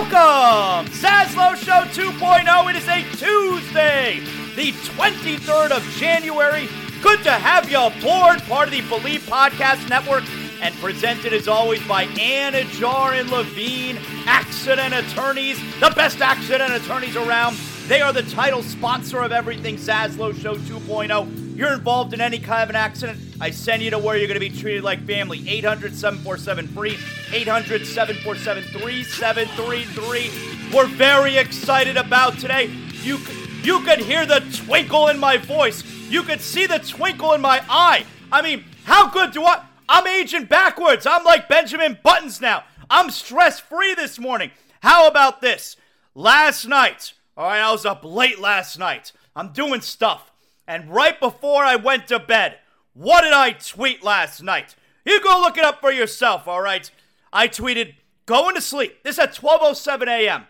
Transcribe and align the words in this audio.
Welcome! 0.00 0.90
Zaslow 0.94 1.54
Show 1.56 1.82
2.0. 1.92 2.70
It 2.70 2.76
is 2.76 2.88
a 2.88 3.02
Tuesday, 3.18 4.20
the 4.56 4.72
23rd 4.72 5.72
of 5.72 5.82
January. 5.98 6.70
Good 7.02 7.22
to 7.24 7.30
have 7.30 7.70
you 7.70 7.78
aboard, 7.78 8.42
part 8.44 8.68
of 8.68 8.70
the 8.70 8.80
Believe 8.88 9.20
Podcast 9.26 9.90
Network, 9.90 10.24
and 10.62 10.74
presented 10.76 11.34
as 11.34 11.48
always 11.48 11.86
by 11.86 12.06
Anidjar 12.06 13.20
and 13.20 13.30
Levine, 13.30 13.98
accident 14.24 14.94
attorneys, 14.94 15.60
the 15.80 15.92
best 15.94 16.22
accident 16.22 16.72
attorneys 16.72 17.16
around. 17.16 17.58
They 17.86 18.00
are 18.00 18.14
the 18.14 18.22
title 18.22 18.62
sponsor 18.62 19.20
of 19.20 19.32
everything 19.32 19.76
Zaslow 19.76 20.34
Show 20.34 20.54
2.0. 20.54 21.49
You're 21.60 21.74
involved 21.74 22.14
in 22.14 22.22
any 22.22 22.38
kind 22.38 22.62
of 22.62 22.70
an 22.70 22.76
accident, 22.76 23.20
I 23.38 23.50
send 23.50 23.82
you 23.82 23.90
to 23.90 23.98
where 23.98 24.16
you're 24.16 24.28
going 24.28 24.40
to 24.40 24.40
be 24.40 24.48
treated 24.48 24.82
like 24.82 25.06
family. 25.06 25.46
800 25.46 25.94
747 25.94 26.68
free, 26.68 26.96
800 27.34 27.86
747 27.86 28.64
3733. 28.64 30.74
We're 30.74 30.86
very 30.86 31.36
excited 31.36 31.98
about 31.98 32.38
today. 32.38 32.70
You, 33.02 33.18
you 33.62 33.82
could 33.82 33.98
hear 33.98 34.24
the 34.24 34.40
twinkle 34.64 35.08
in 35.08 35.18
my 35.18 35.36
voice, 35.36 35.84
you 36.08 36.22
could 36.22 36.40
see 36.40 36.64
the 36.64 36.78
twinkle 36.78 37.34
in 37.34 37.42
my 37.42 37.62
eye. 37.68 38.06
I 38.32 38.40
mean, 38.40 38.64
how 38.84 39.10
good 39.10 39.32
do 39.32 39.44
I? 39.44 39.62
I'm 39.86 40.06
aging 40.06 40.46
backwards. 40.46 41.04
I'm 41.04 41.24
like 41.24 41.46
Benjamin 41.46 41.98
Buttons 42.02 42.40
now. 42.40 42.64
I'm 42.88 43.10
stress 43.10 43.60
free 43.60 43.94
this 43.94 44.18
morning. 44.18 44.50
How 44.80 45.06
about 45.06 45.42
this? 45.42 45.76
Last 46.14 46.64
night, 46.64 47.12
all 47.36 47.44
right, 47.44 47.60
I 47.60 47.70
was 47.70 47.84
up 47.84 48.02
late 48.02 48.40
last 48.40 48.78
night. 48.78 49.12
I'm 49.36 49.52
doing 49.52 49.82
stuff. 49.82 50.30
And 50.70 50.88
right 50.88 51.18
before 51.18 51.64
I 51.64 51.74
went 51.74 52.06
to 52.06 52.20
bed, 52.20 52.58
what 52.92 53.22
did 53.22 53.32
I 53.32 53.50
tweet 53.50 54.04
last 54.04 54.40
night? 54.40 54.76
You 55.04 55.20
go 55.20 55.40
look 55.40 55.58
it 55.58 55.64
up 55.64 55.80
for 55.80 55.90
yourself, 55.90 56.46
all 56.46 56.60
right? 56.60 56.88
I 57.32 57.48
tweeted, 57.48 57.94
going 58.24 58.54
to 58.54 58.60
sleep. 58.60 59.02
This 59.02 59.18
at 59.18 59.34
12.07 59.34 60.06
a.m. 60.06 60.46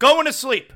Going 0.00 0.26
to 0.26 0.32
sleep. 0.32 0.72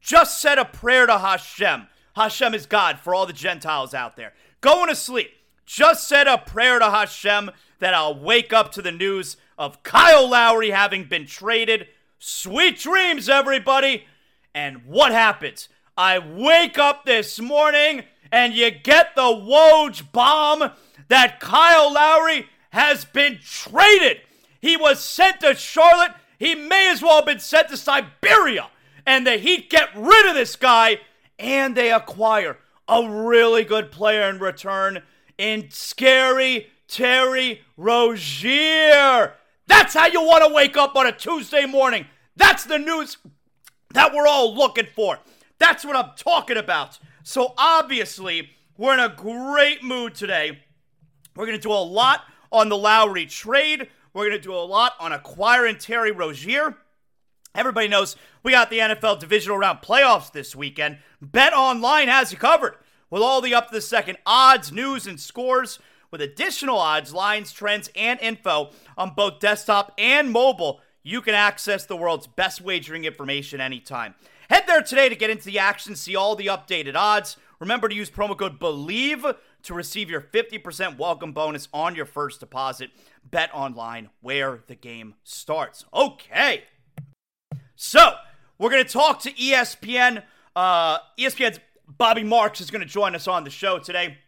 Just 0.00 0.40
said 0.40 0.56
a 0.56 0.64
prayer 0.64 1.04
to 1.04 1.18
Hashem. 1.18 1.88
Hashem 2.16 2.54
is 2.54 2.64
God 2.64 2.98
for 2.98 3.14
all 3.14 3.26
the 3.26 3.34
Gentiles 3.34 3.92
out 3.92 4.16
there. 4.16 4.32
Going 4.62 4.88
to 4.88 4.96
sleep. 4.96 5.30
Just 5.66 6.08
said 6.08 6.26
a 6.26 6.38
prayer 6.38 6.78
to 6.78 6.90
Hashem 6.90 7.50
that 7.80 7.92
I'll 7.92 8.18
wake 8.18 8.54
up 8.54 8.72
to 8.72 8.80
the 8.80 8.90
news 8.90 9.36
of 9.58 9.82
Kyle 9.82 10.26
Lowry 10.26 10.70
having 10.70 11.04
been 11.04 11.26
traded. 11.26 11.88
Sweet 12.18 12.78
dreams, 12.78 13.28
everybody. 13.28 14.06
And 14.54 14.86
what 14.86 15.12
happens? 15.12 15.68
I 15.98 16.20
wake 16.20 16.78
up 16.78 17.04
this 17.04 17.40
morning 17.40 18.04
and 18.32 18.54
you 18.54 18.70
get 18.70 19.14
the 19.14 19.22
Woj 19.22 20.10
bomb 20.12 20.70
that 21.08 21.40
Kyle 21.40 21.92
Lowry 21.92 22.46
has 22.70 23.04
been 23.04 23.38
traded. 23.42 24.20
He 24.60 24.76
was 24.76 25.04
sent 25.04 25.40
to 25.40 25.54
Charlotte. 25.54 26.12
He 26.38 26.54
may 26.54 26.90
as 26.90 27.02
well 27.02 27.16
have 27.16 27.26
been 27.26 27.40
sent 27.40 27.68
to 27.68 27.76
Siberia. 27.76 28.68
And 29.06 29.26
the 29.26 29.38
Heat 29.38 29.70
get 29.70 29.88
rid 29.96 30.28
of 30.28 30.34
this 30.34 30.56
guy 30.56 31.00
and 31.38 31.76
they 31.76 31.92
acquire 31.92 32.58
a 32.88 33.08
really 33.08 33.64
good 33.64 33.90
player 33.90 34.28
in 34.28 34.38
return 34.38 35.02
in 35.36 35.70
scary 35.70 36.68
Terry 36.88 37.62
Rozier. 37.76 39.34
That's 39.66 39.94
how 39.94 40.06
you 40.06 40.22
want 40.22 40.44
to 40.44 40.52
wake 40.52 40.76
up 40.76 40.96
on 40.96 41.06
a 41.06 41.12
Tuesday 41.12 41.66
morning. 41.66 42.06
That's 42.36 42.64
the 42.64 42.78
news 42.78 43.18
that 43.92 44.14
we're 44.14 44.26
all 44.26 44.54
looking 44.54 44.86
for. 44.86 45.18
That's 45.58 45.84
what 45.84 45.96
I'm 45.96 46.12
talking 46.16 46.56
about. 46.56 46.98
So 47.28 47.52
obviously, 47.58 48.52
we're 48.78 48.94
in 48.94 49.00
a 49.00 49.14
great 49.14 49.84
mood 49.84 50.14
today. 50.14 50.60
We're 51.36 51.44
going 51.44 51.58
to 51.58 51.62
do 51.62 51.70
a 51.70 51.74
lot 51.74 52.22
on 52.50 52.70
the 52.70 52.76
Lowry 52.78 53.26
trade. 53.26 53.86
We're 54.14 54.30
going 54.30 54.40
to 54.40 54.42
do 54.42 54.54
a 54.54 54.64
lot 54.64 54.94
on 54.98 55.12
acquiring 55.12 55.76
Terry 55.76 56.10
Rozier. 56.10 56.74
Everybody 57.54 57.86
knows 57.86 58.16
we 58.42 58.52
got 58.52 58.70
the 58.70 58.78
NFL 58.78 59.20
divisional 59.20 59.58
round 59.58 59.80
playoffs 59.82 60.32
this 60.32 60.56
weekend. 60.56 61.00
Bet 61.20 61.52
Online 61.52 62.08
has 62.08 62.32
you 62.32 62.38
covered 62.38 62.76
with 63.10 63.20
all 63.20 63.42
the 63.42 63.54
up 63.54 63.68
to 63.68 63.74
the 63.74 63.82
second 63.82 64.16
odds, 64.24 64.72
news, 64.72 65.06
and 65.06 65.20
scores, 65.20 65.78
with 66.10 66.22
additional 66.22 66.78
odds, 66.78 67.12
lines, 67.12 67.52
trends, 67.52 67.90
and 67.94 68.18
info 68.20 68.70
on 68.96 69.12
both 69.14 69.38
desktop 69.38 69.92
and 69.98 70.30
mobile. 70.30 70.80
You 71.08 71.22
can 71.22 71.34
access 71.34 71.86
the 71.86 71.96
world's 71.96 72.26
best 72.26 72.60
wagering 72.60 73.06
information 73.06 73.62
anytime. 73.62 74.14
Head 74.50 74.64
there 74.66 74.82
today 74.82 75.08
to 75.08 75.16
get 75.16 75.30
into 75.30 75.46
the 75.46 75.58
action, 75.58 75.96
see 75.96 76.14
all 76.14 76.36
the 76.36 76.48
updated 76.48 76.96
odds. 76.96 77.38
Remember 77.60 77.88
to 77.88 77.94
use 77.94 78.10
promo 78.10 78.36
code 78.38 78.58
BELIEVE 78.58 79.24
to 79.62 79.72
receive 79.72 80.10
your 80.10 80.20
50% 80.20 80.98
welcome 80.98 81.32
bonus 81.32 81.66
on 81.72 81.94
your 81.94 82.04
first 82.04 82.40
deposit. 82.40 82.90
Bet 83.24 83.48
online 83.54 84.10
where 84.20 84.60
the 84.66 84.74
game 84.74 85.14
starts. 85.24 85.86
Okay. 85.94 86.64
So, 87.74 88.16
we're 88.58 88.68
going 88.68 88.84
to 88.84 88.92
talk 88.92 89.20
to 89.20 89.32
ESPN. 89.32 90.22
Uh, 90.54 90.98
ESPN's 91.18 91.58
Bobby 91.86 92.22
Marks 92.22 92.60
is 92.60 92.70
going 92.70 92.82
to 92.82 92.86
join 92.86 93.14
us 93.14 93.26
on 93.26 93.44
the 93.44 93.50
show 93.50 93.78
today. 93.78 94.18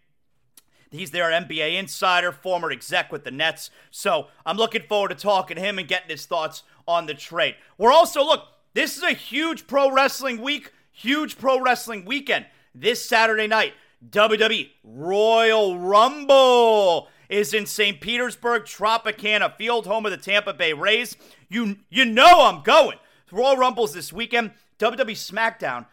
He's 0.90 1.12
their 1.12 1.30
NBA 1.30 1.78
insider, 1.78 2.32
former 2.32 2.70
exec 2.72 3.12
with 3.12 3.24
the 3.24 3.30
Nets. 3.30 3.70
So 3.91 4.26
I'm 4.44 4.56
looking 4.56 4.82
forward 4.82 5.09
to 5.09 5.15
talking 5.15 5.56
to 5.56 5.62
him 5.62 5.78
and 5.78 5.86
getting 5.86 6.10
his 6.10 6.26
thoughts 6.26 6.65
on 6.86 7.06
the 7.06 7.15
trade. 7.15 7.54
We're 7.78 7.92
also, 7.92 8.24
look, 8.24 8.48
this 8.74 8.97
is 8.97 9.03
a 9.03 9.12
huge 9.12 9.66
pro 9.66 9.91
wrestling 9.92 10.41
week, 10.41 10.72
huge 10.91 11.38
pro 11.38 11.60
wrestling 11.60 12.04
weekend. 12.04 12.47
This 12.74 13.04
Saturday 13.04 13.47
night, 13.47 13.74
WWE 14.09 14.70
Royal 14.82 15.78
Rumble 15.78 17.09
is 17.28 17.54
in 17.54 17.66
St. 17.66 18.00
Petersburg, 18.00 18.65
Tropicana 18.65 19.56
Field, 19.56 19.86
home 19.86 20.06
of 20.06 20.12
the 20.12 20.18
Tampa 20.18 20.53
Bay 20.53 20.72
Rays. 20.72 21.16
You 21.48 21.76
you 21.88 22.04
know 22.04 22.47
I'm 22.47 22.62
going. 22.62 22.98
Royal 23.30 23.56
Rumbles 23.56 23.92
this 23.92 24.12
weekend. 24.12 24.53
WWE 24.78 25.12
SmackDown. 25.12 25.86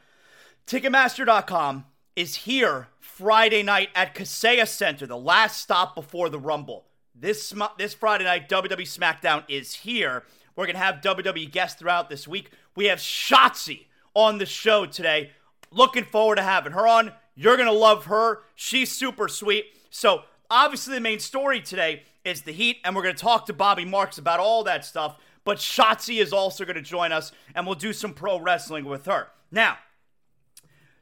Ticketmaster.com 0.66 1.86
is 2.18 2.34
here 2.34 2.88
Friday 3.00 3.62
night 3.62 3.90
at 3.94 4.16
Kaseya 4.16 4.68
Center, 4.68 5.06
the 5.06 5.16
last 5.16 5.62
stop 5.62 5.94
before 5.94 6.30
the 6.30 6.40
Rumble. 6.40 6.86
This 7.14 7.54
this 7.78 7.94
Friday 7.94 8.24
night, 8.24 8.50
WWE 8.50 8.82
SmackDown 8.82 9.44
is 9.48 9.76
here. 9.76 10.24
We're 10.56 10.66
to 10.76 10.84
have 10.84 11.02
WWE 11.02 11.52
guests 11.52 11.80
throughout 11.80 12.10
this 12.10 12.28
week. 12.28 12.50
We 12.76 12.86
have 12.86 12.98
Shotzi 12.98 13.86
on 14.16 14.40
the 14.40 14.48
show 14.48 14.88
today. 14.88 15.30
Looking 15.70 16.06
forward 16.06 16.38
to 16.38 16.42
having 16.42 16.74
her 16.74 16.88
on. 16.88 17.12
You're 17.36 17.56
to 17.68 17.72
love 17.72 18.06
her. 18.06 18.40
She's 18.56 18.92
super 18.92 19.28
sweet. 19.28 19.66
So 19.92 20.24
obviously, 20.50 20.96
the 20.96 21.02
main 21.02 21.20
story 21.20 21.62
today 21.62 22.02
is 22.26 22.42
the 22.42 22.52
Heat, 22.52 22.78
and 22.84 22.96
we're 22.96 23.04
to 23.16 23.22
talk 23.22 23.46
to 23.46 23.54
Bobby 23.54 23.86
Marks 23.86 24.18
about 24.18 24.40
all 24.40 24.64
that 24.64 24.86
stuff. 24.86 25.18
But 25.44 25.60
Shotzi 25.60 26.20
is 26.20 26.34
also 26.34 26.66
to 26.78 26.82
join 26.82 27.12
us, 27.12 27.32
and 27.54 27.68
we'll 27.68 27.76
do 27.76 27.94
some 27.94 28.16
pro 28.16 28.40
wrestling 28.40 28.86
with 28.86 29.06
her. 29.06 29.28
Now, 29.52 29.78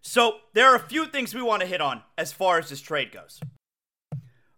so 0.08 0.36
there 0.54 0.68
are 0.68 0.76
a 0.76 0.88
few 0.88 1.08
things 1.08 1.34
we 1.34 1.42
want 1.42 1.64
to 1.64 1.68
hit 1.68 1.82
on 1.82 2.04
as 2.16 2.32
far 2.32 2.60
as 2.60 2.70
this 2.70 2.80
trade 2.80 3.12
goes. 3.12 3.40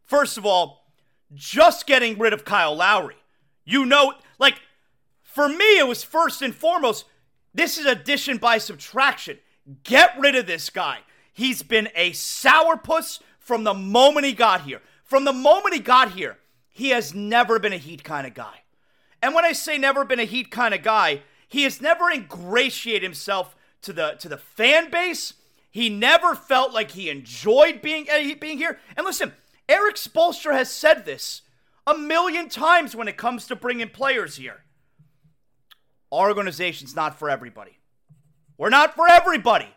First 0.03 0.37
of 0.37 0.45
all, 0.45 0.91
just 1.33 1.87
getting 1.87 2.17
rid 2.17 2.33
of 2.33 2.43
Kyle 2.43 2.75
Lowry. 2.75 3.15
You 3.63 3.85
know, 3.85 4.15
like, 4.39 4.59
for 5.23 5.47
me, 5.47 5.79
it 5.79 5.87
was 5.87 6.03
first 6.03 6.41
and 6.41 6.53
foremost, 6.53 7.05
this 7.53 7.77
is 7.77 7.85
addition 7.85 8.37
by 8.37 8.57
subtraction. 8.57 9.39
Get 9.83 10.19
rid 10.19 10.35
of 10.35 10.47
this 10.47 10.69
guy. 10.69 10.99
He's 11.31 11.63
been 11.63 11.87
a 11.95 12.11
sourpuss 12.11 13.21
from 13.39 13.63
the 13.63 13.73
moment 13.73 14.25
he 14.25 14.33
got 14.33 14.61
here. 14.61 14.81
From 15.05 15.23
the 15.23 15.31
moment 15.31 15.73
he 15.73 15.79
got 15.79 16.11
here, 16.11 16.39
he 16.69 16.89
has 16.89 17.13
never 17.13 17.57
been 17.57 17.73
a 17.73 17.77
Heat 17.77 18.03
kind 18.03 18.27
of 18.27 18.33
guy. 18.33 18.63
And 19.21 19.33
when 19.33 19.45
I 19.45 19.53
say 19.53 19.77
never 19.77 20.03
been 20.03 20.19
a 20.19 20.25
Heat 20.25 20.51
kind 20.51 20.73
of 20.73 20.83
guy, 20.83 21.21
he 21.47 21.63
has 21.63 21.81
never 21.81 22.11
ingratiated 22.11 23.03
himself 23.03 23.55
to 23.83 23.93
the 23.93 24.17
to 24.19 24.27
the 24.27 24.37
fan 24.37 24.89
base. 24.89 25.33
He 25.77 25.89
never 25.89 26.33
felt 26.33 26.73
like 26.73 26.89
he 26.89 27.07
enjoyed 27.07 27.83
being 27.83 28.07
uh, 28.09 28.33
being 28.41 28.57
here. 28.57 28.79
And 28.95 29.05
listen, 29.05 29.31
Erik 29.69 29.93
Spoelstra 29.93 30.53
has 30.53 30.71
said 30.71 31.05
this 31.05 31.43
a 31.85 31.95
million 31.95 32.49
times 32.49 32.95
when 32.95 33.07
it 33.07 33.15
comes 33.15 33.45
to 33.45 33.55
bringing 33.55 33.89
players 33.89 34.37
here. 34.37 34.63
Our 36.11 36.29
organization's 36.29 36.95
not 36.95 37.19
for 37.19 37.29
everybody. 37.29 37.77
We're 38.57 38.71
not 38.71 38.95
for 38.95 39.07
everybody. 39.07 39.69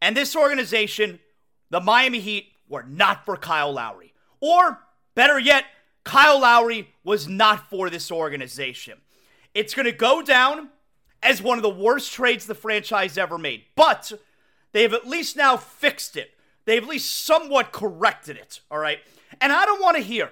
And 0.00 0.16
this 0.16 0.34
organization, 0.34 1.20
the 1.68 1.80
Miami 1.80 2.20
Heat, 2.20 2.46
were 2.66 2.84
not 2.84 3.26
for 3.26 3.36
Kyle 3.36 3.74
Lowry. 3.74 4.14
Or, 4.40 4.78
better 5.14 5.38
yet, 5.38 5.66
Kyle 6.04 6.40
Lowry 6.40 6.88
was 7.04 7.28
not 7.28 7.68
for 7.68 7.90
this 7.90 8.10
organization. 8.10 8.96
It's 9.52 9.74
going 9.74 9.84
to 9.84 9.92
go 9.92 10.22
down 10.22 10.70
as 11.22 11.42
one 11.42 11.58
of 11.58 11.62
the 11.62 11.68
worst 11.68 12.14
trades 12.14 12.46
the 12.46 12.54
franchise 12.54 13.18
ever 13.18 13.36
made. 13.36 13.64
But 13.76 14.10
they've 14.74 14.92
at 14.92 15.08
least 15.08 15.36
now 15.36 15.56
fixed 15.56 16.18
it. 16.18 16.32
They've 16.66 16.82
at 16.82 16.88
least 16.88 17.24
somewhat 17.24 17.72
corrected 17.72 18.36
it, 18.36 18.60
all 18.70 18.78
right? 18.78 18.98
And 19.40 19.52
I 19.52 19.64
don't 19.64 19.80
want 19.80 19.96
to 19.96 20.02
hear, 20.02 20.30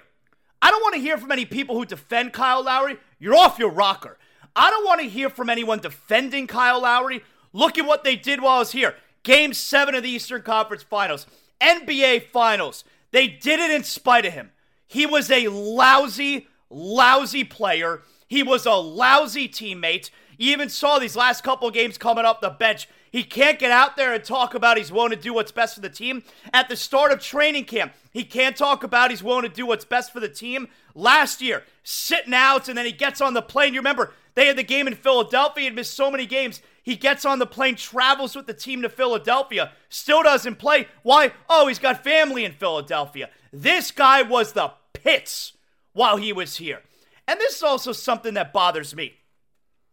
I 0.61 0.69
don't 0.69 0.81
want 0.81 0.93
to 0.93 1.01
hear 1.01 1.17
from 1.17 1.31
any 1.31 1.45
people 1.45 1.75
who 1.75 1.85
defend 1.85 2.33
Kyle 2.33 2.63
Lowry. 2.63 2.97
You're 3.19 3.35
off 3.35 3.57
your 3.57 3.71
rocker. 3.71 4.19
I 4.55 4.69
don't 4.69 4.85
want 4.85 5.01
to 5.01 5.09
hear 5.09 5.29
from 5.29 5.49
anyone 5.49 5.79
defending 5.79 6.45
Kyle 6.45 6.81
Lowry. 6.81 7.23
Look 7.53 7.77
at 7.77 7.85
what 7.85 8.03
they 8.03 8.15
did 8.15 8.41
while 8.41 8.57
I 8.57 8.59
was 8.59 8.71
here. 8.71 8.95
Game 9.23 9.53
seven 9.53 9.95
of 9.95 10.03
the 10.03 10.09
Eastern 10.09 10.41
Conference 10.41 10.83
Finals, 10.83 11.25
NBA 11.61 12.27
Finals. 12.27 12.83
They 13.11 13.27
did 13.27 13.59
it 13.59 13.71
in 13.71 13.83
spite 13.83 14.25
of 14.25 14.33
him. 14.33 14.51
He 14.87 15.05
was 15.05 15.31
a 15.31 15.47
lousy, 15.47 16.47
lousy 16.69 17.43
player. 17.43 18.01
He 18.27 18.43
was 18.43 18.65
a 18.65 18.73
lousy 18.73 19.47
teammate. 19.47 20.09
You 20.37 20.51
even 20.51 20.69
saw 20.69 20.99
these 20.99 21.15
last 21.15 21.43
couple 21.43 21.69
games 21.71 21.97
coming 21.97 22.25
up 22.25 22.41
the 22.41 22.49
bench. 22.49 22.87
He 23.13 23.23
can't 23.23 23.59
get 23.59 23.69
out 23.69 23.95
there 23.95 24.11
and 24.11 24.23
talk 24.23 24.55
about 24.55 24.75
he's 24.75 24.91
willing 24.91 25.11
to 25.11 25.15
do 25.15 25.35
what's 25.35 25.51
best 25.51 25.75
for 25.75 25.81
the 25.81 25.89
team. 25.89 26.23
At 26.51 26.67
the 26.67 26.75
start 26.75 27.11
of 27.11 27.19
training 27.19 27.65
camp, 27.65 27.93
he 28.11 28.23
can't 28.23 28.57
talk 28.57 28.83
about 28.83 29.11
he's 29.11 29.21
willing 29.21 29.43
to 29.43 29.49
do 29.49 29.67
what's 29.67 29.85
best 29.85 30.11
for 30.11 30.19
the 30.19 30.27
team. 30.27 30.67
Last 30.95 31.39
year, 31.39 31.61
sitting 31.83 32.33
out, 32.33 32.67
and 32.67 32.75
then 32.75 32.87
he 32.87 32.91
gets 32.91 33.21
on 33.21 33.35
the 33.35 33.43
plane. 33.43 33.75
You 33.75 33.81
remember, 33.81 34.13
they 34.33 34.47
had 34.47 34.57
the 34.57 34.63
game 34.63 34.87
in 34.87 34.95
Philadelphia 34.95 35.67
and 35.67 35.75
missed 35.75 35.93
so 35.93 36.09
many 36.09 36.25
games. 36.25 36.63
He 36.81 36.95
gets 36.95 37.23
on 37.23 37.37
the 37.37 37.45
plane, 37.45 37.75
travels 37.75 38.35
with 38.35 38.47
the 38.47 38.53
team 38.55 38.81
to 38.81 38.89
Philadelphia, 38.89 39.71
still 39.89 40.23
doesn't 40.23 40.55
play. 40.55 40.87
Why? 41.03 41.33
Oh, 41.47 41.67
he's 41.67 41.77
got 41.77 42.03
family 42.03 42.43
in 42.43 42.53
Philadelphia. 42.53 43.29
This 43.51 43.91
guy 43.91 44.23
was 44.23 44.53
the 44.53 44.71
pits 44.93 45.53
while 45.93 46.17
he 46.17 46.33
was 46.33 46.55
here. 46.55 46.81
And 47.27 47.39
this 47.39 47.57
is 47.57 47.63
also 47.63 47.91
something 47.91 48.33
that 48.33 48.53
bothers 48.53 48.95
me. 48.95 49.13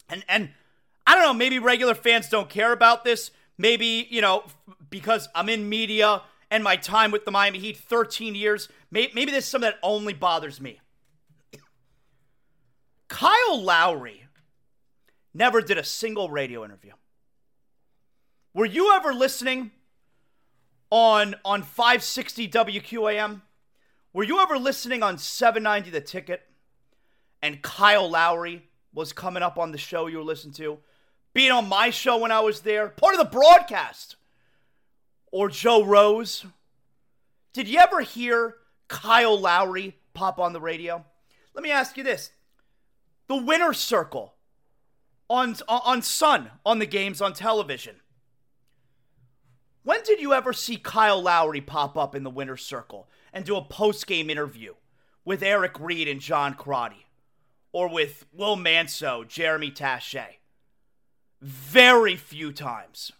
And 0.08 0.24
and 0.26 0.50
I 1.10 1.16
don't 1.16 1.24
know, 1.24 1.34
maybe 1.34 1.58
regular 1.58 1.96
fans 1.96 2.28
don't 2.28 2.48
care 2.48 2.70
about 2.70 3.02
this. 3.02 3.32
Maybe, 3.58 4.06
you 4.10 4.20
know, 4.20 4.44
because 4.90 5.28
I'm 5.34 5.48
in 5.48 5.68
media 5.68 6.22
and 6.52 6.62
my 6.62 6.76
time 6.76 7.10
with 7.10 7.24
the 7.24 7.32
Miami 7.32 7.58
Heat 7.58 7.78
13 7.78 8.36
years, 8.36 8.68
maybe, 8.92 9.10
maybe 9.12 9.32
this 9.32 9.42
is 9.42 9.50
something 9.50 9.68
that 9.68 9.80
only 9.82 10.14
bothers 10.14 10.60
me. 10.60 10.78
Kyle 13.08 13.60
Lowry 13.60 14.22
never 15.34 15.60
did 15.60 15.78
a 15.78 15.82
single 15.82 16.30
radio 16.30 16.64
interview. 16.64 16.92
Were 18.54 18.64
you 18.64 18.94
ever 18.94 19.12
listening 19.12 19.72
on 20.90 21.34
on 21.44 21.64
560 21.64 22.46
WQAM? 22.46 23.42
Were 24.12 24.22
you 24.22 24.38
ever 24.38 24.56
listening 24.56 25.02
on 25.02 25.18
790 25.18 25.90
The 25.90 26.00
Ticket 26.00 26.42
and 27.42 27.62
Kyle 27.62 28.08
Lowry 28.08 28.68
was 28.94 29.12
coming 29.12 29.42
up 29.42 29.58
on 29.58 29.72
the 29.72 29.78
show 29.78 30.06
you 30.06 30.18
were 30.18 30.22
listening 30.22 30.54
to? 30.54 30.78
Being 31.32 31.52
on 31.52 31.68
my 31.68 31.90
show 31.90 32.18
when 32.18 32.32
I 32.32 32.40
was 32.40 32.60
there, 32.60 32.88
part 32.88 33.14
of 33.14 33.20
the 33.20 33.38
broadcast. 33.38 34.16
Or 35.30 35.48
Joe 35.48 35.84
Rose. 35.84 36.44
Did 37.52 37.68
you 37.68 37.78
ever 37.78 38.00
hear 38.00 38.56
Kyle 38.88 39.38
Lowry 39.38 39.96
pop 40.14 40.38
on 40.38 40.52
the 40.52 40.60
radio? 40.60 41.04
Let 41.54 41.62
me 41.62 41.70
ask 41.70 41.96
you 41.96 42.02
this. 42.02 42.30
The 43.28 43.36
winner's 43.36 43.78
circle 43.78 44.34
on, 45.28 45.56
on 45.68 46.02
Sun 46.02 46.50
on 46.66 46.80
the 46.80 46.86
games 46.86 47.20
on 47.22 47.32
television. 47.32 47.96
When 49.82 50.02
did 50.02 50.20
you 50.20 50.34
ever 50.34 50.52
see 50.52 50.76
Kyle 50.76 51.22
Lowry 51.22 51.60
pop 51.60 51.96
up 51.96 52.14
in 52.14 52.24
the 52.24 52.30
winner's 52.30 52.64
circle 52.64 53.08
and 53.32 53.44
do 53.44 53.56
a 53.56 53.62
post 53.62 54.06
game 54.06 54.28
interview 54.28 54.74
with 55.24 55.42
Eric 55.42 55.78
Reid 55.78 56.08
and 56.08 56.20
John 56.20 56.54
Crotty? 56.54 57.06
Or 57.72 57.88
with 57.88 58.26
Will 58.32 58.56
Manso, 58.56 59.22
Jeremy 59.22 59.70
Taché? 59.70 60.39
Very 61.40 62.16
few 62.16 62.52
times. 62.52 63.12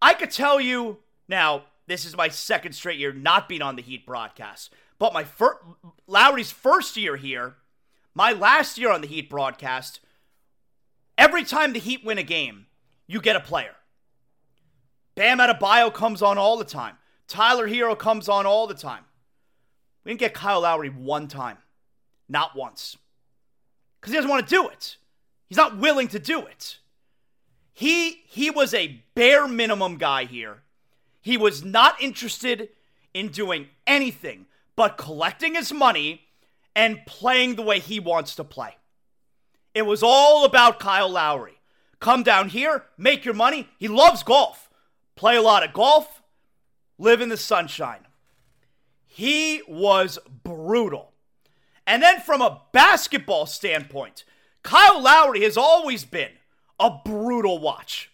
I 0.00 0.14
could 0.14 0.30
tell 0.30 0.60
you 0.60 0.98
now, 1.28 1.64
this 1.86 2.04
is 2.04 2.16
my 2.16 2.28
second 2.28 2.72
straight 2.72 2.98
year 2.98 3.12
not 3.12 3.48
being 3.48 3.62
on 3.62 3.76
the 3.76 3.82
Heat 3.82 4.06
broadcast. 4.06 4.72
But 4.98 5.12
my 5.12 5.24
fir- 5.24 5.58
Lowry's 6.06 6.50
first 6.50 6.96
year 6.96 7.16
here, 7.16 7.56
my 8.14 8.32
last 8.32 8.78
year 8.78 8.90
on 8.90 9.00
the 9.00 9.06
Heat 9.06 9.28
broadcast, 9.28 10.00
every 11.18 11.44
time 11.44 11.72
the 11.72 11.80
Heat 11.80 12.04
win 12.04 12.18
a 12.18 12.22
game, 12.22 12.66
you 13.06 13.20
get 13.20 13.36
a 13.36 13.40
player. 13.40 13.74
Bam 15.14 15.38
Adebayo 15.38 15.92
comes 15.92 16.22
on 16.22 16.38
all 16.38 16.56
the 16.56 16.64
time. 16.64 16.96
Tyler 17.28 17.68
Herro 17.68 17.98
comes 17.98 18.28
on 18.28 18.46
all 18.46 18.66
the 18.66 18.74
time. 18.74 19.04
We 20.04 20.10
didn't 20.10 20.20
get 20.20 20.34
Kyle 20.34 20.60
Lowry 20.60 20.88
one 20.88 21.28
time. 21.28 21.58
Not 22.28 22.56
once. 22.56 22.96
Because 24.00 24.12
he 24.12 24.16
doesn't 24.16 24.30
want 24.30 24.46
to 24.46 24.54
do 24.54 24.68
it. 24.68 24.96
He's 25.48 25.58
not 25.58 25.78
willing 25.78 26.08
to 26.08 26.18
do 26.18 26.40
it. 26.40 26.78
He 27.72 28.22
he 28.26 28.50
was 28.50 28.72
a 28.72 29.02
bare 29.14 29.48
minimum 29.48 29.98
guy 29.98 30.24
here. 30.24 30.62
He 31.20 31.36
was 31.36 31.64
not 31.64 32.00
interested 32.00 32.68
in 33.12 33.28
doing 33.28 33.68
anything 33.86 34.46
but 34.76 34.96
collecting 34.96 35.54
his 35.54 35.72
money 35.72 36.22
and 36.74 37.06
playing 37.06 37.54
the 37.54 37.62
way 37.62 37.78
he 37.78 38.00
wants 38.00 38.34
to 38.36 38.44
play. 38.44 38.76
It 39.74 39.82
was 39.82 40.02
all 40.02 40.44
about 40.44 40.80
Kyle 40.80 41.08
Lowry. 41.08 41.58
Come 42.00 42.22
down 42.22 42.48
here, 42.48 42.84
make 42.98 43.24
your 43.24 43.34
money. 43.34 43.68
He 43.78 43.88
loves 43.88 44.22
golf. 44.22 44.68
Play 45.16 45.36
a 45.36 45.42
lot 45.42 45.64
of 45.64 45.72
golf, 45.72 46.22
live 46.98 47.20
in 47.20 47.28
the 47.28 47.36
sunshine. 47.36 48.06
He 49.06 49.62
was 49.68 50.18
brutal. 50.42 51.12
And 51.86 52.02
then 52.02 52.20
from 52.20 52.40
a 52.40 52.62
basketball 52.72 53.46
standpoint, 53.46 54.24
Kyle 54.64 55.00
Lowry 55.00 55.42
has 55.42 55.56
always 55.56 56.04
been 56.04 56.32
a 56.80 56.90
brutal 57.04 57.58
watch. 57.60 58.10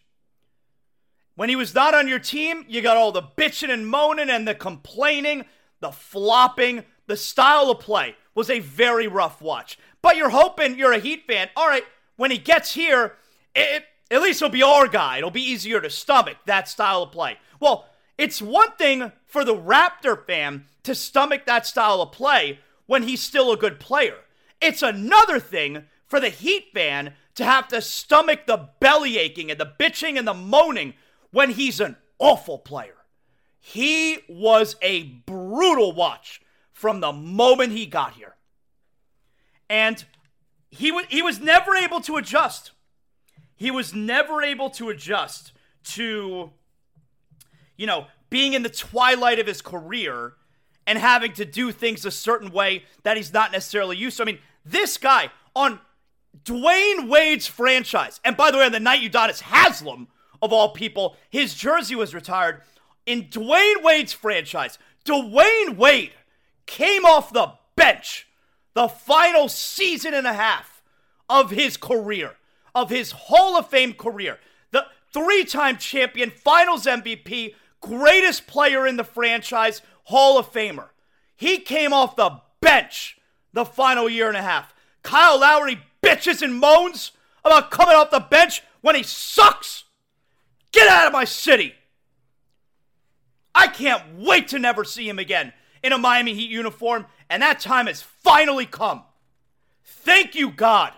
When 1.37 1.49
he 1.49 1.57
was 1.57 1.75
not 1.75 1.95
on 1.95 2.09
your 2.09 2.19
team, 2.19 2.67
you 2.69 2.83
got 2.83 2.99
all 2.99 3.13
the 3.13 3.23
bitching 3.23 3.71
and 3.71 3.87
moaning 3.87 4.29
and 4.29 4.47
the 4.47 4.55
complaining, 4.55 5.47
the 5.81 5.93
flopping, 5.93 6.85
the 7.07 7.17
style 7.17 7.71
of 7.71 7.81
play 7.81 8.17
was 8.35 8.51
a 8.51 8.59
very 8.59 9.07
rough 9.07 9.41
watch. 9.41 9.79
But 10.03 10.17
you're 10.17 10.31
hoping 10.31 10.77
you're 10.77 10.93
a 10.93 10.99
Heat 10.99 11.25
fan. 11.27 11.49
All 11.57 11.67
right, 11.67 11.85
when 12.17 12.31
he 12.31 12.37
gets 12.37 12.75
here, 12.75 13.15
it, 13.55 13.85
at 14.11 14.21
least 14.21 14.41
he'll 14.41 14.49
be 14.49 14.63
our 14.63 14.89
guy. 14.89 15.19
It'll 15.19 15.31
be 15.31 15.51
easier 15.51 15.81
to 15.81 15.89
stomach 15.89 16.37
that 16.47 16.69
style 16.69 17.05
of 17.05 17.13
play. 17.13 17.39
Well, 17.59 17.89
it's 18.19 18.43
one 18.43 18.73
thing 18.73 19.13
for 19.25 19.45
the 19.45 19.57
Raptor 19.57 20.27
fan 20.27 20.65
to 20.83 20.95
stomach 20.95 21.47
that 21.47 21.67
style 21.67 22.03
of 22.03 22.13
play 22.13 22.59
when 22.87 23.05
he's 23.05 23.23
still 23.23 23.53
a 23.53 23.57
good 23.57 23.81
player. 23.81 24.17
It's 24.61 24.83
another 24.83 25.39
thing 25.39 25.85
for 26.11 26.21
the 26.21 26.29
Heat 26.29 26.67
fan 26.75 27.15
to 27.37 27.45
have 27.45 27.69
to 27.69 27.81
stomach 27.81 28.41
the 28.47 28.69
belly 28.81 29.17
aching 29.17 29.51
and 29.51 29.59
the 29.59 29.73
bitching 29.79 30.19
and 30.19 30.29
the 30.29 30.35
moaning 30.35 30.95
when 31.31 31.51
he's 31.51 31.81
an 31.81 31.97
awful 32.19 32.59
player. 32.59 32.97
He 33.61 34.19
was 34.29 34.77
a 34.83 35.05
brutal 35.05 35.93
watch 35.93 36.43
from 36.73 37.01
the 37.01 37.13
moment 37.13 37.73
he 37.73 37.87
got 37.87 38.15
here 38.15 38.35
and 39.71 40.05
he 40.71 40.89
w- 40.89 41.07
he 41.09 41.23
was 41.23 41.41
never 41.41 41.77
able 41.77 42.01
to 42.03 42.17
adjust. 42.17 42.73
He 43.55 43.71
was 43.71 43.95
never 43.95 44.43
able 44.43 44.69
to 44.71 44.91
adjust 44.91 45.53
to, 45.85 46.51
you 47.77 47.87
know, 47.87 48.07
being 48.31 48.55
in 48.55 48.63
the 48.63 48.69
twilight 48.69 49.39
of 49.39 49.47
his 49.47 49.63
career 49.63 50.35
and 50.87 50.99
having 50.99 51.33
to 51.35 51.45
do 51.45 51.71
things 51.71 52.05
a 52.05 52.11
certain 52.11 52.51
way 52.51 52.85
that 53.05 53.17
he's 53.17 53.33
not 53.33 53.53
necessarily 53.53 53.97
used 53.97 54.17
to. 54.17 54.25
I 54.25 54.27
mean, 54.27 54.39
this 54.65 54.97
guy 54.97 55.31
on 55.55 55.79
Dwyane 56.45 57.09
Wade's 57.09 57.47
franchise, 57.47 58.21
and 58.25 58.37
by 58.37 58.51
the 58.51 58.59
way, 58.59 58.65
on 58.65 58.73
the 58.73 58.81
night 58.81 59.03
Udonis 59.03 59.43
Haslem, 59.43 60.09
of 60.43 60.53
all 60.53 60.71
people, 60.71 61.17
his 61.29 61.55
jersey 61.55 61.95
was 61.95 62.15
retired. 62.15 62.63
In 63.07 63.25
Dwyane 63.25 63.83
Wade's 63.83 64.13
franchise, 64.13 64.79
Dwyane 65.05 65.77
Wade 65.77 66.13
came 66.67 67.05
off 67.05 67.33
the 67.33 67.53
bench 67.77 68.29
the 68.75 68.89
final 68.89 69.49
season 69.49 70.15
and 70.15 70.27
a 70.27 70.33
half 70.33 70.83
of 71.29 71.51
his 71.51 71.77
career, 71.77 72.37
of 72.75 72.91
his 72.91 73.13
Hall 73.13 73.57
of 73.59 73.69
Fame 73.69 73.93
career. 73.93 74.39
The 74.71 74.87
three 75.13 75.45
time 75.45 75.77
champion, 75.77 76.31
finals 76.31 76.87
MVP, 76.87 77.55
greatest 77.81 78.47
player 78.47 78.87
in 78.87 78.97
the 78.97 79.05
franchise, 79.05 79.83
Hall 80.05 80.39
of 80.39 80.53
Famer. 80.53 80.89
He 81.37 81.59
came 81.59 81.93
off 81.93 82.17
the 82.17 82.41
bench 82.61 83.19
the 83.53 83.65
final 83.65 84.09
year 84.09 84.29
and 84.29 84.37
a 84.37 84.43
half. 84.43 84.75
Kyle 85.03 85.41
Lowry 85.41 85.81
bitches 86.03 86.43
and 86.43 86.55
moans 86.55 87.13
about 87.45 87.71
coming 87.71 87.95
off 87.95 88.11
the 88.11 88.21
bench 88.21 88.63
when 88.81 88.95
he 88.95 89.03
sucks. 89.03 89.85
Get 90.73 90.89
out 90.89 91.07
of 91.07 91.13
my 91.13 91.25
city. 91.25 91.75
I 93.55 93.67
can't 93.67 94.03
wait 94.19 94.49
to 94.49 94.59
never 94.59 94.85
see 94.85 95.09
him 95.09 95.19
again 95.19 95.53
in 95.83 95.93
a 95.93 95.99
Miami 95.99 96.35
Heat 96.35 96.51
uniform, 96.51 97.07
and 97.29 97.43
that 97.43 97.61
time 97.61 97.87
has 97.87 98.03
finally 98.03 98.67
come. 98.67 99.03
Thank 99.85 100.35
you, 100.35 100.51
God. 100.51 100.93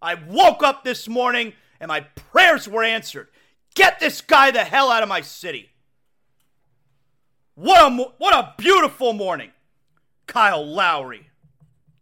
I 0.00 0.14
woke 0.14 0.62
up 0.62 0.84
this 0.84 1.08
morning 1.08 1.54
and 1.80 1.88
my 1.88 2.00
prayers 2.00 2.68
were 2.68 2.84
answered. 2.84 3.28
Get 3.74 4.00
this 4.00 4.20
guy 4.20 4.50
the 4.50 4.64
hell 4.64 4.90
out 4.90 5.02
of 5.02 5.08
my 5.08 5.20
city. 5.20 5.70
What 7.54 7.92
a, 7.92 7.96
what 8.18 8.34
a 8.34 8.54
beautiful 8.56 9.12
morning. 9.12 9.50
Kyle 10.26 10.64
Lowry. 10.64 11.28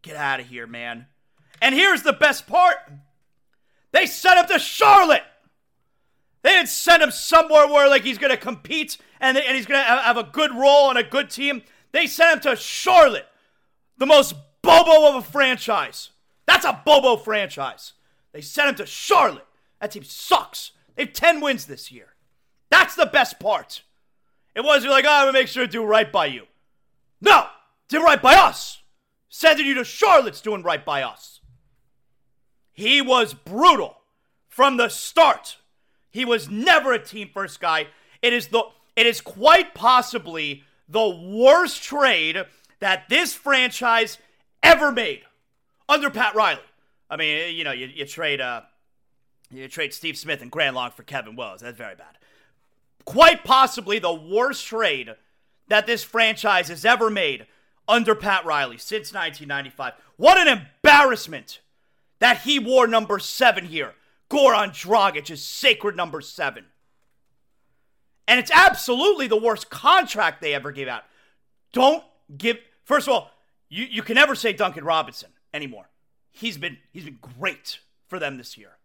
Get 0.03 0.17
out 0.17 0.41
of 0.41 0.47
here, 0.47 0.67
man. 0.67 1.07
And 1.61 1.75
here's 1.75 2.03
the 2.03 2.13
best 2.13 2.47
part 2.47 2.77
they 3.93 4.07
sent 4.07 4.39
him 4.39 4.47
to 4.47 4.59
Charlotte. 4.59 5.23
They 6.43 6.51
didn't 6.51 6.69
send 6.69 7.03
him 7.03 7.11
somewhere 7.11 7.67
where 7.67 7.89
like 7.89 8.03
he's 8.03 8.19
gonna 8.19 8.37
compete 8.37 8.99
and, 9.21 9.37
and 9.37 9.57
he's 9.57 9.67
gonna 9.67 9.83
have 9.83 10.17
a 10.17 10.23
good 10.23 10.55
role 10.55 10.89
on 10.89 10.97
a 10.97 11.03
good 11.03 11.31
team. 11.31 11.63
They 11.93 12.07
sent 12.07 12.35
him 12.35 12.53
to 12.53 12.61
Charlotte, 12.61 13.27
the 13.97 14.07
most 14.07 14.35
bobo 14.63 15.09
of 15.09 15.15
a 15.17 15.23
franchise. 15.23 16.11
That's 16.47 16.65
a 16.65 16.81
bobo 16.85 17.17
franchise. 17.17 17.95
They 18.33 18.43
sent 18.43 18.69
him 18.69 18.75
to 18.77 18.87
Charlotte. 18.87 19.47
That 19.81 19.93
team 19.93 20.05
sucks. 20.05 20.73
They 20.95 21.05
have 21.05 21.13
10 21.13 21.41
wins 21.41 21.67
this 21.67 21.91
year. 21.91 22.15
That's 22.71 22.95
the 22.95 23.07
best 23.07 23.41
part. 23.41 23.83
It 24.55 24.65
wasn't 24.65 24.93
like, 24.93 25.05
oh, 25.05 25.11
I'm 25.11 25.27
gonna 25.27 25.33
make 25.33 25.49
sure 25.49 25.67
to 25.67 25.73
do 25.73 25.85
right 25.85 26.11
by 26.11 26.27
you. 26.27 26.45
No, 27.21 27.47
did 27.89 28.03
right 28.03 28.21
by 28.21 28.35
us. 28.35 28.83
Sending 29.29 29.67
you 29.67 29.75
to 29.75 29.85
Charlotte's 29.85 30.41
doing 30.41 30.63
right 30.63 30.85
by 30.85 31.03
us. 31.03 31.36
He 32.77 33.01
was 33.01 33.33
brutal 33.33 33.97
from 34.49 34.77
the 34.77 34.91
start. 34.91 35.57
He 36.11 36.27
was 36.27 36.51
never 36.51 36.93
a 36.93 36.99
team 36.99 37.31
first 37.33 37.59
guy. 37.59 37.87
It 38.21 38.35
is 38.35 38.49
the 38.49 38.65
it 38.95 39.07
is 39.07 39.23
quite 39.23 39.75
possibly 39.75 40.63
the 40.87 41.09
worst 41.09 41.83
trade 41.83 42.45
that 42.81 43.09
this 43.09 43.33
franchise 43.33 44.19
ever 44.63 44.93
made 44.93 45.23
under 45.89 46.11
Pat 46.11 46.35
Riley. 46.35 46.61
I 47.09 47.17
mean, 47.17 47.55
you 47.55 47.65
know, 47.65 47.73
you, 47.73 47.87
you 47.87 48.05
trade 48.05 48.43
uh 48.43 48.61
you 49.51 49.69
trade 49.69 49.95
Steve 49.95 50.19
Smith 50.19 50.43
and 50.43 50.51
Grant 50.51 50.77
Long 50.77 50.91
for 50.91 51.03
Kevin 51.03 51.35
Willis. 51.35 51.63
That's 51.63 51.79
very 51.79 51.95
bad. 51.95 52.19
Quite 53.07 53.43
possibly 53.43 53.99
the 53.99 54.13
worst 54.13 54.67
trade 54.67 55.15
that 55.69 55.87
this 55.87 56.05
franchise 56.05 56.69
has 56.69 56.85
ever 56.85 57.09
made 57.09 57.47
under 57.89 58.15
Pat 58.15 58.45
Riley 58.45 58.77
since 58.77 59.15
1995. 59.15 59.95
What 60.19 60.37
an 60.37 60.49
embarrassment 60.49 61.61
that 62.19 62.43
he 62.43 62.59
wore 62.59 62.87
number 62.87 63.19
seven 63.19 63.67
here. 63.67 63.95
Goran 64.31 64.71
Dragic 64.71 65.31
is 65.31 65.45
sacred 65.45 65.97
number 65.97 66.21
seven. 66.21 66.67
And 68.29 68.41
it's 68.41 68.51
absolutely 68.53 69.29
the 69.29 69.37
worst 69.37 69.71
contract 69.71 70.41
they 70.41 70.55
ever 70.55 70.73
gave 70.73 70.89
out. 70.89 71.05
Don't 71.73 72.03
give 72.37 72.59
first 72.85 73.07
of 73.07 73.15
all, 73.15 73.31
you, 73.69 73.85
you 73.85 74.03
can 74.03 74.15
never 74.15 74.35
say 74.35 74.53
Duncan 74.53 74.85
Robinson 74.85 75.31
anymore. 75.55 75.89
He's 76.33 76.59
been 76.59 76.79
he's 76.93 77.05
been 77.05 77.19
great 77.39 77.81
for 78.09 78.19
them 78.19 78.37
this 78.37 78.59
year. 78.59 78.79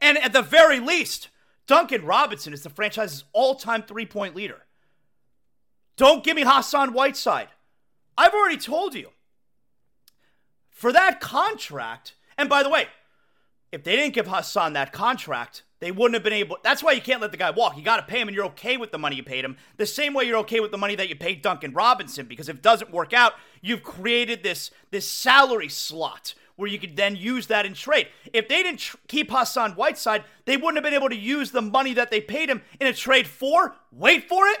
And 0.00 0.18
at 0.18 0.32
the 0.32 0.42
very 0.42 0.80
least, 0.80 1.28
Duncan 1.66 2.04
Robinson 2.04 2.52
is 2.52 2.62
the 2.62 2.70
franchise's 2.70 3.24
all-time 3.32 3.82
three-point 3.82 4.34
leader. 4.34 4.64
Don't 5.96 6.22
give 6.22 6.36
me 6.36 6.44
Hassan 6.46 6.92
Whiteside. 6.92 7.48
I've 8.16 8.32
already 8.32 8.56
told 8.56 8.94
you. 8.94 9.10
For 10.78 10.92
that 10.92 11.18
contract, 11.18 12.14
and 12.36 12.48
by 12.48 12.62
the 12.62 12.68
way, 12.68 12.86
if 13.72 13.82
they 13.82 13.96
didn't 13.96 14.14
give 14.14 14.28
Hassan 14.28 14.74
that 14.74 14.92
contract, 14.92 15.64
they 15.80 15.90
wouldn't 15.90 16.14
have 16.14 16.22
been 16.22 16.32
able. 16.32 16.56
That's 16.62 16.84
why 16.84 16.92
you 16.92 17.00
can't 17.00 17.20
let 17.20 17.32
the 17.32 17.36
guy 17.36 17.50
walk. 17.50 17.76
You 17.76 17.82
got 17.82 17.96
to 17.96 18.04
pay 18.04 18.20
him, 18.20 18.28
and 18.28 18.34
you're 18.36 18.44
okay 18.44 18.76
with 18.76 18.92
the 18.92 18.98
money 18.98 19.16
you 19.16 19.24
paid 19.24 19.44
him. 19.44 19.56
The 19.76 19.86
same 19.86 20.14
way 20.14 20.22
you're 20.22 20.38
okay 20.38 20.60
with 20.60 20.70
the 20.70 20.78
money 20.78 20.94
that 20.94 21.08
you 21.08 21.16
paid 21.16 21.42
Duncan 21.42 21.72
Robinson, 21.72 22.26
because 22.26 22.48
if 22.48 22.58
it 22.58 22.62
doesn't 22.62 22.92
work 22.92 23.12
out, 23.12 23.32
you've 23.60 23.82
created 23.82 24.44
this 24.44 24.70
this 24.92 25.10
salary 25.10 25.68
slot 25.68 26.34
where 26.54 26.70
you 26.70 26.78
could 26.78 26.94
then 26.94 27.16
use 27.16 27.48
that 27.48 27.66
in 27.66 27.74
trade. 27.74 28.06
If 28.32 28.46
they 28.46 28.62
didn't 28.62 28.78
tr- 28.78 28.98
keep 29.08 29.32
Hassan 29.32 29.72
Whiteside, 29.72 30.22
they 30.44 30.56
wouldn't 30.56 30.76
have 30.76 30.84
been 30.84 30.94
able 30.94 31.08
to 31.08 31.16
use 31.16 31.50
the 31.50 31.60
money 31.60 31.94
that 31.94 32.12
they 32.12 32.20
paid 32.20 32.48
him 32.48 32.62
in 32.80 32.86
a 32.86 32.92
trade 32.92 33.26
for. 33.26 33.74
Wait 33.90 34.28
for 34.28 34.46
it, 34.46 34.60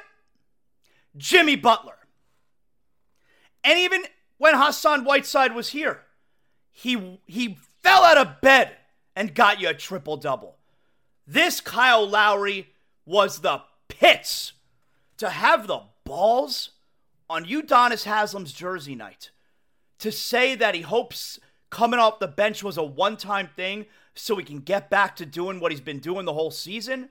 Jimmy 1.16 1.54
Butler. 1.54 1.94
And 3.62 3.78
even 3.78 4.02
when 4.38 4.54
Hassan 4.56 5.04
Whiteside 5.04 5.54
was 5.54 5.68
here, 5.68 6.02
he 6.78 7.18
he 7.26 7.58
fell 7.82 8.04
out 8.04 8.18
of 8.18 8.40
bed 8.40 8.70
and 9.16 9.34
got 9.34 9.60
you 9.60 9.68
a 9.68 9.74
triple 9.74 10.16
double. 10.16 10.58
This 11.26 11.60
Kyle 11.60 12.08
Lowry 12.08 12.68
was 13.04 13.40
the 13.40 13.62
pits 13.88 14.52
to 15.16 15.28
have 15.28 15.66
the 15.66 15.80
balls 16.04 16.70
on 17.28 17.44
Udonis 17.44 18.06
Haslem's 18.06 18.52
jersey 18.52 18.94
night 18.94 19.30
to 19.98 20.12
say 20.12 20.54
that 20.54 20.76
he 20.76 20.82
hopes 20.82 21.40
coming 21.68 21.98
off 21.98 22.20
the 22.20 22.28
bench 22.28 22.62
was 22.62 22.76
a 22.76 22.84
one 22.84 23.16
time 23.16 23.48
thing 23.56 23.86
so 24.14 24.36
he 24.36 24.44
can 24.44 24.60
get 24.60 24.88
back 24.88 25.16
to 25.16 25.26
doing 25.26 25.58
what 25.58 25.72
he's 25.72 25.80
been 25.80 25.98
doing 25.98 26.26
the 26.26 26.34
whole 26.34 26.52
season. 26.52 27.08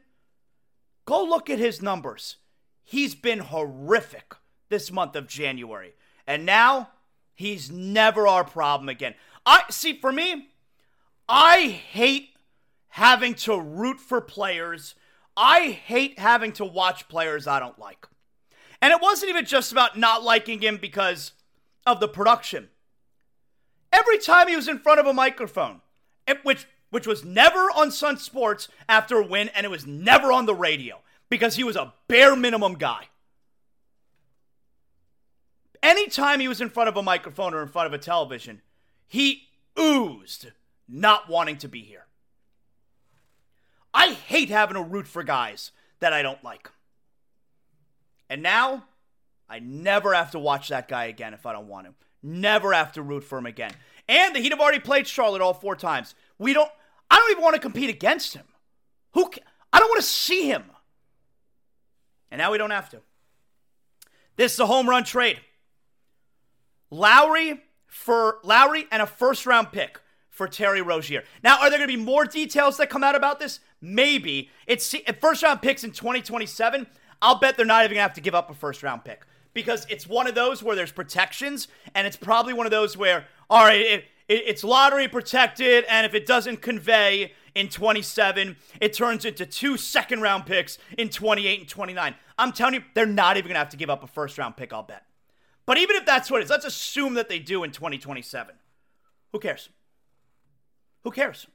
Go 1.05 1.25
look 1.25 1.49
at 1.49 1.59
his 1.59 1.81
numbers. 1.81 2.37
He's 2.85 3.15
been 3.15 3.39
horrific 3.39 4.33
this 4.69 4.93
month 4.93 5.17
of 5.17 5.27
January. 5.27 5.93
And 6.25 6.45
now 6.45 6.91
he's 7.35 7.69
never 7.69 8.27
our 8.27 8.45
problem 8.45 8.87
again. 8.87 9.13
I 9.47 9.63
see 9.69 9.93
for 9.93 10.11
me, 10.11 10.49
I 11.29 11.67
hate 11.67 12.31
having 12.89 13.33
to 13.35 13.57
root 13.59 14.01
for 14.01 14.19
players. 14.19 14.93
I 15.37 15.69
hate 15.69 16.19
having 16.19 16.51
to 16.53 16.65
watch 16.65 17.07
players 17.07 17.47
I 17.47 17.59
don't 17.59 17.79
like. 17.79 18.05
And 18.81 18.91
it 18.91 19.01
wasn't 19.01 19.29
even 19.29 19.45
just 19.45 19.71
about 19.71 19.97
not 19.97 20.21
liking 20.21 20.61
him 20.61 20.77
because 20.77 21.31
of 21.85 22.01
the 22.01 22.09
production. 22.09 22.67
Every 23.93 24.17
time 24.17 24.49
he 24.49 24.55
was 24.55 24.67
in 24.67 24.79
front 24.79 24.99
of 24.99 25.07
a 25.07 25.13
microphone, 25.13 25.81
which 26.43 26.67
which 26.89 27.07
was 27.07 27.23
never 27.23 27.59
on 27.75 27.91
Sun 27.91 28.17
Sports 28.17 28.67
after 28.87 29.17
a 29.17 29.25
win, 29.25 29.49
and 29.49 29.65
it 29.65 29.69
was 29.69 29.85
never 29.85 30.31
on 30.31 30.45
the 30.45 30.55
radio 30.55 30.99
because 31.29 31.55
he 31.55 31.63
was 31.63 31.75
a 31.75 31.93
bare 32.07 32.35
minimum 32.35 32.75
guy. 32.75 33.07
Anytime 35.83 36.39
he 36.39 36.47
was 36.47 36.61
in 36.61 36.69
front 36.69 36.89
of 36.89 36.97
a 36.97 37.03
microphone 37.03 37.53
or 37.53 37.61
in 37.61 37.67
front 37.67 37.87
of 37.87 37.93
a 37.93 37.97
television, 37.97 38.61
he 39.07 39.47
oozed 39.79 40.47
not 40.87 41.29
wanting 41.29 41.57
to 41.57 41.67
be 41.67 41.81
here. 41.81 42.05
I 43.93 44.13
hate 44.13 44.49
having 44.49 44.75
to 44.75 44.83
root 44.83 45.07
for 45.07 45.23
guys 45.23 45.71
that 45.99 46.13
I 46.13 46.21
don't 46.21 46.43
like. 46.43 46.69
And 48.29 48.43
now, 48.43 48.85
I 49.49 49.59
never 49.59 50.13
have 50.13 50.31
to 50.31 50.39
watch 50.39 50.69
that 50.69 50.87
guy 50.87 51.05
again 51.05 51.33
if 51.33 51.45
I 51.45 51.53
don't 51.53 51.67
want 51.67 51.87
him. 51.87 51.95
Never 52.21 52.73
have 52.73 52.91
to 52.93 53.01
root 53.01 53.23
for 53.23 53.37
him 53.37 53.45
again. 53.45 53.71
And 54.09 54.35
the 54.35 54.39
Heat 54.39 54.51
have 54.51 54.59
already 54.59 54.79
played 54.79 55.07
Charlotte 55.07 55.41
all 55.41 55.53
four 55.53 55.75
times. 55.75 56.15
We 56.37 56.53
don't. 56.53 56.69
I 57.09 57.15
don't 57.15 57.31
even 57.31 57.43
want 57.43 57.55
to 57.55 57.61
compete 57.61 57.89
against 57.89 58.33
him. 58.33 58.45
Who? 59.13 59.31
I 59.71 59.79
don't 59.79 59.89
want 59.89 60.01
to 60.01 60.07
see 60.07 60.47
him. 60.47 60.65
And 62.29 62.39
now 62.39 62.51
we 62.51 62.57
don't 62.57 62.71
have 62.71 62.89
to. 62.89 63.01
This 64.35 64.53
is 64.53 64.59
a 64.59 64.65
home 64.65 64.89
run 64.89 65.03
trade. 65.03 65.39
Lowry 66.91 67.61
for 67.87 68.39
Lowry 68.43 68.85
and 68.91 69.01
a 69.01 69.07
first 69.07 69.45
round 69.45 69.71
pick 69.71 69.99
for 70.29 70.47
Terry 70.47 70.81
Rozier. 70.81 71.23
Now, 71.43 71.59
are 71.59 71.69
there 71.69 71.79
going 71.79 71.89
to 71.89 71.97
be 71.97 72.03
more 72.03 72.25
details 72.25 72.77
that 72.77 72.89
come 72.89 73.03
out 73.03 73.15
about 73.15 73.39
this? 73.39 73.59
Maybe. 73.81 74.51
It's 74.67 74.93
uh, 74.93 75.13
first 75.19 75.41
round 75.41 75.61
picks 75.61 75.83
in 75.83 75.91
2027. 75.91 76.85
I'll 77.21 77.39
bet 77.39 77.57
they're 77.57 77.65
not 77.65 77.83
even 77.83 77.95
going 77.95 77.99
to 77.99 78.01
have 78.03 78.13
to 78.13 78.21
give 78.21 78.35
up 78.35 78.49
a 78.51 78.53
first 78.53 78.83
round 78.83 79.03
pick 79.03 79.25
because 79.53 79.87
it's 79.89 80.05
one 80.07 80.27
of 80.27 80.35
those 80.35 80.61
where 80.61 80.75
there's 80.75 80.91
protections, 80.91 81.67
and 81.95 82.05
it's 82.05 82.15
probably 82.15 82.53
one 82.53 82.67
of 82.67 82.71
those 82.71 82.95
where, 82.95 83.25
all 83.49 83.65
right, 83.65 83.81
it, 83.81 84.05
it, 84.27 84.43
it's 84.45 84.63
lottery 84.63 85.07
protected, 85.07 85.83
and 85.89 86.05
if 86.05 86.13
it 86.13 86.27
doesn't 86.27 86.61
convey 86.61 87.33
in 87.55 87.67
27, 87.67 88.55
it 88.79 88.93
turns 88.93 89.25
into 89.25 89.47
two 89.47 89.75
second 89.75 90.21
round 90.21 90.45
picks 90.45 90.77
in 90.99 91.09
28 91.09 91.61
and 91.61 91.67
29. 91.67 92.13
I'm 92.37 92.51
telling 92.51 92.75
you, 92.75 92.83
they're 92.93 93.07
not 93.07 93.37
even 93.37 93.47
going 93.47 93.55
to 93.55 93.59
have 93.59 93.69
to 93.69 93.77
give 93.77 93.89
up 93.89 94.03
a 94.03 94.07
first 94.07 94.37
round 94.37 94.55
pick, 94.57 94.71
I'll 94.71 94.83
bet. 94.83 95.06
But 95.67 95.77
even 95.77 95.97
if 95.97 96.05
that's 96.05 96.31
what 96.31 96.41
it 96.41 96.45
is, 96.45 96.49
let's 96.49 96.65
assume 96.65 97.13
that 97.15 97.29
they 97.29 97.37
do 97.37 97.63
in 97.63 97.71
2027. 97.71 98.55
Who 99.33 99.39
cares? 99.39 99.69
Who 101.03 101.11
cares? 101.11 101.45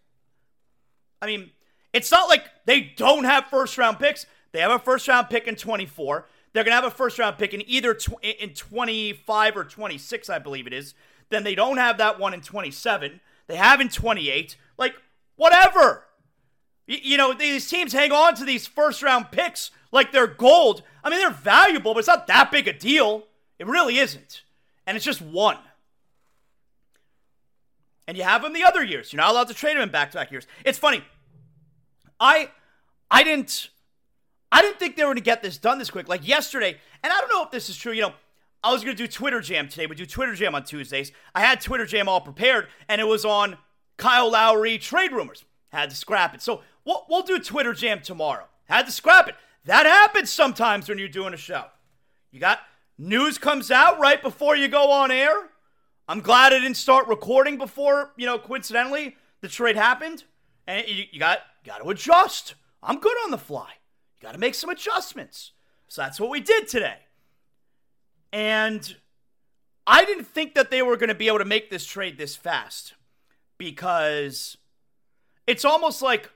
I 1.20 1.26
mean, 1.26 1.50
it's 1.92 2.10
not 2.10 2.28
like 2.28 2.44
they 2.66 2.92
don't 2.96 3.24
have 3.24 3.46
first 3.46 3.76
round 3.78 3.98
picks. 3.98 4.26
They 4.52 4.60
have 4.60 4.70
a 4.70 4.78
first 4.78 5.08
round 5.08 5.30
pick 5.30 5.48
in 5.48 5.56
24. 5.56 6.26
They're 6.52 6.62
going 6.62 6.72
to 6.72 6.82
have 6.82 6.84
a 6.84 6.90
first 6.94 7.18
round 7.18 7.38
pick 7.38 7.54
in 7.54 7.62
either 7.66 7.94
tw- 7.94 8.22
in 8.22 8.50
25 8.50 9.56
or 9.56 9.64
26, 9.64 10.28
I 10.28 10.38
believe 10.38 10.66
it 10.66 10.74
is. 10.74 10.94
Then 11.30 11.42
they 11.42 11.54
don't 11.54 11.78
have 11.78 11.96
that 11.96 12.20
one 12.20 12.34
in 12.34 12.42
27. 12.42 13.20
They 13.46 13.56
have 13.56 13.80
in 13.80 13.88
28. 13.88 14.56
Like, 14.76 14.94
whatever. 15.36 16.04
Y- 16.86 17.00
you 17.02 17.16
know, 17.16 17.32
these 17.32 17.66
teams 17.68 17.94
hang 17.94 18.12
on 18.12 18.34
to 18.34 18.44
these 18.44 18.66
first 18.66 19.02
round 19.02 19.30
picks 19.30 19.70
like 19.90 20.12
they're 20.12 20.26
gold. 20.26 20.82
I 21.02 21.08
mean, 21.08 21.18
they're 21.18 21.30
valuable, 21.30 21.94
but 21.94 22.00
it's 22.00 22.08
not 22.08 22.26
that 22.26 22.50
big 22.50 22.68
a 22.68 22.74
deal. 22.74 23.24
It 23.58 23.66
really 23.66 23.98
isn't. 23.98 24.42
And 24.86 24.96
it's 24.96 25.04
just 25.04 25.22
one. 25.22 25.58
And 28.08 28.16
you 28.16 28.24
have 28.24 28.42
them 28.42 28.52
the 28.52 28.64
other 28.64 28.82
years. 28.82 29.12
You're 29.12 29.22
not 29.22 29.30
allowed 29.30 29.48
to 29.48 29.54
trade 29.54 29.76
them 29.76 29.84
in 29.84 29.90
back 29.90 30.10
to 30.10 30.18
back 30.18 30.30
years. 30.30 30.46
It's 30.64 30.78
funny. 30.78 31.04
I 32.18 32.50
I 33.10 33.22
didn't 33.22 33.68
I 34.50 34.60
didn't 34.60 34.78
think 34.78 34.96
they 34.96 35.04
were 35.04 35.14
to 35.14 35.20
get 35.20 35.42
this 35.42 35.56
done 35.56 35.78
this 35.78 35.90
quick. 35.90 36.08
Like 36.08 36.26
yesterday, 36.26 36.76
and 37.02 37.12
I 37.12 37.18
don't 37.20 37.30
know 37.32 37.44
if 37.44 37.50
this 37.50 37.68
is 37.68 37.76
true. 37.76 37.92
You 37.92 38.02
know, 38.02 38.14
I 38.62 38.72
was 38.72 38.82
to 38.82 38.94
do 38.94 39.06
Twitter 39.06 39.40
Jam 39.40 39.68
today. 39.68 39.86
We 39.86 39.96
do 39.96 40.06
Twitter 40.06 40.34
Jam 40.34 40.54
on 40.54 40.64
Tuesdays. 40.64 41.10
I 41.34 41.40
had 41.40 41.60
Twitter 41.60 41.86
Jam 41.86 42.08
all 42.08 42.20
prepared, 42.20 42.68
and 42.88 43.00
it 43.00 43.06
was 43.06 43.24
on 43.24 43.56
Kyle 43.96 44.30
Lowry 44.30 44.78
trade 44.78 45.12
rumors. 45.12 45.44
Had 45.70 45.90
to 45.90 45.96
scrap 45.96 46.34
it. 46.34 46.42
So 46.42 46.60
we'll, 46.84 47.06
we'll 47.08 47.22
do 47.22 47.38
Twitter 47.38 47.72
Jam 47.72 48.00
tomorrow. 48.00 48.44
Had 48.66 48.86
to 48.86 48.92
scrap 48.92 49.28
it. 49.28 49.36
That 49.64 49.86
happens 49.86 50.30
sometimes 50.30 50.88
when 50.88 50.98
you're 50.98 51.08
doing 51.08 51.34
a 51.34 51.38
show. 51.38 51.64
You 52.30 52.40
got 52.40 52.60
news 53.02 53.36
comes 53.36 53.70
out 53.70 53.98
right 53.98 54.22
before 54.22 54.56
you 54.56 54.68
go 54.68 54.90
on 54.90 55.10
air. 55.10 55.34
I'm 56.08 56.20
glad 56.20 56.52
I 56.52 56.58
didn't 56.58 56.76
start 56.76 57.08
recording 57.08 57.58
before, 57.58 58.12
you 58.16 58.26
know, 58.26 58.38
coincidentally, 58.38 59.16
the 59.40 59.48
trade 59.48 59.76
happened. 59.76 60.24
And 60.66 60.86
you, 60.88 61.04
you 61.10 61.18
got 61.18 61.40
got 61.64 61.78
to 61.82 61.90
adjust. 61.90 62.54
I'm 62.82 62.98
good 62.98 63.16
on 63.24 63.30
the 63.30 63.38
fly. 63.38 63.68
You 64.20 64.26
got 64.26 64.32
to 64.32 64.38
make 64.38 64.54
some 64.54 64.70
adjustments. 64.70 65.52
So 65.88 66.02
that's 66.02 66.20
what 66.20 66.30
we 66.30 66.40
did 66.40 66.68
today. 66.68 66.98
And 68.32 68.96
I 69.86 70.04
didn't 70.04 70.24
think 70.24 70.54
that 70.54 70.70
they 70.70 70.82
were 70.82 70.96
going 70.96 71.08
to 71.08 71.14
be 71.14 71.26
able 71.26 71.38
to 71.38 71.44
make 71.44 71.70
this 71.70 71.84
trade 71.84 72.16
this 72.18 72.36
fast 72.36 72.94
because 73.58 74.56
it's 75.46 75.64
almost 75.64 76.02
like 76.02 76.30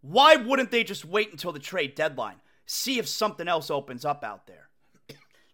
why 0.00 0.36
wouldn't 0.36 0.70
they 0.70 0.84
just 0.84 1.04
wait 1.04 1.30
until 1.30 1.52
the 1.52 1.58
trade 1.58 1.94
deadline? 1.94 2.36
See 2.66 2.98
if 2.98 3.08
something 3.08 3.48
else 3.48 3.70
opens 3.70 4.04
up 4.04 4.22
out 4.22 4.46
there. 4.46 4.67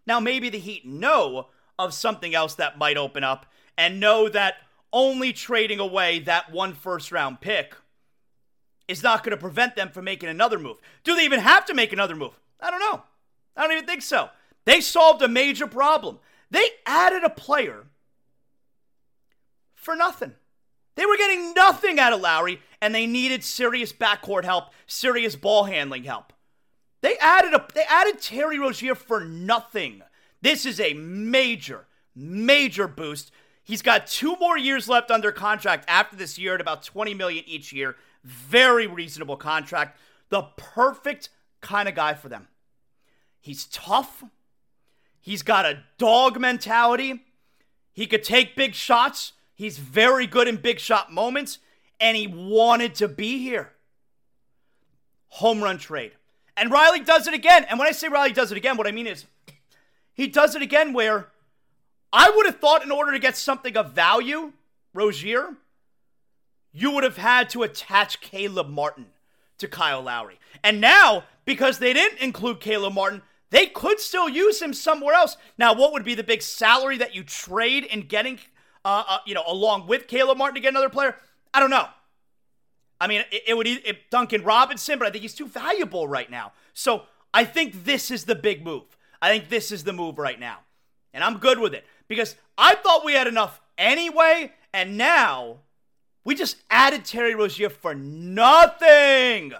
Now, 0.07 0.19
maybe 0.19 0.49
the 0.49 0.59
Heat 0.59 0.85
know 0.85 1.47
of 1.77 1.93
something 1.93 2.33
else 2.35 2.55
that 2.55 2.77
might 2.77 2.97
open 2.97 3.23
up 3.23 3.45
and 3.77 3.99
know 3.99 4.29
that 4.29 4.55
only 4.93 5.33
trading 5.33 5.79
away 5.79 6.19
that 6.19 6.51
one 6.51 6.73
first 6.73 7.11
round 7.11 7.41
pick 7.41 7.75
is 8.87 9.03
not 9.03 9.23
going 9.23 9.31
to 9.31 9.41
prevent 9.41 9.75
them 9.75 9.89
from 9.89 10.05
making 10.05 10.29
another 10.29 10.59
move. 10.59 10.77
Do 11.03 11.15
they 11.15 11.25
even 11.25 11.39
have 11.39 11.65
to 11.65 11.73
make 11.73 11.91
another 11.91 12.15
move? 12.15 12.39
I 12.61 12.69
don't 12.69 12.79
know. 12.79 13.03
I 13.57 13.63
don't 13.63 13.71
even 13.71 13.85
think 13.85 14.03
so. 14.03 14.29
They 14.65 14.81
solved 14.81 15.21
a 15.21 15.27
major 15.27 15.67
problem. 15.67 16.19
They 16.51 16.67
added 16.85 17.23
a 17.23 17.29
player 17.29 17.85
for 19.73 19.95
nothing. 19.95 20.33
They 20.95 21.05
were 21.05 21.17
getting 21.17 21.53
nothing 21.53 21.99
out 21.99 22.13
of 22.13 22.21
Lowry, 22.21 22.61
and 22.81 22.95
they 22.95 23.05
needed 23.05 23.43
serious 23.43 23.91
backcourt 23.91 24.45
help, 24.45 24.69
serious 24.87 25.35
ball 25.35 25.65
handling 25.65 26.05
help. 26.05 26.31
They 27.05 27.17
added 27.19 27.53
a 27.53 27.63
they 27.75 27.83
added 27.83 28.19
Terry 28.19 28.57
Rozier 28.57 28.95
for 28.95 29.23
nothing. 29.23 30.01
This 30.41 30.65
is 30.65 30.79
a 30.79 30.93
major, 30.95 31.85
major 32.15 32.87
boost. 32.87 33.31
He's 33.63 33.83
got 33.83 34.07
two 34.07 34.35
more 34.37 34.57
years 34.57 34.89
left 34.89 35.11
under 35.11 35.31
contract 35.31 35.85
after 35.87 36.15
this 36.15 36.39
year 36.39 36.55
at 36.55 36.61
about 36.61 36.81
20 36.81 37.13
million 37.13 37.43
each 37.45 37.71
year. 37.71 37.95
Very 38.23 38.87
reasonable 38.87 39.37
contract. 39.37 39.99
The 40.29 40.47
perfect 40.57 41.29
kind 41.61 41.87
of 41.87 41.93
guy 41.93 42.15
for 42.15 42.27
them. 42.27 42.47
He's 43.39 43.65
tough. 43.65 44.23
He's 45.21 45.43
got 45.43 45.67
a 45.67 45.83
dog 45.99 46.39
mentality. 46.39 47.23
He 47.93 48.07
could 48.07 48.23
take 48.23 48.55
big 48.55 48.73
shots. 48.73 49.33
He's 49.53 49.77
very 49.77 50.25
good 50.25 50.47
in 50.47 50.55
big 50.55 50.79
shot 50.79 51.13
moments, 51.13 51.59
and 51.99 52.17
he 52.17 52.25
wanted 52.25 52.95
to 52.95 53.07
be 53.07 53.37
here. 53.43 53.73
Home 55.27 55.63
run 55.63 55.77
trade. 55.77 56.13
And 56.57 56.71
Riley 56.71 57.01
does 57.01 57.27
it 57.27 57.33
again. 57.33 57.65
And 57.69 57.77
when 57.77 57.87
I 57.87 57.91
say 57.91 58.07
Riley 58.07 58.31
does 58.31 58.51
it 58.51 58.57
again, 58.57 58.77
what 58.77 58.87
I 58.87 58.91
mean 58.91 59.07
is 59.07 59.25
he 60.13 60.27
does 60.27 60.55
it 60.55 60.61
again 60.61 60.93
where 60.93 61.27
I 62.13 62.29
would 62.29 62.45
have 62.45 62.59
thought 62.59 62.83
in 62.83 62.91
order 62.91 63.11
to 63.11 63.19
get 63.19 63.35
something 63.35 63.75
of 63.75 63.91
value, 63.91 64.53
Rozier, 64.93 65.55
you 66.71 66.91
would 66.91 67.03
have 67.03 67.17
had 67.17 67.49
to 67.51 67.63
attach 67.63 68.21
Caleb 68.21 68.69
Martin 68.69 69.07
to 69.57 69.67
Kyle 69.67 70.01
Lowry. 70.01 70.39
And 70.63 70.79
now, 70.79 71.23
because 71.43 71.79
they 71.79 71.93
didn't 71.93 72.19
include 72.19 72.59
Caleb 72.59 72.93
Martin, 72.93 73.21
they 73.49 73.67
could 73.67 73.99
still 73.99 74.27
use 74.27 74.61
him 74.61 74.73
somewhere 74.73 75.13
else. 75.13 75.37
Now, 75.57 75.73
what 75.73 75.93
would 75.93 76.03
be 76.03 76.15
the 76.15 76.23
big 76.23 76.41
salary 76.41 76.97
that 76.97 77.15
you 77.15 77.23
trade 77.23 77.83
in 77.83 78.01
getting, 78.07 78.39
uh, 78.83 79.03
uh, 79.07 79.17
you 79.25 79.33
know, 79.33 79.43
along 79.47 79.87
with 79.87 80.07
Caleb 80.07 80.37
Martin 80.37 80.55
to 80.55 80.61
get 80.61 80.69
another 80.69 80.89
player? 80.89 81.15
I 81.53 81.59
don't 81.59 81.69
know. 81.69 81.87
I 82.99 83.07
mean, 83.07 83.23
it, 83.31 83.43
it 83.47 83.57
would 83.57 83.67
it, 83.67 84.09
Duncan 84.09 84.43
Robinson, 84.43 84.99
but 84.99 85.07
I 85.07 85.11
think 85.11 85.21
he's 85.21 85.35
too 85.35 85.47
valuable 85.47 86.07
right 86.07 86.29
now. 86.29 86.53
So 86.73 87.03
I 87.33 87.43
think 87.43 87.83
this 87.85 88.11
is 88.11 88.25
the 88.25 88.35
big 88.35 88.63
move. 88.63 88.97
I 89.21 89.29
think 89.29 89.49
this 89.49 89.71
is 89.71 89.83
the 89.83 89.93
move 89.93 90.17
right 90.17 90.39
now, 90.39 90.59
and 91.13 91.23
I'm 91.23 91.37
good 91.37 91.59
with 91.59 91.73
it 91.73 91.85
because 92.07 92.35
I 92.57 92.75
thought 92.75 93.05
we 93.05 93.13
had 93.13 93.27
enough 93.27 93.61
anyway, 93.77 94.53
and 94.73 94.97
now 94.97 95.57
we 96.23 96.35
just 96.35 96.57
added 96.69 97.05
Terry 97.05 97.35
Rozier 97.35 97.69
for 97.69 97.95
nothing. 97.95 99.53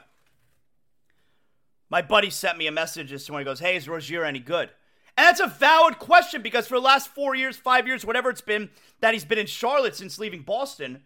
My 1.89 2.02
buddy 2.02 2.30
sent 2.30 2.58
me 2.58 2.67
a 2.67 2.71
message 2.71 3.12
this 3.12 3.30
morning. 3.30 3.45
He 3.45 3.52
goes, 3.52 3.60
Hey, 3.60 3.76
is 3.76 3.88
Rozier 3.88 4.26
any 4.26 4.39
good? 4.39 4.69
And 5.17 5.26
that's 5.26 5.39
a 5.39 5.48
valid 5.48 5.98
question 6.00 6.41
because 6.41 6.67
for 6.67 6.76
the 6.76 6.82
last 6.82 7.10
four 7.10 7.36
years, 7.36 7.56
five 7.56 7.88
years, 7.88 8.04
whatever 8.04 8.30
it's 8.30 8.41
been 8.41 8.69
that 9.00 9.13
he's 9.13 9.24
been 9.24 9.38
in 9.38 9.45
Charlotte 9.45 9.95
since 9.95 10.19
leaving 10.19 10.41
Boston, 10.41 11.04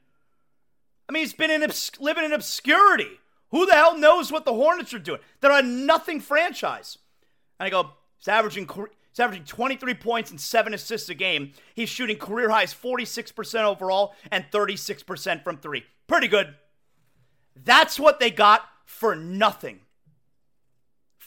I 1.09 1.11
mean, 1.11 1.23
he's 1.23 1.33
been 1.33 1.49
in 1.49 1.63
obs- 1.63 1.91
living 1.99 2.23
in 2.23 2.33
obscurity. 2.33 3.19
Who 3.49 3.65
the 3.65 3.73
hell 3.73 3.97
knows 3.97 4.31
what 4.31 4.45
the 4.45 4.53
Hornets 4.53 4.93
are 4.93 4.99
doing? 4.99 5.19
They're 5.41 5.51
a 5.51 5.63
nothing 5.63 6.21
franchise. 6.21 6.99
And 7.59 7.65
I 7.65 7.71
go, 7.71 7.89
he's 8.17 8.27
averaging 8.27 8.69
he's 8.69 9.19
averaging 9.19 9.45
23 9.45 9.95
points 9.95 10.29
and 10.29 10.39
seven 10.39 10.73
assists 10.75 11.09
a 11.09 11.15
game. 11.15 11.53
He's 11.73 11.89
shooting 11.89 12.17
career 12.17 12.49
highs 12.49 12.73
46% 12.75 13.63
overall 13.63 14.13
and 14.31 14.45
36% 14.51 15.43
from 15.43 15.57
three. 15.57 15.83
Pretty 16.07 16.27
good. 16.27 16.53
That's 17.55 17.99
what 17.99 18.19
they 18.19 18.29
got 18.29 18.61
for 18.85 19.15
nothing 19.15 19.79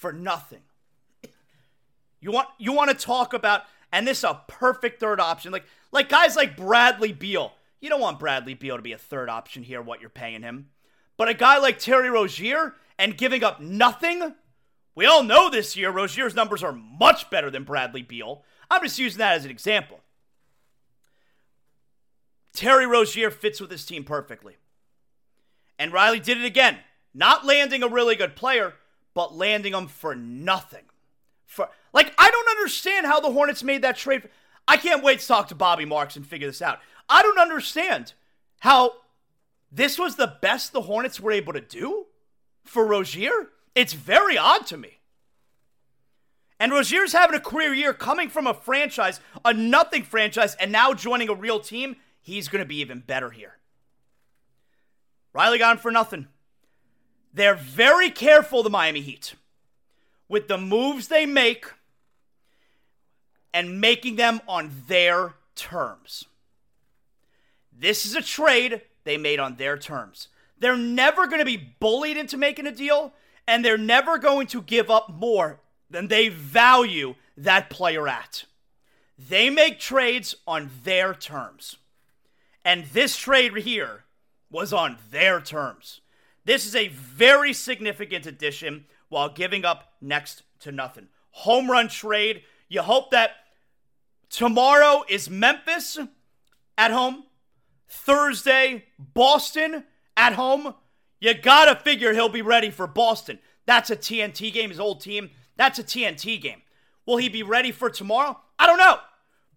for 0.03 0.12
nothing. 0.12 0.62
You 2.21 2.33
want 2.33 2.49
you 2.59 2.73
want 2.73 2.90
to 2.90 2.97
talk 2.97 3.33
about 3.35 3.62
and 3.92 4.07
this 4.07 4.18
is 4.18 4.25
a 4.25 4.42
perfect 4.49 4.99
third 4.99 5.21
option. 5.21 5.53
Like 5.53 5.64
like 5.92 6.09
guys 6.09 6.35
like 6.35 6.57
Bradley 6.57 7.12
Beal. 7.12 7.53
You 7.83 7.88
don't 7.88 8.01
want 8.01 8.21
Bradley 8.21 8.55
Beal 8.55 8.77
to 8.77 8.83
be 8.83 8.92
a 8.92 8.99
third 8.99 9.29
option 9.29 9.64
here 9.64 9.83
what 9.83 10.01
you're 10.01 10.09
paying 10.09 10.42
him. 10.42 10.68
But 11.16 11.29
a 11.29 11.35
guy 11.35 11.59
like 11.59 11.81
Terry 11.81 12.09
Rozier 12.09 12.75
and 12.97 13.18
giving 13.18 13.42
up 13.42 13.61
nothing, 13.61 14.35
we 14.95 15.05
all 15.05 15.25
know 15.25 15.51
this 15.51 15.77
year 15.77 15.90
Rozier's 15.90 16.37
numbers 16.37 16.62
are 16.62 16.73
much 16.73 17.29
better 17.29 17.51
than 17.51 17.64
Bradley 17.64 18.03
Beal. 18.03 18.45
I'm 18.71 18.83
just 18.83 19.01
using 19.01 19.18
that 19.18 19.37
as 19.37 19.45
an 19.45 19.51
example. 19.51 19.99
Terry 22.53 22.87
Rozier 22.87 23.33
fits 23.33 23.61
with 23.61 23.73
his 23.73 23.85
team 23.85 24.05
perfectly. 24.05 24.57
And 25.77 25.92
Riley 25.92 26.21
did 26.21 26.38
it 26.38 26.45
again, 26.45 26.79
not 27.12 27.45
landing 27.45 27.83
a 27.83 27.88
really 27.88 28.14
good 28.14 28.37
player, 28.37 28.75
but 29.12 29.35
landing 29.35 29.75
him 29.75 29.88
for 29.88 30.14
nothing. 30.14 30.85
For 31.47 31.68
like, 31.92 32.14
I 32.16 32.31
don't 32.31 32.51
understand 32.51 33.07
how 33.07 33.18
the 33.18 33.33
Hornets 33.33 33.64
made 33.64 33.83
that 33.83 33.97
trade. 33.97 34.29
I 34.68 34.77
can't 34.77 35.03
wait 35.03 35.18
to 35.18 35.27
talk 35.27 35.49
to 35.49 35.57
Bobby 35.57 35.85
Marks 35.85 36.14
and 36.14 36.25
figure 36.25 36.47
this 36.47 36.62
out. 36.62 36.79
I 37.09 37.23
don't 37.23 37.38
understand 37.38 38.15
how 38.61 38.95
this 39.71 39.99
was 39.99 40.17
the 40.17 40.37
best 40.41 40.73
the 40.73 40.83
Hornets 40.83 41.21
were 41.21 41.33
able 41.33 41.53
to 41.53 41.61
do 41.61 42.07
for 42.65 42.87
Rozier. 42.87 43.51
It's 43.75 43.93
very 43.93 44.37
odd 44.37 44.67
to 44.67 44.77
me. 44.77 44.99
And 46.61 46.71
Rozier's 46.71 47.12
having 47.12 47.35
a 47.35 47.41
career 47.41 47.75
year 47.75 47.93
coming 47.93 48.29
from 48.29 48.47
a 48.47 48.55
franchise, 48.55 49.19
a 49.45 49.53
nothing 49.53 50.05
franchise, 50.05 50.55
and 50.57 50.71
now 50.71 50.95
joining 50.95 51.29
a 51.29 51.35
real 51.35 51.59
team. 51.59 51.97
He's 52.21 52.47
going 52.47 52.62
to 52.62 52.69
be 52.69 52.77
even 52.77 53.01
better 53.01 53.31
here. 53.31 53.57
Riley 55.33 55.59
got 55.59 55.73
him 55.73 55.79
for 55.79 55.91
nothing. 55.91 56.29
They're 57.35 57.57
very 57.57 58.11
careful, 58.11 58.62
the 58.62 58.71
Miami 58.71 59.01
Heat, 59.01 59.35
with 60.29 60.47
the 60.47 60.59
moves 60.59 61.09
they 61.09 61.27
make 61.27 61.67
and 63.53 63.81
making 63.81 64.17
them 64.17 64.41
on 64.47 64.85
their 64.87 65.35
terms. 65.57 66.27
This 67.83 68.07
is 68.07 68.14
a 68.14 68.23
trade 68.23 68.81
they 69.03 69.16
made 69.16 69.40
on 69.40 69.57
their 69.57 69.77
terms. 69.77 70.29
They're 70.57 70.77
never 70.77 71.27
going 71.27 71.40
to 71.40 71.45
be 71.45 71.75
bullied 71.81 72.16
into 72.16 72.37
making 72.37 72.68
a 72.68 72.73
deal, 72.73 73.12
and 73.49 73.64
they're 73.64 73.77
never 73.77 74.18
going 74.18 74.47
to 74.49 74.62
give 74.62 74.88
up 74.88 75.11
more 75.11 75.59
than 75.90 76.07
they 76.07 76.29
value 76.29 77.16
that 77.37 77.71
player 77.71 78.07
at. 78.07 78.45
They 79.18 79.51
make 79.51 79.81
trades 79.81 80.37
on 80.47 80.71
their 80.85 81.12
terms. 81.12 81.77
And 82.64 82.85
this 82.87 83.16
trade 83.16 83.57
here 83.57 84.05
was 84.49 84.73
on 84.73 84.97
their 85.11 85.40
terms. 85.40 86.03
This 86.45 86.64
is 86.66 86.77
a 86.77 86.87
very 86.87 87.53
significant 87.53 88.27
addition 88.27 88.85
while 89.09 89.29
giving 89.29 89.64
up 89.64 89.92
next 90.01 90.45
to 90.61 90.71
nothing. 90.71 91.09
Home 91.33 91.68
run 91.68 91.88
trade. 91.88 92.45
You 92.68 92.83
hope 92.83 93.11
that 93.11 93.33
tomorrow 94.31 95.03
is 95.09 95.29
Memphis 95.29 95.99
at 96.79 96.92
home, 96.92 97.25
Thursday, 97.92 98.87
Boston 98.98 99.85
at 100.16 100.33
home. 100.33 100.74
You 101.20 101.35
got 101.35 101.66
to 101.66 101.76
figure 101.76 102.14
he'll 102.14 102.28
be 102.28 102.42
ready 102.42 102.70
for 102.70 102.87
Boston. 102.87 103.38
That's 103.66 103.90
a 103.90 103.96
TNT 103.96 104.52
game, 104.52 104.70
his 104.70 104.81
old 104.81 105.00
team. 105.00 105.31
That's 105.57 105.78
a 105.78 105.85
TNT 105.85 106.40
game. 106.40 106.62
Will 107.07 107.18
he 107.18 107.28
be 107.28 107.42
ready 107.42 107.70
for 107.70 107.90
tomorrow? 107.90 108.40
I 108.59 108.66
don't 108.66 108.78
know. 108.78 108.96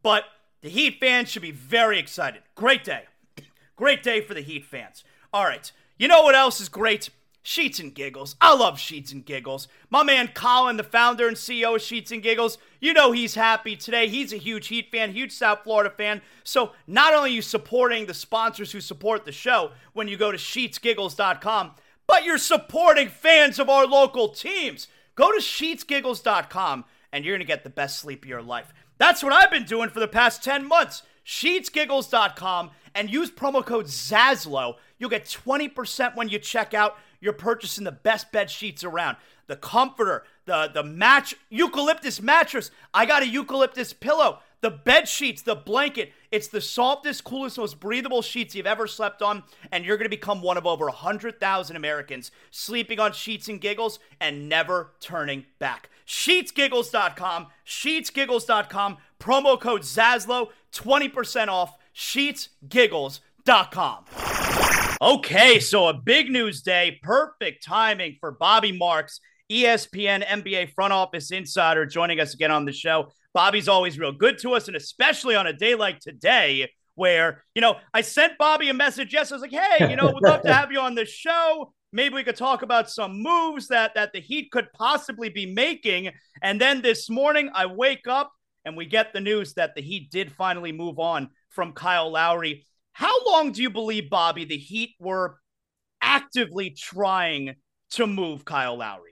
But 0.04 0.26
the 0.62 0.70
Heat 0.70 1.00
fans 1.00 1.30
should 1.30 1.42
be 1.42 1.52
very 1.52 1.98
excited. 1.98 2.42
Great 2.54 2.84
day. 2.84 3.04
Great 3.76 4.04
day 4.04 4.22
for 4.22 4.34
the 4.34 4.42
Heat 4.42 4.66
fans. 4.66 5.04
All 5.34 5.46
right. 5.46 5.72
You 5.98 6.08
know 6.08 6.24
what 6.24 6.36
else 6.36 6.60
is 6.60 6.70
great? 6.70 7.10
Sheets 7.48 7.80
and 7.80 7.94
Giggles. 7.94 8.36
I 8.42 8.56
love 8.56 8.80
Sheets 8.80 9.12
and 9.12 9.24
Giggles. 9.24 9.68
My 9.92 10.02
man 10.02 10.30
Colin, 10.34 10.78
the 10.78 10.84
founder 10.84 11.28
and 11.28 11.38
CEO 11.38 11.76
of 11.76 11.82
Sheets 11.84 12.12
and 12.12 12.24
Giggles, 12.24 12.58
you 12.82 12.92
know 12.92 13.12
he's 13.12 13.36
happy 13.36 13.76
today. 13.76 14.08
He's 14.08 14.34
a 14.34 14.38
huge 14.38 14.66
Heat 14.68 14.90
fan, 14.92 15.14
huge 15.14 15.32
South 15.32 15.60
Florida 15.64 15.92
fan. 15.92 16.24
So 16.44 16.72
not 16.88 17.14
only 17.14 17.34
you 17.34 17.44
supporting 17.44 18.08
the 18.08 18.16
sponsors 18.16 18.72
who 18.72 18.82
support 18.82 19.26
the 19.26 19.32
show 19.32 19.74
when 19.94 20.08
you 20.08 20.18
go 20.18 20.32
to 20.32 20.40
sheetsgiggles.com, 20.40 21.76
but 22.08 22.24
you're 22.24 22.40
supporting 22.40 23.10
fans 23.10 23.60
of 23.60 23.70
our 23.70 23.86
local 23.86 24.30
teams. 24.30 24.88
Go 25.14 25.32
to 25.32 25.38
sheetsgiggles.com 25.38 26.86
and 27.12 27.24
you're 27.24 27.36
going 27.36 27.46
to 27.46 27.46
get 27.46 27.64
the 27.64 27.70
best 27.70 28.00
sleep 28.00 28.24
of 28.24 28.30
your 28.30 28.42
life. 28.42 28.74
That's 28.98 29.22
what 29.22 29.34
I've 29.34 29.52
been 29.52 29.66
doing 29.66 29.92
for 29.92 30.00
the 30.00 30.08
past 30.08 30.44
10 30.44 30.68
months. 30.68 31.04
Sheetsgiggles.com 31.28 32.72
and 32.96 33.12
use 33.12 33.30
promo 33.30 33.64
code 33.64 33.86
ZASLOW. 33.86 34.78
You'll 34.98 35.10
get 35.12 35.26
20% 35.26 36.16
when 36.16 36.30
you 36.30 36.40
check 36.40 36.74
out. 36.74 36.98
You're 37.26 37.34
purchasing 37.34 37.84
the 37.86 37.92
best 37.92 38.32
bed 38.32 38.52
sheets 38.52 38.84
around. 38.84 39.18
The 39.48 39.56
comforter, 39.56 40.26
the 40.46 40.70
the 40.72 40.84
match 40.84 41.34
eucalyptus 41.50 42.22
mattress. 42.22 42.70
I 42.94 43.08
got 43.08 43.24
a 43.24 43.28
eucalyptus 43.28 43.94
pillow. 43.94 44.42
The 44.62 44.70
bed 44.70 45.08
sheets, 45.08 45.42
the 45.42 45.56
blanket. 45.56 46.14
It's 46.32 46.50
the 46.50 46.62
softest, 46.62 47.24
coolest, 47.24 47.58
most 47.58 47.80
breathable 47.80 48.22
sheets 48.22 48.54
you've 48.54 48.68
ever 48.68 48.86
slept 48.86 49.24
on, 49.24 49.42
and 49.72 49.84
you're 49.84 49.98
going 49.98 50.06
to 50.06 50.10
become 50.10 50.44
one 50.44 50.58
of 50.58 50.68
over 50.68 50.86
100,000 50.86 51.76
Americans 51.76 52.30
sleeping 52.52 53.00
on 53.00 53.12
sheets 53.12 53.48
and 53.48 53.60
giggles 53.60 53.98
and 54.20 54.48
never 54.48 54.92
turning 55.00 55.46
back. 55.58 55.90
Sheetsgiggles.com, 56.08 57.48
sheetsgiggles.com, 57.66 58.98
promo 59.20 59.60
code 59.60 59.82
ZASLOW, 59.82 60.50
20% 60.72 61.48
off, 61.48 61.76
sheetsgiggles.com. 61.96 64.06
Okay, 65.02 65.60
so 65.60 65.88
a 65.88 65.94
big 65.94 66.32
news 66.32 66.62
day. 66.62 67.00
Perfect 67.04 67.64
timing 67.64 68.16
for 68.22 68.32
Bobby 68.32 68.72
Marks, 68.72 69.20
ESPN 69.52 70.26
NBA 70.26 70.74
front 70.74 70.94
office 70.94 71.32
insider, 71.32 71.86
joining 71.86 72.22
us 72.22 72.34
again 72.34 72.52
on 72.52 72.64
the 72.64 72.72
show. 72.72 73.12
Bobby's 73.34 73.68
always 73.68 74.00
real 74.00 74.14
good 74.14 74.38
to 74.40 74.54
us, 74.54 74.68
and 74.68 74.78
especially 74.78 75.36
on 75.36 75.48
a 75.48 75.54
day 75.54 75.76
like 75.76 76.00
today, 76.00 76.72
where, 76.96 77.44
you 77.54 77.62
know, 77.62 77.76
I 77.94 78.02
sent 78.02 78.38
Bobby 78.38 78.70
a 78.70 78.74
message 78.74 79.14
yesterday. 79.14 79.34
I 79.34 79.42
was 79.42 79.52
like, 79.52 79.62
hey, 79.62 79.90
you 79.90 79.98
know, 79.98 80.06
we'd 80.06 80.24
love 80.24 80.44
to 80.44 80.54
have 80.54 80.72
you 80.72 80.80
on 80.80 80.96
the 80.96 81.06
show. 81.06 81.74
Maybe 81.92 82.16
we 82.16 82.24
could 82.24 82.38
talk 82.38 82.62
about 82.62 82.90
some 82.90 83.22
moves 83.22 83.68
that 83.68 83.96
that 83.96 84.14
the 84.14 84.22
Heat 84.22 84.50
could 84.52 84.72
possibly 84.74 85.28
be 85.28 85.46
making. 85.46 86.12
And 86.42 86.60
then 86.60 86.82
this 86.82 87.10
morning, 87.10 87.50
I 87.54 87.66
wake 87.66 88.08
up 88.08 88.32
and 88.64 88.78
we 88.78 88.86
get 88.86 89.12
the 89.12 89.20
news 89.20 89.56
that 89.56 89.76
the 89.76 89.82
Heat 89.82 90.10
did 90.10 90.32
finally 90.32 90.72
move 90.72 91.00
on 91.00 91.32
from 91.50 91.74
Kyle 91.74 92.10
Lowry. 92.10 92.66
How 92.96 93.14
long 93.26 93.52
do 93.52 93.62
you 93.62 93.70
believe, 93.70 94.10
Bobby, 94.10 94.46
the 94.46 94.56
Heat 94.56 94.96
were 95.02 95.36
actively 96.02 96.70
trying 96.70 97.56
to 97.90 98.08
move 98.08 98.46
Kyle 98.46 98.78
Lowry? 98.78 99.12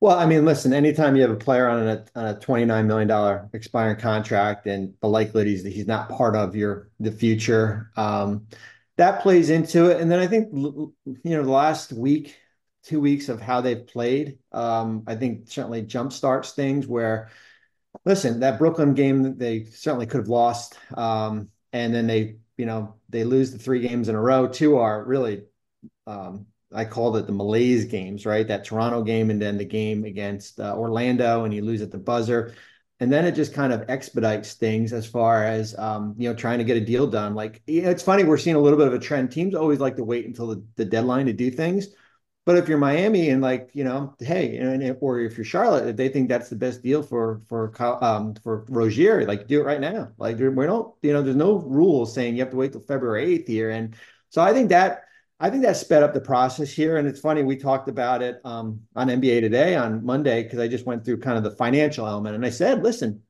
Well, 0.00 0.18
I 0.18 0.26
mean, 0.26 0.44
listen, 0.44 0.72
anytime 0.72 1.14
you 1.14 1.22
have 1.22 1.30
a 1.30 1.36
player 1.36 1.68
on 1.68 1.86
a, 1.86 2.04
on 2.16 2.26
a 2.26 2.34
$29 2.34 2.86
million 2.86 3.50
expiring 3.52 3.98
contract 3.98 4.66
and 4.66 4.94
the 5.00 5.06
likelihood 5.06 5.46
is 5.46 5.62
that 5.62 5.72
he's 5.72 5.86
not 5.86 6.08
part 6.08 6.34
of 6.34 6.56
your 6.56 6.90
the 6.98 7.12
future, 7.12 7.92
um, 7.96 8.48
that 8.96 9.22
plays 9.22 9.48
into 9.48 9.92
it. 9.92 10.00
And 10.00 10.10
then 10.10 10.18
I 10.18 10.26
think, 10.26 10.48
you 10.52 10.92
know, 11.24 11.44
the 11.44 11.52
last 11.52 11.92
week, 11.92 12.36
two 12.82 13.00
weeks 13.00 13.28
of 13.28 13.40
how 13.40 13.60
they've 13.60 13.86
played, 13.86 14.40
um, 14.50 15.04
I 15.06 15.14
think 15.14 15.46
certainly 15.46 15.82
jump 15.82 16.12
starts 16.12 16.50
things 16.50 16.88
where, 16.88 17.30
listen, 18.04 18.40
that 18.40 18.58
Brooklyn 18.58 18.92
game, 18.94 19.38
they 19.38 19.66
certainly 19.66 20.06
could 20.06 20.22
have 20.22 20.28
lost. 20.28 20.76
Um, 20.96 21.50
and 21.72 21.94
then 21.94 22.08
they 22.08 22.38
you 22.56 22.66
know, 22.66 22.94
they 23.14 23.24
lose 23.24 23.52
the 23.52 23.58
three 23.58 23.80
games 23.80 24.08
in 24.08 24.16
a 24.16 24.20
row. 24.20 24.48
Two 24.48 24.76
are 24.76 25.04
really, 25.04 25.42
um, 26.06 26.46
I 26.74 26.84
called 26.84 27.16
it 27.16 27.26
the 27.26 27.32
malaise 27.32 27.84
games, 27.84 28.26
right? 28.26 28.46
That 28.46 28.64
Toronto 28.64 29.02
game 29.02 29.30
and 29.30 29.40
then 29.40 29.56
the 29.56 29.64
game 29.64 30.04
against 30.04 30.58
uh, 30.58 30.74
Orlando, 30.76 31.44
and 31.44 31.54
you 31.54 31.64
lose 31.64 31.80
at 31.80 31.92
the 31.92 31.98
buzzer. 31.98 32.54
And 32.98 33.12
then 33.12 33.24
it 33.24 33.32
just 33.32 33.54
kind 33.54 33.72
of 33.72 33.88
expedites 33.88 34.54
things 34.54 34.92
as 34.92 35.06
far 35.06 35.44
as 35.44 35.78
um, 35.78 36.14
you 36.18 36.28
know 36.28 36.34
trying 36.34 36.58
to 36.58 36.64
get 36.64 36.76
a 36.76 36.80
deal 36.80 37.06
done. 37.06 37.34
Like 37.34 37.62
it's 37.66 38.02
funny 38.02 38.24
we're 38.24 38.38
seeing 38.38 38.56
a 38.56 38.60
little 38.60 38.78
bit 38.78 38.88
of 38.88 38.94
a 38.94 38.98
trend. 38.98 39.30
Teams 39.30 39.54
always 39.54 39.78
like 39.78 39.96
to 39.96 40.04
wait 40.04 40.26
until 40.26 40.48
the, 40.48 40.64
the 40.76 40.84
deadline 40.84 41.26
to 41.26 41.32
do 41.32 41.50
things. 41.50 41.88
But 42.46 42.58
if 42.58 42.68
you're 42.68 42.78
Miami 42.78 43.30
and 43.30 43.40
like 43.40 43.70
you 43.72 43.84
know, 43.84 44.14
hey, 44.20 44.58
and 44.58 44.82
if, 44.82 44.98
or 45.00 45.20
if 45.20 45.36
you're 45.36 45.44
Charlotte, 45.44 45.88
if 45.88 45.96
they 45.96 46.08
think 46.08 46.28
that's 46.28 46.50
the 46.50 46.56
best 46.56 46.82
deal 46.82 47.02
for 47.02 47.40
for 47.48 47.72
um 48.04 48.34
for 48.42 48.66
Rozier, 48.68 49.24
like 49.26 49.46
do 49.46 49.60
it 49.60 49.64
right 49.64 49.80
now. 49.80 50.10
Like 50.18 50.38
we 50.38 50.66
don't, 50.66 50.94
you 51.02 51.12
know, 51.12 51.22
there's 51.22 51.36
no 51.36 51.58
rules 51.58 52.12
saying 52.14 52.34
you 52.34 52.42
have 52.42 52.50
to 52.50 52.56
wait 52.56 52.72
till 52.72 52.82
February 52.82 53.34
eighth 53.34 53.46
here, 53.46 53.70
and 53.70 53.94
so 54.28 54.42
I 54.42 54.52
think 54.52 54.68
that 54.70 55.04
I 55.40 55.50
think 55.50 55.62
that 55.62 55.76
sped 55.76 56.02
up 56.02 56.14
the 56.14 56.20
process 56.20 56.70
here. 56.70 56.96
And 56.96 57.08
it's 57.08 57.20
funny 57.20 57.42
we 57.42 57.56
talked 57.56 57.88
about 57.88 58.22
it 58.22 58.40
um, 58.44 58.80
on 58.94 59.08
NBA 59.08 59.40
Today 59.40 59.74
on 59.74 60.04
Monday 60.04 60.42
because 60.42 60.58
I 60.58 60.68
just 60.68 60.86
went 60.86 61.04
through 61.04 61.20
kind 61.20 61.38
of 61.38 61.44
the 61.44 61.50
financial 61.50 62.06
element, 62.06 62.34
and 62.34 62.44
I 62.44 62.50
said, 62.50 62.82
listen, 62.82 63.22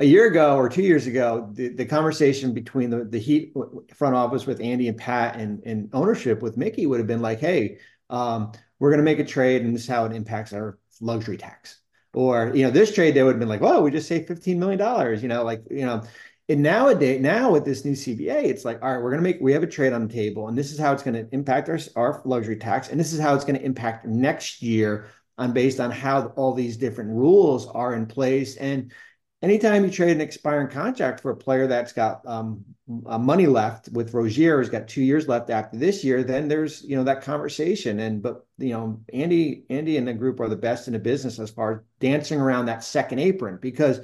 a 0.00 0.04
year 0.04 0.26
ago 0.26 0.56
or 0.56 0.68
two 0.68 0.82
years 0.82 1.06
ago, 1.06 1.48
the, 1.52 1.68
the 1.68 1.84
conversation 1.84 2.52
between 2.52 2.90
the, 2.90 3.04
the 3.04 3.18
Heat 3.18 3.52
front 3.94 4.14
office 4.14 4.46
with 4.46 4.60
Andy 4.60 4.88
and 4.88 4.96
Pat 4.96 5.36
and, 5.36 5.62
and 5.64 5.90
ownership 5.92 6.40
with 6.40 6.56
Mickey 6.56 6.86
would 6.86 7.00
have 7.00 7.06
been 7.06 7.22
like, 7.22 7.40
hey, 7.40 7.78
um, 8.10 8.52
we're 8.78 8.90
going 8.90 8.98
to 8.98 9.04
make 9.04 9.18
a 9.18 9.24
trade 9.24 9.62
and 9.62 9.74
this 9.74 9.82
is 9.82 9.88
how 9.88 10.04
it 10.04 10.12
impacts 10.12 10.52
our 10.52 10.78
luxury 11.00 11.36
tax. 11.36 11.80
Or, 12.14 12.52
you 12.54 12.64
know, 12.64 12.70
this 12.70 12.94
trade, 12.94 13.14
they 13.14 13.22
would 13.22 13.32
have 13.32 13.40
been 13.40 13.48
like, 13.48 13.60
whoa, 13.60 13.82
we 13.82 13.90
just 13.90 14.08
saved 14.08 14.28
$15 14.28 14.56
million, 14.56 15.20
you 15.20 15.28
know, 15.28 15.44
like, 15.44 15.62
you 15.70 15.84
know, 15.84 16.02
and 16.48 16.62
nowadays, 16.62 17.20
now 17.20 17.52
with 17.52 17.66
this 17.66 17.84
new 17.84 17.92
CBA, 17.92 18.44
it's 18.44 18.64
like, 18.64 18.82
all 18.82 18.90
right, 18.90 19.02
we're 19.02 19.10
going 19.10 19.22
to 19.22 19.28
make, 19.28 19.38
we 19.40 19.52
have 19.52 19.62
a 19.62 19.66
trade 19.66 19.92
on 19.92 20.08
the 20.08 20.12
table, 20.12 20.48
and 20.48 20.56
this 20.56 20.72
is 20.72 20.78
how 20.78 20.94
it's 20.94 21.02
going 21.02 21.14
to 21.14 21.28
impact 21.34 21.68
our, 21.68 21.78
our 21.94 22.22
luxury 22.24 22.56
tax, 22.56 22.88
and 22.88 22.98
this 22.98 23.12
is 23.12 23.20
how 23.20 23.34
it's 23.34 23.44
going 23.44 23.58
to 23.58 23.64
impact 23.64 24.06
next 24.06 24.62
year 24.62 25.08
on 25.36 25.52
based 25.52 25.78
on 25.78 25.90
how 25.90 26.28
all 26.36 26.54
these 26.54 26.78
different 26.78 27.10
rules 27.10 27.66
are 27.68 27.94
in 27.94 28.06
place. 28.06 28.56
And 28.56 28.92
anytime 29.42 29.84
you 29.84 29.90
trade 29.90 30.12
an 30.12 30.20
expiring 30.20 30.68
contract 30.68 31.20
for 31.20 31.30
a 31.30 31.36
player 31.36 31.66
that's 31.66 31.92
got 31.92 32.26
um, 32.26 32.64
money 32.86 33.46
left 33.46 33.88
with 33.90 34.14
Rozier, 34.14 34.58
has 34.58 34.68
got 34.68 34.88
two 34.88 35.02
years 35.02 35.28
left 35.28 35.50
after 35.50 35.76
this 35.76 36.02
year, 36.02 36.24
then 36.24 36.48
there's 36.48 36.82
you 36.82 36.96
know 36.96 37.04
that 37.04 37.22
conversation. 37.22 38.00
And 38.00 38.22
but 38.22 38.46
you 38.58 38.72
know 38.72 39.00
Andy, 39.12 39.64
Andy 39.70 39.96
and 39.96 40.08
the 40.08 40.14
group 40.14 40.40
are 40.40 40.48
the 40.48 40.56
best 40.56 40.86
in 40.86 40.92
the 40.92 40.98
business 40.98 41.38
as 41.38 41.50
far 41.50 41.72
as 41.72 41.80
dancing 42.00 42.40
around 42.40 42.66
that 42.66 42.84
second 42.84 43.20
apron 43.20 43.58
because 43.60 44.00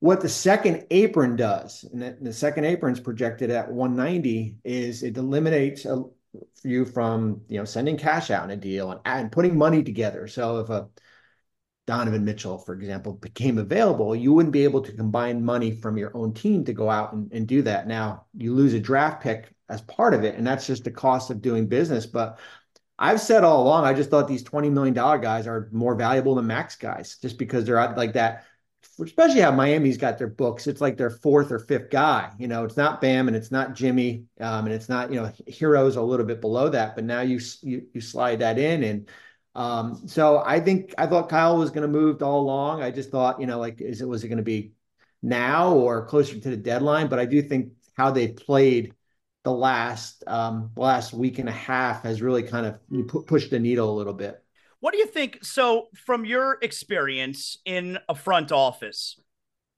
what 0.00 0.20
the 0.20 0.28
second 0.28 0.84
apron 0.90 1.36
does, 1.36 1.84
and 1.92 2.02
the, 2.02 2.18
the 2.20 2.32
second 2.32 2.64
apron 2.64 2.92
is 2.92 2.98
projected 2.98 3.50
at 3.50 3.70
190, 3.70 4.56
is 4.64 5.04
it 5.04 5.16
eliminates 5.16 5.84
a, 5.84 6.02
you 6.64 6.84
from 6.84 7.42
you 7.48 7.58
know 7.58 7.64
sending 7.64 7.96
cash 7.96 8.30
out 8.30 8.42
in 8.42 8.50
a 8.50 8.56
deal 8.56 8.90
and, 8.90 9.00
and 9.04 9.30
putting 9.30 9.56
money 9.56 9.84
together. 9.84 10.26
So 10.26 10.58
if 10.58 10.70
a 10.70 10.88
Donovan 11.86 12.24
Mitchell, 12.24 12.58
for 12.58 12.74
example, 12.74 13.14
became 13.14 13.58
available, 13.58 14.14
you 14.14 14.32
wouldn't 14.32 14.52
be 14.52 14.64
able 14.64 14.82
to 14.82 14.92
combine 14.92 15.44
money 15.44 15.72
from 15.72 15.96
your 15.96 16.16
own 16.16 16.32
team 16.32 16.64
to 16.64 16.72
go 16.72 16.88
out 16.88 17.12
and, 17.12 17.32
and 17.32 17.46
do 17.46 17.62
that. 17.62 17.88
Now, 17.88 18.26
you 18.36 18.54
lose 18.54 18.74
a 18.74 18.80
draft 18.80 19.22
pick 19.22 19.48
as 19.68 19.80
part 19.82 20.14
of 20.14 20.22
it, 20.22 20.36
and 20.36 20.46
that's 20.46 20.66
just 20.66 20.84
the 20.84 20.90
cost 20.90 21.30
of 21.30 21.42
doing 21.42 21.66
business. 21.66 22.06
But 22.06 22.38
I've 22.98 23.20
said 23.20 23.42
all 23.42 23.62
along, 23.64 23.84
I 23.84 23.94
just 23.94 24.10
thought 24.10 24.28
these 24.28 24.44
$20 24.44 24.70
million 24.70 24.94
guys 24.94 25.46
are 25.48 25.68
more 25.72 25.96
valuable 25.96 26.36
than 26.36 26.46
max 26.46 26.76
guys 26.76 27.16
just 27.20 27.36
because 27.36 27.64
they're 27.64 27.94
like 27.96 28.12
that. 28.12 28.44
Especially 29.00 29.40
how 29.40 29.50
Miami's 29.50 29.96
got 29.96 30.18
their 30.18 30.28
books. 30.28 30.66
It's 30.66 30.80
like 30.80 30.96
their 30.96 31.10
fourth 31.10 31.50
or 31.50 31.60
fifth 31.60 31.88
guy. 31.88 32.30
You 32.38 32.46
know, 32.46 32.64
it's 32.64 32.76
not 32.76 33.00
Bam 33.00 33.26
and 33.26 33.36
it's 33.36 33.50
not 33.50 33.74
Jimmy, 33.74 34.24
um, 34.40 34.66
and 34.66 34.74
it's 34.74 34.88
not, 34.88 35.10
you 35.10 35.20
know, 35.20 35.32
Herro's 35.58 35.96
a 35.96 36.02
little 36.02 36.26
bit 36.26 36.40
below 36.40 36.68
that. 36.68 36.94
But 36.94 37.04
now 37.04 37.22
you, 37.22 37.40
you, 37.62 37.86
you 37.92 38.00
slide 38.00 38.40
that 38.40 38.58
in 38.58 38.84
and, 38.84 39.08
um, 39.54 40.06
so 40.06 40.42
I 40.44 40.60
think 40.60 40.94
I 40.96 41.06
thought 41.06 41.28
Kyle 41.28 41.58
was 41.58 41.70
going 41.70 41.82
to 41.82 41.88
move 41.88 42.22
all 42.22 42.40
along. 42.40 42.82
I 42.82 42.90
just 42.90 43.10
thought, 43.10 43.40
you 43.40 43.46
know, 43.46 43.58
like, 43.58 43.80
is 43.80 44.00
it 44.00 44.08
was 44.08 44.24
it 44.24 44.28
going 44.28 44.38
to 44.38 44.42
be 44.42 44.72
now 45.22 45.74
or 45.74 46.06
closer 46.06 46.38
to 46.38 46.50
the 46.50 46.56
deadline? 46.56 47.08
But 47.08 47.18
I 47.18 47.26
do 47.26 47.42
think 47.42 47.72
how 47.96 48.10
they 48.10 48.28
played 48.28 48.94
the 49.44 49.52
last 49.52 50.24
um, 50.26 50.70
last 50.76 51.12
week 51.12 51.38
and 51.38 51.48
a 51.48 51.52
half 51.52 52.04
has 52.04 52.22
really 52.22 52.42
kind 52.42 52.66
of 52.66 53.26
pushed 53.26 53.50
the 53.50 53.58
needle 53.58 53.90
a 53.90 53.96
little 53.96 54.14
bit. 54.14 54.42
What 54.80 54.92
do 54.92 54.98
you 54.98 55.06
think? 55.06 55.44
So, 55.44 55.88
from 55.94 56.24
your 56.24 56.58
experience 56.62 57.58
in 57.64 57.98
a 58.08 58.14
front 58.14 58.52
office, 58.52 59.20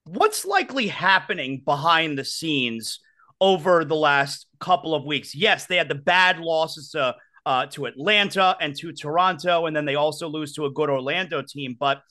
what's 0.04 0.44
likely 0.44 0.86
happening 0.86 1.62
behind 1.64 2.16
the 2.16 2.24
scenes 2.24 3.00
over 3.40 3.84
the 3.84 3.96
last 3.96 4.46
couple 4.60 4.94
of 4.94 5.04
weeks? 5.04 5.34
Yes, 5.34 5.66
they 5.66 5.76
had 5.76 5.88
the 5.88 5.94
bad 5.94 6.38
losses 6.38 6.90
to 6.90 7.16
uh, 7.46 7.66
to 7.66 7.86
Atlanta 7.86 8.56
and 8.60 8.76
to 8.76 8.92
Toronto, 8.92 9.66
and 9.66 9.76
then 9.76 9.84
they 9.84 9.94
also 9.94 10.28
lose 10.28 10.54
to 10.54 10.64
a 10.64 10.70
good 10.70 10.90
Orlando 10.90 11.42
team. 11.42 11.76
But 11.78 12.02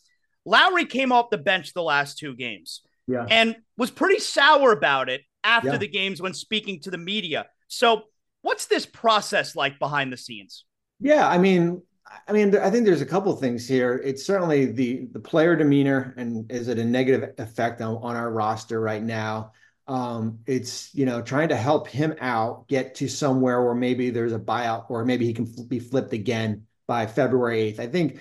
Lowry 0.46 0.86
came 0.86 1.12
off 1.12 1.30
the 1.30 1.38
bench 1.38 1.74
the 1.74 1.84
last 1.84 2.17
two 2.17 2.36
games, 2.36 2.82
yeah. 3.08 3.26
and 3.30 3.56
was 3.78 3.91
pretty 3.91 4.19
sour 4.19 4.72
about 4.72 5.10
it 5.10 5.22
after 5.43 5.69
yeah. 5.69 5.78
the 5.78 5.88
games 5.88 6.22
when 6.22 6.34
speaking 6.34 6.80
to 6.82 6.91
the 6.91 6.98
media. 6.98 7.48
So, 7.67 8.04
what's 8.41 8.67
this 8.67 8.86
process 8.86 9.56
like 9.56 9.80
behind 9.80 10.13
the 10.13 10.17
scenes? 10.17 10.65
Yeah, 11.00 11.28
I 11.28 11.38
mean, 11.38 11.82
I 12.28 12.32
mean, 12.32 12.56
I 12.56 12.69
think 12.69 12.86
there's 12.86 13.02
a 13.02 13.06
couple 13.06 13.36
things 13.36 13.67
here. 13.67 14.02
It's 14.04 14.26
certainly 14.26 14.67
the 14.67 15.08
the 15.12 15.19
player 15.19 15.56
demeanor, 15.56 16.13
and 16.17 16.50
is 16.52 16.67
it 16.67 16.78
a 16.78 16.86
negative 16.86 17.34
effect 17.38 17.82
on, 17.82 17.96
on 17.98 18.15
our 18.15 18.32
roster 18.32 18.80
right 18.80 19.04
now? 19.04 19.52
Um, 19.88 20.39
it's 20.46 20.93
you 20.96 21.06
know 21.06 21.22
trying 21.22 21.50
to 21.50 21.56
help 21.56 21.88
him 21.88 22.15
out, 22.22 22.67
get 22.67 22.96
to 22.96 23.08
somewhere 23.08 23.63
where 23.63 23.76
maybe 23.76 24.10
there's 24.10 24.34
a 24.34 24.39
buyout, 24.39 24.89
or 24.89 25.06
maybe 25.06 25.26
he 25.26 25.34
can 25.34 25.46
be 25.67 25.80
flipped 25.80 26.13
again 26.13 26.65
by 26.88 27.06
February 27.06 27.74
8th. 27.74 27.80
I 27.80 27.88
think 27.88 28.19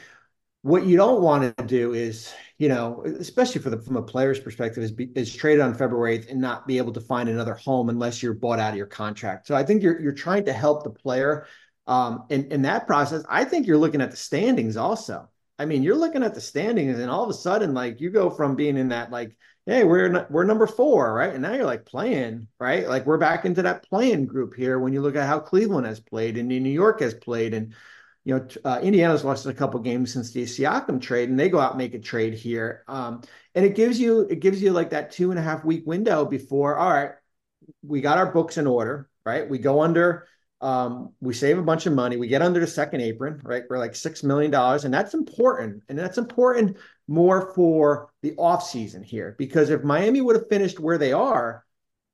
what 0.62 0.86
you 0.86 0.96
don't 0.96 1.22
want 1.22 1.56
to 1.56 1.64
do 1.64 1.92
is, 1.92 2.32
you 2.58 2.68
know, 2.68 3.04
especially 3.04 3.60
for 3.60 3.70
the 3.70 3.78
from 3.78 3.96
a 3.96 4.02
player's 4.02 4.40
perspective, 4.40 4.82
is 4.82 4.92
be, 4.92 5.10
is 5.14 5.34
traded 5.34 5.60
on 5.60 5.74
February 5.74 6.18
8th 6.18 6.30
and 6.30 6.40
not 6.40 6.66
be 6.66 6.78
able 6.78 6.92
to 6.92 7.00
find 7.00 7.28
another 7.28 7.54
home 7.54 7.88
unless 7.88 8.22
you're 8.22 8.34
bought 8.34 8.58
out 8.58 8.70
of 8.70 8.76
your 8.76 8.86
contract. 8.86 9.46
So 9.46 9.54
I 9.54 9.62
think 9.62 9.82
you're 9.82 10.00
you're 10.00 10.12
trying 10.12 10.44
to 10.46 10.52
help 10.52 10.84
the 10.84 10.90
player 10.90 11.46
um, 11.86 12.24
in, 12.28 12.50
in 12.52 12.62
that 12.62 12.86
process, 12.86 13.24
I 13.28 13.44
think 13.44 13.66
you're 13.66 13.78
looking 13.78 14.00
at 14.00 14.10
the 14.10 14.16
standings 14.16 14.76
also. 14.76 15.28
I 15.58 15.64
mean, 15.64 15.82
you're 15.82 15.96
looking 15.96 16.22
at 16.22 16.34
the 16.34 16.40
standings, 16.40 16.98
and 16.98 17.10
all 17.10 17.24
of 17.24 17.30
a 17.30 17.34
sudden, 17.34 17.74
like 17.74 18.00
you 18.00 18.10
go 18.10 18.30
from 18.30 18.56
being 18.56 18.76
in 18.76 18.88
that, 18.88 19.10
like, 19.10 19.36
hey, 19.66 19.84
we're 19.84 20.26
we're 20.28 20.44
number 20.44 20.66
four, 20.66 21.12
right? 21.14 21.32
And 21.32 21.42
now 21.42 21.52
you're 21.54 21.64
like 21.64 21.86
playing, 21.86 22.48
right? 22.58 22.88
Like 22.88 23.06
we're 23.06 23.18
back 23.18 23.44
into 23.44 23.62
that 23.62 23.88
playing 23.88 24.26
group 24.26 24.54
here. 24.54 24.78
When 24.78 24.92
you 24.92 25.00
look 25.00 25.16
at 25.16 25.26
how 25.26 25.40
Cleveland 25.40 25.86
has 25.86 26.00
played 26.00 26.36
and 26.36 26.48
New 26.48 26.70
York 26.70 27.00
has 27.00 27.14
played, 27.14 27.54
and 27.54 27.74
you 28.24 28.36
know, 28.36 28.48
uh, 28.64 28.80
Indiana's 28.82 29.24
lost 29.24 29.46
a 29.46 29.54
couple 29.54 29.80
games 29.80 30.12
since 30.12 30.32
the 30.32 30.44
Siakam 30.44 31.00
trade, 31.00 31.28
and 31.28 31.38
they 31.38 31.48
go 31.48 31.60
out 31.60 31.72
and 31.72 31.78
make 31.78 31.94
a 31.94 31.98
trade 32.00 32.34
here. 32.34 32.84
Um, 32.88 33.22
and 33.54 33.64
it 33.64 33.74
gives 33.74 34.00
you 34.00 34.22
it 34.22 34.40
gives 34.40 34.62
you 34.62 34.72
like 34.72 34.90
that 34.90 35.12
two 35.12 35.30
and 35.30 35.38
a 35.38 35.42
half 35.42 35.64
week 35.64 35.86
window 35.86 36.24
before. 36.24 36.76
All 36.76 36.90
right, 36.90 37.12
we 37.82 38.00
got 38.00 38.18
our 38.18 38.32
books 38.32 38.58
in 38.58 38.66
order, 38.66 39.08
right? 39.24 39.48
We 39.48 39.58
go 39.58 39.82
under 39.82 40.26
um, 40.62 41.12
we 41.20 41.34
save 41.34 41.58
a 41.58 41.62
bunch 41.62 41.86
of 41.86 41.92
money. 41.92 42.16
We 42.16 42.28
get 42.28 42.40
under 42.40 42.60
the 42.60 42.66
second 42.66 43.00
apron, 43.00 43.40
right? 43.42 43.64
We're 43.68 43.78
like 43.78 43.96
six 43.96 44.22
million 44.22 44.50
dollars, 44.50 44.84
and 44.84 44.94
that's 44.94 45.12
important. 45.12 45.82
And 45.88 45.98
that's 45.98 46.18
important 46.18 46.76
more 47.08 47.52
for 47.54 48.10
the 48.22 48.30
offseason 48.36 49.04
here 49.04 49.34
because 49.38 49.70
if 49.70 49.82
Miami 49.82 50.20
would 50.20 50.36
have 50.36 50.48
finished 50.48 50.78
where 50.78 50.98
they 50.98 51.12
are, 51.12 51.64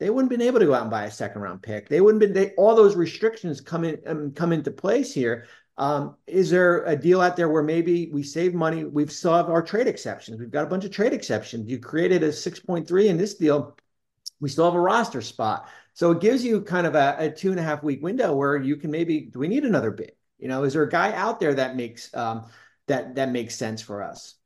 they 0.01 0.09
wouldn't 0.09 0.31
been 0.31 0.41
able 0.41 0.61
to 0.61 0.67
go 0.67 0.75
out 0.75 0.83
and 0.83 0.91
buy 0.91 1.05
a 1.05 1.11
second 1.11 1.43
round 1.43 1.63
pick. 1.63 1.89
They 1.89 2.01
wouldn't 2.01 2.21
been 2.21 2.33
they, 2.33 2.53
all 2.53 2.75
those 2.75 2.97
restrictions 2.97 3.61
come 3.61 3.85
in 3.85 3.99
um, 4.07 4.33
come 4.33 4.53
into 4.53 4.71
place 4.71 5.13
here. 5.13 5.47
Um, 5.77 6.17
is 6.27 6.51
there 6.51 6.85
a 6.87 6.97
deal 6.97 7.21
out 7.21 7.37
there 7.37 7.49
where 7.49 7.63
maybe 7.63 8.11
we 8.13 8.23
save 8.23 8.55
money? 8.55 8.85
We've 8.85 9.13
solved 9.13 9.51
our 9.51 9.63
trade 9.63 9.87
exceptions. 9.87 10.41
We've 10.41 10.51
got 10.51 10.65
a 10.65 10.69
bunch 10.69 10.85
of 10.85 10.91
trade 10.91 11.13
exceptions. 11.13 11.71
You 11.71 11.79
created 11.79 12.25
a 12.25 12.33
6.3 12.33 13.07
in 13.07 13.17
this 13.17 13.35
deal. 13.35 13.77
We 14.41 14.49
still 14.49 14.65
have 14.65 14.75
a 14.75 14.81
roster 14.81 15.23
spot. 15.23 15.69
So 15.99 16.13
it 16.13 16.21
gives 16.21 16.45
you 16.45 16.61
kind 16.61 16.87
of 16.87 16.95
a, 16.95 17.17
a, 17.19 17.29
two 17.29 17.51
and 17.51 17.59
a 17.59 17.63
half 17.65 17.83
week 17.83 18.01
window 18.05 18.33
where 18.33 18.57
you 18.57 18.77
can 18.77 18.93
maybe 18.93 19.23
do 19.33 19.41
we 19.41 19.49
need 19.49 19.65
another 19.65 19.91
bid? 19.91 20.13
You 20.39 20.47
know, 20.47 20.63
is 20.63 20.75
there 20.75 20.85
a 20.85 20.89
guy 20.89 21.13
out 21.13 21.41
there 21.41 21.53
that 21.55 21.75
makes 21.75 22.15
um, 22.15 22.45
that 22.87 23.17
that 23.17 23.33
makes 23.33 23.57
sense 23.57 23.83
for 23.83 24.05
us? 24.05 24.37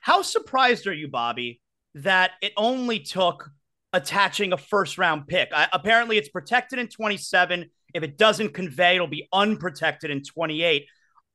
How 0.00 0.22
surprised 0.22 0.88
are 0.88 0.92
you, 0.92 1.06
Bobby, 1.06 1.62
that 1.94 2.32
it 2.42 2.52
only 2.56 2.98
took 2.98 3.52
attaching 3.92 4.52
a 4.52 4.56
first 4.56 4.98
round 4.98 5.28
pick? 5.28 5.50
I, 5.54 5.68
apparently, 5.72 6.18
it's 6.18 6.28
protected 6.28 6.80
in 6.80 6.88
27. 6.88 7.70
If 7.94 8.02
it 8.02 8.18
doesn't 8.18 8.52
convey, 8.52 8.96
it'll 8.96 9.06
be 9.06 9.28
unprotected 9.32 10.10
in 10.10 10.24
28. 10.24 10.86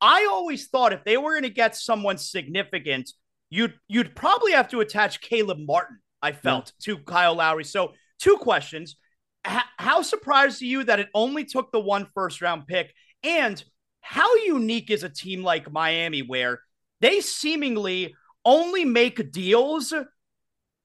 I 0.02 0.28
always 0.30 0.66
thought 0.66 0.92
if 0.92 1.02
they 1.04 1.16
were 1.16 1.30
going 1.30 1.44
to 1.44 1.48
get 1.48 1.74
someone 1.74 2.18
significant, 2.18 3.10
you'd 3.48 3.72
you'd 3.88 4.14
probably 4.14 4.52
have 4.52 4.68
to 4.68 4.80
attach 4.80 5.22
Caleb 5.22 5.60
Martin. 5.60 6.00
I 6.20 6.32
felt 6.32 6.74
yeah. 6.80 6.96
to 6.96 7.02
Kyle 7.04 7.36
Lowry. 7.36 7.64
So 7.64 7.94
two 8.18 8.36
questions 8.36 8.96
how 9.46 10.02
surprised 10.02 10.62
are 10.62 10.66
you 10.66 10.84
that 10.84 11.00
it 11.00 11.08
only 11.14 11.44
took 11.44 11.72
the 11.72 11.80
one 11.80 12.06
first 12.14 12.42
round 12.42 12.66
pick? 12.66 12.92
And 13.22 13.62
how 14.00 14.34
unique 14.36 14.90
is 14.90 15.02
a 15.02 15.08
team 15.08 15.42
like 15.42 15.72
Miami 15.72 16.22
where 16.22 16.60
they 17.00 17.20
seemingly 17.20 18.14
only 18.44 18.84
make 18.84 19.32
deals 19.32 19.92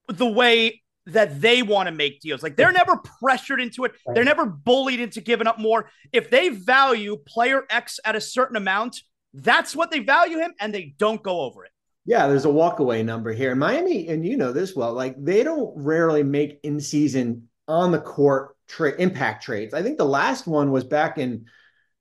the 0.07 0.25
way 0.25 0.81
that 1.07 1.41
they 1.41 1.61
want 1.63 1.87
to 1.87 1.91
make 1.91 2.21
deals. 2.21 2.43
Like 2.43 2.55
they're 2.55 2.71
never 2.71 2.97
pressured 2.97 3.61
into 3.61 3.85
it. 3.85 3.93
They're 4.13 4.23
never 4.23 4.45
bullied 4.45 4.99
into 4.99 5.21
giving 5.21 5.47
up 5.47 5.59
more. 5.59 5.89
If 6.11 6.29
they 6.29 6.49
value 6.49 7.17
player 7.27 7.63
X 7.69 7.99
at 8.05 8.15
a 8.15 8.21
certain 8.21 8.55
amount, 8.55 9.01
that's 9.33 9.75
what 9.75 9.91
they 9.91 9.99
value 9.99 10.37
him 10.39 10.53
and 10.59 10.73
they 10.73 10.93
don't 10.97 11.21
go 11.21 11.41
over 11.41 11.65
it. 11.65 11.71
Yeah, 12.05 12.27
there's 12.27 12.45
a 12.45 12.49
walkaway 12.49 13.05
number 13.05 13.31
here. 13.31 13.53
Miami, 13.55 14.07
and 14.07 14.25
you 14.25 14.35
know 14.35 14.51
this 14.51 14.75
well, 14.75 14.93
like 14.93 15.15
they 15.23 15.43
don't 15.43 15.71
rarely 15.75 16.23
make 16.23 16.59
in 16.63 16.79
season 16.79 17.47
on 17.71 17.91
the 17.91 17.99
court 17.99 18.55
trade 18.67 18.95
impact 18.99 19.43
trades. 19.43 19.73
I 19.73 19.81
think 19.81 19.97
the 19.97 20.05
last 20.05 20.47
one 20.47 20.71
was 20.71 20.83
back 20.83 21.17
in 21.17 21.45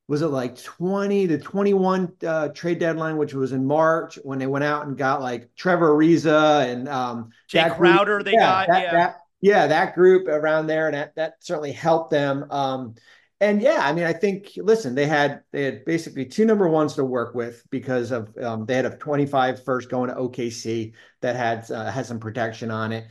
was 0.09 0.23
it 0.23 0.27
like 0.27 0.61
20 0.61 1.29
to 1.29 1.39
21 1.39 2.13
uh, 2.27 2.49
trade 2.49 2.81
deadline, 2.81 3.17
which 3.17 3.33
was 3.33 3.53
in 3.53 3.65
March 3.65 4.19
when 4.25 4.41
they 4.41 4.49
went 4.49 4.65
out 4.65 4.87
and 4.87 4.99
got 4.99 5.23
like 5.23 5.55
Trevor 5.55 5.95
Ariza 5.95 6.69
and 6.69 6.89
um, 6.89 7.31
Jae 7.49 7.77
Crowder. 7.77 8.17
Group, 8.17 8.25
they 8.25 8.33
yeah, 8.33 8.39
got 8.39 8.69
that, 8.69 8.83
yeah. 8.83 8.93
That, 8.93 9.21
yeah, 9.41 9.67
that 9.69 9.95
group 9.95 10.27
around 10.27 10.67
there, 10.67 10.87
and 10.87 10.97
that, 10.97 11.15
that 11.15 11.35
certainly 11.39 11.71
helped 11.71 12.11
them. 12.11 12.45
Um, 12.51 12.97
and 13.41 13.63
yeah, 13.63 13.83
I 13.83 13.93
mean, 13.93 14.05
I 14.05 14.13
think 14.13 14.51
listen, 14.57 14.97
they 14.97 15.07
had 15.07 15.43
they 15.53 15.63
had 15.63 15.85
basically 15.85 16.27
two 16.27 16.45
number 16.45 16.69
ones 16.69 16.95
to 16.95 17.05
work 17.05 17.35
with 17.37 17.63
because 17.71 18.11
of 18.11 18.37
um, 18.39 18.67
they 18.67 18.75
had 18.75 18.87
a 18.87 18.97
25 18.97 19.65
first 19.65 19.89
going 19.89 20.11
to 20.11 20.17
OKC 20.17 20.93
that 21.23 21.37
had 21.37 21.71
uh, 21.71 21.91
had 21.91 22.05
some 22.05 22.19
protection 22.19 22.73
on 22.73 22.91
it, 22.91 23.07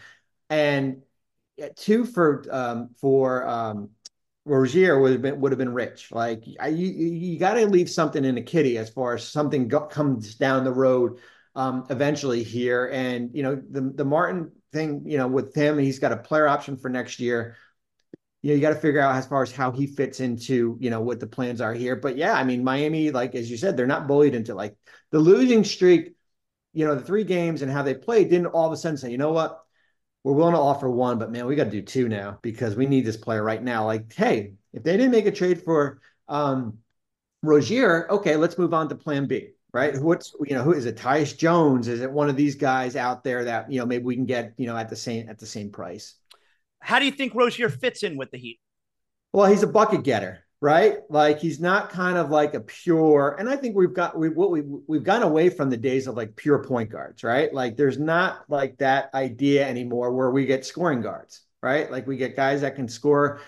and 0.50 1.02
two 1.76 2.06
for 2.06 2.44
um, 2.52 2.90
for 3.00 3.48
um, 3.48 3.90
Rozier 4.46 5.00
would 5.00 5.12
have 5.12 5.22
been 5.22 5.40
would 5.42 5.52
have 5.52 5.60
been 5.60 5.74
rich. 5.74 6.12
Like 6.12 6.44
I, 6.60 6.70
you, 6.70 6.88
you 6.88 7.40
got 7.40 7.54
to 7.54 7.66
leave 7.68 7.90
something 7.90 8.26
in 8.26 8.38
a 8.38 8.42
kitty 8.42 8.78
as 8.78 8.90
far 8.90 9.14
as 9.14 9.28
something 9.28 9.68
go, 9.68 9.82
comes 9.82 10.36
down 10.36 10.64
the 10.64 10.74
road 10.74 11.20
um, 11.56 11.86
eventually 11.90 12.44
here. 12.44 12.88
And 12.88 13.30
you 13.34 13.44
know 13.44 13.56
the 13.56 13.82
the 13.82 14.06
Martin 14.06 14.52
thing, 14.72 15.04
you 15.06 15.18
know, 15.18 15.28
with 15.28 15.54
him, 15.54 15.78
he's 15.78 16.00
got 16.00 16.12
a 16.12 16.18
player 16.18 16.48
option 16.48 16.78
for 16.78 16.90
next 16.90 17.20
year. 17.20 17.56
You 18.42 18.52
know, 18.52 18.56
you 18.56 18.62
got 18.62 18.70
to 18.70 18.80
figure 18.80 19.02
out 19.02 19.16
as 19.16 19.28
far 19.28 19.44
as 19.44 19.52
how 19.52 19.72
he 19.72 19.86
fits 19.86 20.20
into 20.20 20.78
you 20.80 20.90
know 20.90 21.02
what 21.02 21.20
the 21.20 21.28
plans 21.28 21.62
are 21.62 21.74
here. 21.74 21.96
But 21.96 22.18
yeah, 22.18 22.34
I 22.34 22.44
mean 22.44 22.64
Miami, 22.64 23.12
like 23.12 23.36
as 23.36 23.52
you 23.52 23.58
said, 23.58 23.78
they're 23.78 23.88
not 23.88 24.08
bullied 24.08 24.36
into 24.36 24.56
like 24.56 24.76
the 25.12 25.20
losing 25.20 25.64
streak. 25.64 26.16
You 26.74 26.86
know, 26.86 26.96
the 26.96 27.02
three 27.02 27.24
games 27.24 27.62
and 27.62 27.72
how 27.72 27.82
they 27.84 27.96
played 27.96 28.30
didn't 28.30 28.48
all 28.48 28.68
of 28.68 28.74
a 28.74 28.78
sudden 28.78 28.98
say, 28.98 29.12
you 29.12 29.18
know 29.18 29.32
what, 29.32 29.64
we're 30.24 30.34
willing 30.34 30.54
to 30.54 30.60
offer 30.60 30.90
one, 30.90 31.18
but 31.18 31.32
man, 31.32 31.46
we 31.46 31.56
got 31.56 31.66
to 31.66 31.70
do 31.70 31.82
two 31.82 32.10
now 32.10 32.40
because 32.42 32.76
we 32.76 32.86
need 32.86 33.06
this 33.06 33.18
player 33.18 33.42
right 33.42 33.64
now. 33.64 33.86
Like, 33.86 34.14
hey, 34.14 34.54
if 34.74 34.84
they 34.84 34.98
didn't 34.98 35.12
make 35.12 35.26
a 35.26 35.32
trade 35.32 35.64
for 35.64 36.02
um, 36.28 36.80
Rozier, 37.42 38.12
okay, 38.12 38.36
let's 38.36 38.58
move 38.58 38.74
on 38.74 38.90
to 38.90 38.96
Plan 38.96 39.28
B. 39.28 39.50
Right? 39.72 39.96
What's 40.02 40.34
you 40.48 40.56
know 40.56 40.64
who 40.64 40.74
is 40.74 40.88
it? 40.88 40.98
Tyus 40.98 41.38
Jones? 41.38 41.88
Is 41.88 42.02
it 42.02 42.10
one 42.10 42.28
of 42.28 42.36
these 42.36 42.56
guys 42.56 42.96
out 42.96 43.24
there 43.24 43.46
that 43.46 43.72
you 43.72 43.80
know 43.80 43.86
maybe 43.86 44.04
we 44.04 44.16
can 44.16 44.26
get 44.26 44.54
you 44.58 44.66
know 44.66 44.76
at 44.76 44.90
the 44.90 44.96
same 44.96 45.30
at 45.30 45.38
the 45.38 45.46
same 45.46 45.70
price? 45.70 46.16
How 46.80 46.98
do 46.98 47.06
you 47.06 47.12
think 47.12 47.36
Rozier 47.36 47.70
fits 47.70 48.02
in 48.02 48.18
with 48.18 48.32
the 48.32 48.40
Heat? 48.40 48.60
Well, 49.32 49.46
he's 49.46 49.62
a 49.62 49.68
bucket 49.68 50.04
getter 50.04 50.44
right? 50.62 51.00
Like 51.10 51.40
he's 51.40 51.60
not 51.60 51.90
kind 51.90 52.18
of 52.18 52.30
like 52.30 52.54
a 52.54 52.60
pure, 52.60 53.36
and 53.40 53.50
I 53.50 53.56
think 53.56 53.76
we've 53.76 53.94
got 53.94 54.18
we 54.18 54.30
what 54.30 54.52
we 54.52 54.62
we've 54.88 55.04
gone 55.04 55.24
away 55.24 55.50
from 55.50 55.70
the 55.70 55.78
days 55.78 56.08
of 56.08 56.16
like 56.16 56.36
pure 56.36 56.64
point 56.64 56.90
guards, 56.90 57.24
right? 57.24 57.54
Like 57.54 57.78
there's 57.78 57.98
not 57.98 58.44
like 58.50 58.78
that 58.80 59.14
idea 59.14 59.68
anymore 59.68 60.12
where 60.12 60.32
we 60.32 60.46
get 60.46 60.66
scoring 60.66 61.02
guards, 61.02 61.42
right? 61.62 61.90
Like 61.92 62.08
we 62.08 62.18
get 62.18 62.36
guys 62.36 62.62
that 62.62 62.76
can 62.76 62.88
score. 62.88 63.42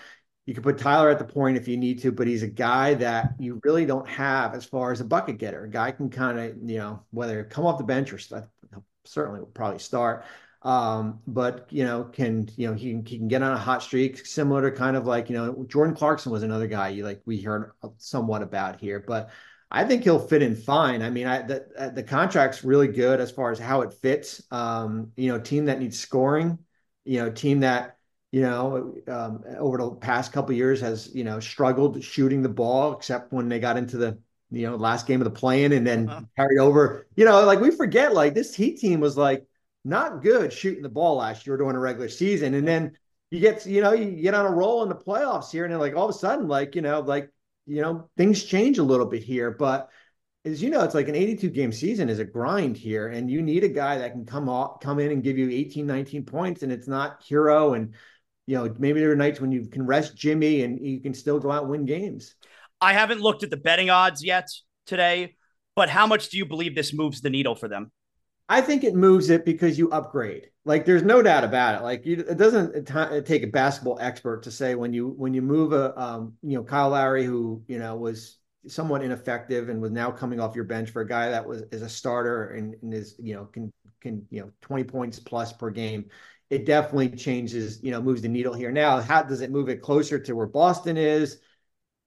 You 0.46 0.54
can 0.54 0.64
put 0.64 0.78
Tyler 0.78 1.08
at 1.10 1.20
the 1.20 1.24
point 1.24 1.56
if 1.56 1.68
you 1.68 1.76
need 1.76 2.00
to, 2.00 2.10
but 2.10 2.26
he's 2.26 2.42
a 2.42 2.48
guy 2.48 2.94
that 2.94 3.34
you 3.38 3.60
really 3.62 3.86
don't 3.86 4.08
have 4.08 4.54
as 4.54 4.64
far 4.64 4.90
as 4.90 5.00
a 5.00 5.04
bucket 5.04 5.38
getter. 5.38 5.64
A 5.64 5.70
guy 5.70 5.92
can 5.92 6.10
kind 6.10 6.38
of, 6.38 6.56
you 6.68 6.78
know, 6.78 7.04
whether 7.10 7.44
come 7.44 7.64
off 7.64 7.78
the 7.78 7.84
bench 7.84 8.12
or 8.12 8.18
certainly 9.04 9.40
will 9.40 9.46
probably 9.46 9.78
start, 9.78 10.24
um, 10.62 11.20
but 11.26 11.66
you 11.70 11.84
know, 11.84 12.04
can 12.04 12.48
you 12.56 12.68
know 12.68 12.74
he 12.74 12.90
can, 12.90 13.04
he 13.04 13.18
can 13.18 13.28
get 13.28 13.42
on 13.42 13.52
a 13.52 13.58
hot 13.58 13.82
streak, 13.82 14.24
similar 14.24 14.70
to 14.70 14.76
kind 14.76 14.96
of 14.96 15.06
like 15.06 15.28
you 15.28 15.36
know 15.36 15.64
Jordan 15.68 15.94
Clarkson 15.94 16.30
was 16.30 16.42
another 16.42 16.66
guy 16.68 16.90
you 16.90 17.04
like 17.04 17.20
we 17.26 17.40
heard 17.40 17.72
somewhat 17.98 18.42
about 18.42 18.80
here, 18.80 19.02
but 19.06 19.30
I 19.72 19.84
think 19.84 20.04
he'll 20.04 20.18
fit 20.18 20.42
in 20.42 20.54
fine. 20.54 21.02
I 21.02 21.10
mean, 21.10 21.26
I 21.26 21.42
the 21.42 21.66
uh, 21.76 21.88
the 21.88 22.02
contract's 22.02 22.62
really 22.62 22.88
good 22.88 23.20
as 23.20 23.30
far 23.30 23.50
as 23.50 23.58
how 23.58 23.80
it 23.80 23.94
fits. 23.94 24.42
Um, 24.50 25.10
you 25.16 25.32
know, 25.32 25.40
team 25.40 25.64
that 25.64 25.80
needs 25.80 25.98
scoring, 25.98 26.58
you 27.04 27.18
know, 27.18 27.30
team 27.30 27.60
that 27.60 27.96
you 28.30 28.42
know 28.42 28.94
um, 29.08 29.42
over 29.58 29.78
the 29.78 29.90
past 29.92 30.32
couple 30.32 30.54
years 30.54 30.80
has 30.82 31.12
you 31.14 31.24
know 31.24 31.40
struggled 31.40 32.04
shooting 32.04 32.42
the 32.42 32.48
ball, 32.50 32.92
except 32.92 33.32
when 33.32 33.48
they 33.48 33.58
got 33.58 33.78
into 33.78 33.96
the 33.96 34.18
you 34.50 34.70
know 34.70 34.76
last 34.76 35.06
game 35.06 35.20
of 35.20 35.24
the 35.24 35.30
play-in 35.30 35.72
and 35.72 35.86
then 35.86 36.08
uh-huh. 36.08 36.20
carried 36.36 36.58
over. 36.58 37.08
You 37.16 37.24
know, 37.24 37.44
like 37.46 37.58
we 37.58 37.70
forget 37.70 38.14
like 38.14 38.34
this 38.34 38.54
Heat 38.54 38.78
team 38.78 39.00
was 39.00 39.16
like 39.16 39.44
not 39.84 40.22
good 40.22 40.52
shooting 40.52 40.82
the 40.82 40.88
ball 40.88 41.16
last 41.16 41.46
year 41.46 41.56
during 41.56 41.76
a 41.76 41.80
regular 41.80 42.08
season. 42.08 42.54
And 42.54 42.66
then 42.66 42.92
you 43.30 43.40
get, 43.40 43.66
you 43.66 43.80
know, 43.80 43.92
you 43.92 44.22
get 44.22 44.34
on 44.34 44.46
a 44.46 44.50
roll 44.50 44.82
in 44.82 44.88
the 44.88 44.94
playoffs 44.94 45.50
here, 45.50 45.64
and 45.64 45.72
then 45.72 45.80
like 45.80 45.96
all 45.96 46.08
of 46.08 46.14
a 46.14 46.18
sudden, 46.18 46.48
like, 46.48 46.74
you 46.74 46.82
know, 46.82 47.00
like, 47.00 47.30
you 47.66 47.80
know, 47.80 48.08
things 48.16 48.44
change 48.44 48.78
a 48.78 48.82
little 48.82 49.06
bit 49.06 49.22
here. 49.22 49.50
But 49.50 49.88
as 50.44 50.62
you 50.62 50.70
know, 50.70 50.82
it's 50.82 50.94
like 50.94 51.08
an 51.08 51.14
82 51.14 51.50
game 51.50 51.72
season 51.72 52.08
is 52.08 52.18
a 52.18 52.24
grind 52.24 52.76
here, 52.76 53.08
and 53.08 53.30
you 53.30 53.42
need 53.42 53.64
a 53.64 53.68
guy 53.68 53.98
that 53.98 54.12
can 54.12 54.26
come 54.26 54.48
off, 54.48 54.80
come 54.80 54.98
in 54.98 55.12
and 55.12 55.22
give 55.22 55.38
you 55.38 55.50
18, 55.50 55.86
19 55.86 56.24
points, 56.24 56.62
and 56.62 56.72
it's 56.72 56.88
not 56.88 57.22
Herro. 57.24 57.76
And, 57.76 57.94
you 58.46 58.56
know, 58.56 58.74
maybe 58.78 59.00
there 59.00 59.12
are 59.12 59.16
nights 59.16 59.40
when 59.40 59.52
you 59.52 59.66
can 59.66 59.86
rest 59.86 60.16
Jimmy 60.16 60.62
and 60.62 60.84
you 60.84 61.00
can 61.00 61.14
still 61.14 61.38
go 61.38 61.50
out 61.50 61.62
and 61.62 61.70
win 61.70 61.86
games. 61.86 62.34
I 62.80 62.92
haven't 62.92 63.20
looked 63.20 63.44
at 63.44 63.50
the 63.50 63.56
betting 63.56 63.90
odds 63.90 64.24
yet 64.24 64.48
today, 64.86 65.36
but 65.76 65.88
how 65.88 66.06
much 66.08 66.30
do 66.30 66.38
you 66.38 66.44
believe 66.44 66.74
this 66.74 66.92
moves 66.92 67.20
the 67.20 67.30
needle 67.30 67.54
for 67.54 67.68
them? 67.68 67.92
I 68.52 68.60
think 68.60 68.84
it 68.84 68.94
moves 68.94 69.30
it 69.30 69.46
because 69.46 69.78
you 69.78 69.90
upgrade. 69.92 70.50
Like 70.66 70.84
there's 70.84 71.02
no 71.02 71.22
doubt 71.22 71.42
about 71.42 71.80
it. 71.80 71.82
Like 71.82 72.04
you, 72.04 72.18
it 72.18 72.36
doesn't 72.36 72.84
take 73.26 73.44
a 73.44 73.46
basketball 73.46 73.96
expert 73.98 74.42
to 74.42 74.50
say 74.50 74.74
when 74.74 74.92
you 74.92 75.08
when 75.08 75.32
you 75.32 75.40
move 75.40 75.72
a 75.72 75.98
um, 75.98 76.34
you 76.42 76.58
know 76.58 76.62
Kyle 76.62 76.90
Lowry 76.90 77.24
who 77.24 77.62
you 77.66 77.78
know 77.78 77.96
was 77.96 78.36
somewhat 78.66 79.02
ineffective 79.02 79.70
and 79.70 79.80
was 79.80 79.90
now 79.90 80.10
coming 80.10 80.38
off 80.38 80.54
your 80.54 80.66
bench 80.66 80.90
for 80.90 81.00
a 81.00 81.08
guy 81.08 81.30
that 81.30 81.48
was 81.48 81.62
is 81.72 81.80
a 81.80 81.88
starter 81.88 82.50
and, 82.50 82.76
and 82.82 82.92
is 82.92 83.16
you 83.18 83.34
know 83.34 83.46
can 83.46 83.72
can 84.02 84.26
you 84.28 84.42
know 84.42 84.50
20 84.60 84.84
points 84.84 85.18
plus 85.18 85.54
per 85.54 85.70
game. 85.70 86.10
It 86.50 86.66
definitely 86.66 87.08
changes 87.08 87.82
you 87.82 87.90
know 87.90 88.02
moves 88.02 88.20
the 88.20 88.28
needle 88.28 88.52
here. 88.52 88.70
Now 88.70 89.00
how 89.00 89.22
does 89.22 89.40
it 89.40 89.50
move 89.50 89.70
it 89.70 89.80
closer 89.80 90.18
to 90.18 90.36
where 90.36 90.46
Boston 90.46 90.98
is? 90.98 91.38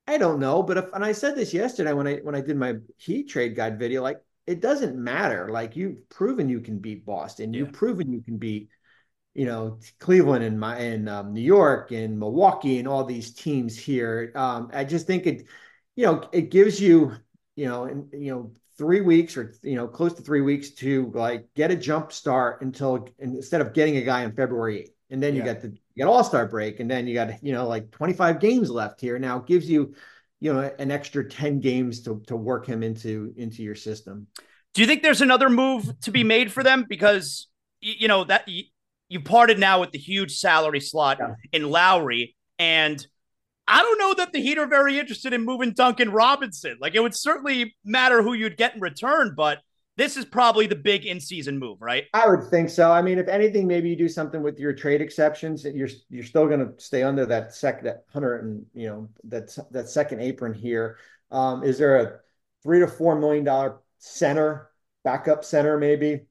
I 0.07 0.19
don't 0.19 0.39
know, 0.39 0.61
but 0.61 0.77
if 0.77 0.93
and 0.93 1.03
I 1.03 1.13
said 1.13 1.35
this 1.35 1.55
yesterday 1.55 1.93
when 1.93 2.05
I 2.05 2.17
when 2.17 2.35
I 2.35 2.41
did 2.41 2.55
my 2.55 2.75
Heat 2.97 3.29
trade 3.29 3.55
guide 3.55 3.79
video, 3.79 4.03
like 4.03 4.21
it 4.47 4.61
doesn't 4.61 4.95
matter. 4.95 5.49
Like 5.49 5.75
you've 5.75 6.07
proven 6.09 6.49
you 6.49 6.61
can 6.61 6.79
beat 6.79 7.05
Boston, 7.05 7.53
yeah. 7.53 7.59
you've 7.59 7.73
proven 7.73 8.11
you 8.11 8.21
can 8.21 8.37
beat, 8.37 8.69
you 9.33 9.45
know, 9.45 9.79
Cleveland 9.99 10.43
and 10.43 10.59
my 10.59 10.77
and 10.77 11.09
um, 11.09 11.33
New 11.33 11.41
York 11.41 11.91
and 11.91 12.19
Milwaukee 12.19 12.79
and 12.79 12.87
all 12.87 13.03
these 13.03 13.33
teams 13.33 13.77
here. 13.77 14.31
Um, 14.35 14.69
I 14.73 14.83
just 14.83 15.07
think 15.07 15.25
it, 15.25 15.47
you 15.95 16.05
know, 16.05 16.27
it 16.31 16.51
gives 16.51 16.79
you, 16.79 17.13
you 17.55 17.65
know, 17.65 17.85
and 17.85 18.07
you 18.13 18.31
know, 18.31 18.51
three 18.77 19.01
weeks 19.01 19.37
or 19.37 19.55
you 19.63 19.75
know, 19.75 19.87
close 19.87 20.13
to 20.13 20.21
three 20.21 20.41
weeks 20.41 20.71
to 20.71 21.11
like 21.15 21.47
get 21.55 21.71
a 21.71 21.75
jump 21.75 22.11
start 22.11 22.61
until 22.61 23.07
instead 23.19 23.61
of 23.61 23.73
getting 23.73 23.97
a 23.97 24.01
guy 24.01 24.25
on 24.25 24.33
February 24.33 24.83
8th. 24.83 24.91
And 25.11 25.21
then 25.21 25.35
you 25.35 25.43
yeah. 25.43 25.53
got 25.53 25.61
the 25.61 25.67
you 25.93 26.03
got 26.03 26.11
All 26.11 26.23
Star 26.23 26.47
break, 26.47 26.79
and 26.79 26.89
then 26.89 27.07
you 27.07 27.13
got 27.13 27.43
you 27.43 27.53
know 27.53 27.67
like 27.67 27.91
25 27.91 28.39
games 28.39 28.69
left 28.69 28.99
here. 28.99 29.17
Now 29.17 29.37
it 29.37 29.45
gives 29.45 29.69
you 29.69 29.95
you 30.39 30.53
know 30.53 30.71
an 30.79 30.91
extra 30.91 31.27
10 31.27 31.59
games 31.59 32.01
to 32.03 32.21
to 32.27 32.35
work 32.35 32.65
him 32.65 32.83
into 32.83 33.33
into 33.37 33.63
your 33.63 33.75
system. 33.75 34.27
Do 34.73 34.81
you 34.81 34.87
think 34.87 35.03
there's 35.03 35.21
another 35.21 35.49
move 35.49 35.99
to 36.01 36.11
be 36.11 36.23
made 36.23 36.51
for 36.51 36.63
them 36.63 36.85
because 36.87 37.47
you 37.81 38.07
know 38.07 38.23
that 38.25 38.47
you, 38.47 38.63
you 39.09 39.21
parted 39.21 39.59
now 39.59 39.79
with 39.79 39.91
the 39.91 39.99
huge 39.99 40.35
salary 40.35 40.79
slot 40.79 41.17
yeah. 41.19 41.35
in 41.51 41.69
Lowry 41.69 42.35
and 42.59 43.05
I 43.67 43.81
don't 43.81 43.97
know 43.97 44.13
that 44.15 44.31
the 44.31 44.41
Heat 44.41 44.57
are 44.57 44.67
very 44.67 44.99
interested 44.99 45.33
in 45.33 45.43
moving 45.43 45.71
Duncan 45.71 46.11
Robinson. 46.11 46.77
Like 46.79 46.93
it 46.93 46.99
would 46.99 47.15
certainly 47.15 47.75
matter 47.83 48.21
who 48.21 48.33
you'd 48.33 48.57
get 48.57 48.75
in 48.75 48.81
return, 48.81 49.33
but 49.35 49.59
this 49.97 50.17
is 50.17 50.25
probably 50.25 50.67
the 50.67 50.75
big 50.75 51.05
in-season 51.05 51.57
move, 51.57 51.81
right? 51.81 52.05
I 52.13 52.27
would 52.27 52.43
think 52.49 52.69
so. 52.69 52.91
I 52.91 53.01
mean, 53.01 53.17
if 53.17 53.27
anything, 53.27 53.65
maybe 53.67 53.89
you 53.89 53.95
do 53.95 54.09
something 54.09 54.41
with 54.41 54.59
your 54.59 54.73
trade 54.73 55.01
exceptions. 55.01 55.63
You're 55.63 55.89
you're 56.09 56.23
still 56.23 56.47
going 56.47 56.59
to 56.59 56.73
stay 56.77 57.03
under 57.03 57.25
that 57.27 57.53
second 57.53 57.85
that 57.85 58.03
hundred 58.11 58.43
and 58.43 58.65
you 58.73 58.87
know 58.87 59.09
that 59.25 59.57
that 59.71 59.89
second 59.89 60.21
apron 60.21 60.53
here. 60.53 60.97
Um, 61.31 61.63
is 61.63 61.77
there 61.77 61.97
a 61.97 62.19
three 62.63 62.79
to 62.79 62.87
four 62.87 63.17
million 63.17 63.43
dollar 63.43 63.77
center 63.99 64.69
backup 65.03 65.45
center 65.45 65.77
maybe 65.77 66.21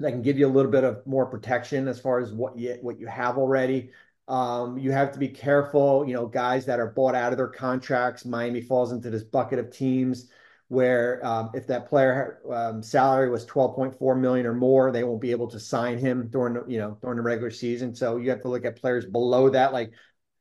that 0.00 0.10
can 0.10 0.22
give 0.22 0.38
you 0.38 0.46
a 0.46 0.48
little 0.48 0.70
bit 0.70 0.84
of 0.84 1.06
more 1.06 1.26
protection 1.26 1.86
as 1.86 2.00
far 2.00 2.18
as 2.18 2.32
what 2.32 2.58
you 2.58 2.76
what 2.82 2.98
you 2.98 3.06
have 3.06 3.38
already? 3.38 3.90
Um, 4.26 4.78
you 4.78 4.90
have 4.90 5.12
to 5.12 5.18
be 5.18 5.28
careful. 5.28 6.04
You 6.06 6.14
know, 6.14 6.26
guys 6.26 6.66
that 6.66 6.80
are 6.80 6.90
bought 6.90 7.14
out 7.14 7.32
of 7.32 7.38
their 7.38 7.48
contracts. 7.48 8.24
Miami 8.24 8.60
falls 8.60 8.90
into 8.90 9.10
this 9.10 9.22
bucket 9.22 9.60
of 9.60 9.70
teams 9.70 10.28
where 10.70 11.20
um, 11.26 11.50
if 11.52 11.66
that 11.66 11.88
player 11.88 12.38
um, 12.48 12.80
salary 12.80 13.28
was 13.28 13.44
12.4 13.44 14.20
million 14.20 14.46
or 14.46 14.54
more, 14.54 14.92
they 14.92 15.02
won't 15.02 15.20
be 15.20 15.32
able 15.32 15.48
to 15.48 15.58
sign 15.58 15.98
him 15.98 16.28
during 16.28 16.54
the, 16.54 16.64
you 16.68 16.78
know 16.78 16.96
during 17.02 17.16
the 17.16 17.22
regular 17.22 17.50
season. 17.50 17.92
So 17.92 18.18
you 18.18 18.30
have 18.30 18.40
to 18.42 18.48
look 18.48 18.64
at 18.64 18.80
players 18.80 19.04
below 19.04 19.50
that, 19.50 19.72
like 19.72 19.90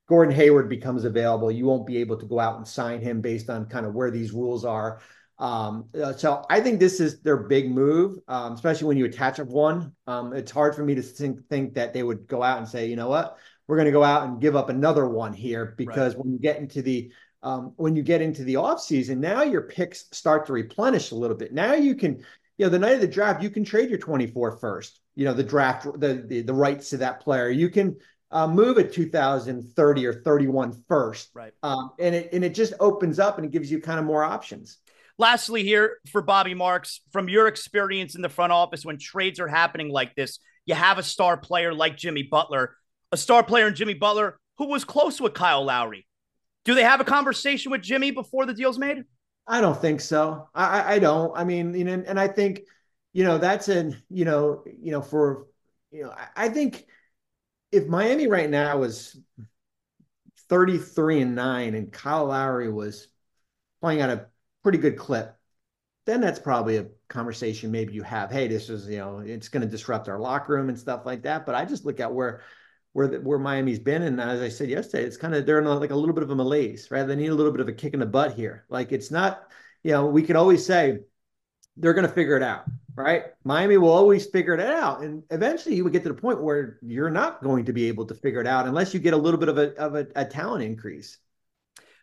Gordon 0.08 0.36
Hayward 0.36 0.70
becomes 0.70 1.04
available. 1.04 1.52
You 1.52 1.66
won't 1.66 1.88
be 1.88 1.98
able 1.98 2.16
to 2.20 2.28
go 2.28 2.40
out 2.40 2.58
and 2.58 2.68
sign 2.68 3.02
him 3.02 3.22
based 3.22 3.50
on 3.50 3.66
kind 3.66 3.88
of 3.88 3.96
where 3.96 4.12
these 4.12 4.32
rules 4.32 4.66
are. 4.66 5.02
Um, 5.40 5.86
uh, 6.00 6.14
so 6.14 6.46
I 6.48 6.62
think 6.62 6.80
this 6.80 7.00
is 7.00 7.22
their 7.22 7.38
big 7.38 7.72
move, 7.72 8.20
um, 8.28 8.54
especially 8.54 8.88
when 8.88 8.98
you 8.98 9.06
attach 9.06 9.40
up 9.40 9.48
one. 9.48 9.94
Um, 10.06 10.34
it's 10.34 10.52
hard 10.52 10.76
for 10.76 10.84
me 10.84 10.94
to 10.94 11.02
think, 11.02 11.48
think 11.50 11.74
that 11.74 11.96
they 11.96 12.04
would 12.04 12.28
go 12.28 12.44
out 12.44 12.60
and 12.60 12.68
say, 12.68 12.86
you 12.86 12.96
know 12.96 13.10
what, 13.10 13.40
we're 13.66 13.78
going 13.78 13.88
to 13.88 13.92
go 13.92 14.04
out 14.04 14.28
and 14.28 14.40
give 14.40 14.56
up 14.56 14.70
another 14.70 15.08
one 15.08 15.34
here 15.34 15.74
because 15.76 16.14
right. 16.14 16.24
when 16.24 16.34
you 16.34 16.40
get 16.40 16.58
into 16.58 16.84
the 16.84 17.12
um, 17.42 17.74
when 17.78 17.96
you 17.96 18.04
get 18.04 18.22
into 18.22 18.44
the 18.44 18.56
offseason, 18.56 19.18
now 19.18 19.44
your 19.44 19.62
picks 19.62 20.06
start 20.12 20.46
to 20.48 20.54
replenish 20.54 21.12
a 21.12 21.16
little 21.16 21.38
bit. 21.38 21.54
Now 21.54 21.74
you 21.74 21.96
can, 21.96 22.18
you 22.58 22.66
know, 22.66 22.70
the 22.70 22.80
night 22.80 22.96
of 22.96 23.02
the 23.02 23.08
draft, 23.08 23.42
you 23.42 23.50
can 23.50 23.64
trade 23.64 23.90
your 23.90 24.00
24 24.00 24.58
first, 24.58 25.00
you 25.16 25.26
know, 25.26 25.34
the 25.34 25.44
draft, 25.44 25.86
the, 26.00 26.26
the, 26.28 26.42
the 26.42 26.54
rights 26.54 26.90
to 26.90 26.98
that 26.98 27.22
player. 27.22 27.50
You 27.50 27.70
can 27.70 27.96
uh, 28.32 28.48
move 28.48 28.78
a 28.78 28.84
2030 28.84 30.06
or 30.06 30.14
31 30.14 30.84
first. 30.88 31.30
Right. 31.34 31.54
Um, 31.64 31.92
and 32.00 32.14
it, 32.14 32.34
and 32.34 32.44
it 32.44 32.54
just 32.54 32.74
opens 32.80 33.20
up 33.20 33.38
and 33.38 33.46
it 33.46 33.52
gives 33.52 33.72
you 33.72 33.82
kind 33.82 34.00
of 34.00 34.06
more 34.06 34.24
options. 34.24 34.78
Lastly, 35.18 35.64
here 35.64 35.98
for 36.12 36.22
Bobby 36.22 36.54
Marks, 36.54 37.02
from 37.12 37.28
your 37.28 37.48
experience 37.48 38.16
in 38.16 38.22
the 38.22 38.30
front 38.30 38.54
office, 38.54 38.86
when 38.86 38.98
trades 38.98 39.40
are 39.40 39.50
happening 39.50 39.90
like 39.90 40.16
this, 40.16 40.40
you 40.66 40.76
have 40.76 40.98
a 40.98 41.04
star 41.04 41.36
player 41.36 41.74
like 41.74 41.98
Jimmy 41.98 42.24
Butler, 42.24 42.76
a 43.12 43.18
star 43.18 43.44
player 43.44 43.68
in 43.68 43.76
Jimmy 43.76 43.96
Butler 43.96 44.38
who 44.58 44.68
was 44.68 44.86
close 44.86 45.20
with 45.20 45.34
Kyle 45.34 45.64
Lowry 45.64 46.06
do 46.70 46.76
they 46.76 46.84
have 46.84 47.02
a 47.02 47.04
conversation 47.04 47.72
with 47.72 47.82
Jimmy 47.82 48.12
before 48.12 48.46
the 48.46 48.54
deal's 48.54 48.78
made? 48.78 49.04
I 49.48 49.60
don't 49.60 49.82
think 49.82 50.02
so. 50.02 50.48
I, 50.54 50.96
I 50.96 51.00
don't. 51.00 51.36
I 51.36 51.44
mean, 51.44 51.74
you 51.74 51.84
know, 51.84 52.04
and 52.06 52.20
I 52.20 52.28
think, 52.28 52.62
you 53.12 53.24
know, 53.24 53.40
that's 53.40 53.70
an, 53.70 54.00
you 54.08 54.24
know, 54.24 54.64
you 54.80 54.92
know, 54.92 55.02
for, 55.02 55.48
you 55.90 56.04
know, 56.04 56.12
I, 56.12 56.46
I 56.46 56.50
think 56.50 56.86
if 57.72 57.88
Miami 57.88 58.28
right 58.28 58.48
now 58.48 58.78
was 58.78 59.20
33 60.48 61.22
and 61.22 61.34
nine 61.34 61.74
and 61.74 61.92
Kyle 61.92 62.28
Lowry 62.28 62.72
was 62.72 63.08
playing 63.82 64.02
at 64.02 64.12
a 64.12 64.28
pretty 64.62 64.78
good 64.78 64.96
clip, 64.96 65.36
then 66.06 66.22
that's 66.22 66.38
probably 66.38 66.78
a 66.78 66.86
conversation 67.08 67.72
maybe 67.72 67.94
you 67.94 68.04
have. 68.04 68.30
Hey, 68.30 68.48
this 68.48 68.70
is, 68.70 68.88
you 68.88 68.98
know, 68.98 69.24
it's 69.26 69.50
going 69.50 69.64
to 69.64 69.68
disrupt 69.68 70.08
our 70.08 70.20
locker 70.20 70.54
room 70.54 70.70
and 70.70 70.78
stuff 70.78 71.04
like 71.04 71.24
that. 71.24 71.48
But 71.48 71.56
I 71.56 71.66
just 71.66 71.84
look 71.84 72.00
at 72.00 72.14
where 72.14 72.44
where 72.94 73.08
the, 73.08 73.20
where 73.22 73.40
Miami's 73.40 73.80
been. 73.80 74.04
And 74.04 74.20
as 74.20 74.42
I 74.42 74.50
said 74.50 74.70
yesterday, 74.70 75.04
it's 75.04 75.18
kind 75.18 75.36
of 75.36 75.46
they're 75.46 75.60
in 75.60 75.66
a, 75.66 75.74
like 75.76 75.92
a 75.92 75.96
little 75.96 76.14
bit 76.14 76.24
of 76.24 76.32
a 76.32 76.36
malaise, 76.36 76.90
right? 76.92 77.04
They 77.04 77.16
need 77.16 77.28
a 77.28 77.36
little 77.36 77.52
bit 77.52 77.62
of 77.62 77.68
a 77.68 77.74
kick 77.74 77.94
in 77.94 78.00
the 78.00 78.06
butt 78.06 78.34
here. 78.34 78.66
Like 78.70 78.92
it's 78.92 79.12
not, 79.12 79.44
you 79.84 79.92
know, 79.92 80.08
we 80.08 80.24
could 80.24 80.36
always 80.36 80.66
say 80.66 81.00
they're 81.78 81.94
going 81.94 82.08
to 82.08 82.14
figure 82.14 82.36
it 82.36 82.44
out, 82.44 82.66
right? 82.96 83.26
Miami 83.44 83.78
will 83.78 83.92
always 83.92 84.26
figure 84.26 84.54
it 84.54 84.60
out, 84.60 85.02
and 85.02 85.24
eventually 85.30 85.76
you 85.76 85.84
would 85.86 85.94
get 85.94 86.04
to 86.04 86.10
the 86.10 86.16
point 86.16 86.42
where 86.42 86.78
you're 86.82 87.10
not 87.10 87.42
going 87.42 87.66
to 87.66 87.74
be 87.74 87.88
able 87.88 88.06
to 88.08 88.16
figure 88.16 88.42
it 88.42 88.48
out 88.48 88.68
unless 88.68 88.94
you 88.94 89.00
get 89.00 89.14
a 89.14 89.18
little 89.18 89.40
bit 89.40 89.50
of 89.50 89.58
a 89.58 89.74
of 89.78 89.96
a, 89.96 90.08
a 90.16 90.26
talent 90.26 90.64
increase. 90.64 91.18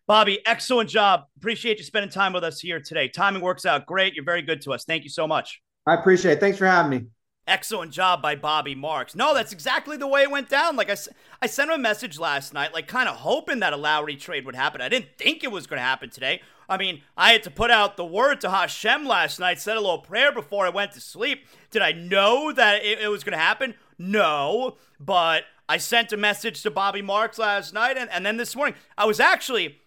Bobby, 0.07 0.39
excellent 0.47 0.89
job. 0.89 1.25
Appreciate 1.37 1.79
you 1.79 1.85
spending 1.85 2.11
time 2.11 2.33
with 2.33 2.45
us 2.45 2.61
here 2.61 2.81
today. 2.81 3.09
Timing 3.09 3.43
works 3.43 3.67
out 3.67 3.87
great. 3.87 4.15
You're 4.15 4.25
very 4.25 4.43
good 4.43 4.63
to 4.63 4.73
us. 4.73 4.85
Thank 4.85 5.03
you 5.03 5.11
so 5.11 5.27
much. 5.27 5.61
I 5.85 5.95
appreciate 5.95 6.35
it. 6.35 6.41
Thanks 6.41 6.59
for 6.59 6.67
having 6.67 6.91
me. 6.91 7.07
Excellent 7.47 7.93
job 7.93 8.21
by 8.21 8.35
Bobby 8.35 8.75
Marks. 8.75 9.15
No, 9.15 9.33
that's 9.33 9.53
exactly 9.53 9.97
the 9.97 10.09
way 10.09 10.23
it 10.23 10.31
went 10.31 10.49
down. 10.49 10.75
Like 10.75 10.91
I, 10.91 10.97
I 11.41 11.47
sent 11.47 11.71
him 11.71 11.77
a 11.77 11.83
message 11.83 12.19
last 12.19 12.53
night, 12.53 12.75
like 12.75 12.89
kind 12.89 13.09
of 13.09 13.17
hoping 13.17 13.61
that 13.61 13.73
a 13.73 13.77
Lowry 13.77 14.17
trade 14.17 14.45
would 14.45 14.57
happen. 14.57 14.81
I 14.81 14.89
didn't 14.89 15.17
think 15.17 15.45
it 15.45 15.53
was 15.53 15.69
going 15.69 15.79
to 15.79 15.85
happen 15.85 16.11
today. 16.11 16.41
I 16.69 16.77
mean, 16.77 17.03
I 17.17 17.31
had 17.31 17.45
to 17.45 17.51
put 17.51 17.71
out 17.71 17.97
the 17.97 18.05
word 18.05 18.41
to 18.41 18.51
Hashem 18.51 19.07
last 19.07 19.39
night, 19.39 19.61
said 19.61 19.77
a 19.77 19.81
little 19.81 19.99
prayer 19.99 20.33
before 20.33 20.67
I 20.67 20.71
went 20.71 20.91
to 20.93 21.01
sleep. 21.01 21.47
Did 21.71 21.83
I 21.83 21.93
know 21.93 22.53
that 22.53 22.85
it, 22.85 23.01
it 23.01 23.09
was 23.09 23.23
going 23.23 23.39
to 23.39 23.39
happen? 23.39 23.75
No, 23.97 24.77
but 24.99 25.45
I 25.69 25.77
sent 25.77 26.13
a 26.13 26.17
message 26.17 26.63
to 26.63 26.71
Bobby 26.73 27.03
Marks 27.03 27.39
last 27.39 27.73
night, 27.73 27.97
and, 27.97 28.11
and 28.11 28.27
then 28.27 28.37
this 28.37 28.57
morning, 28.57 28.75
I 28.99 29.05
was 29.05 29.21
actually, 29.21 29.79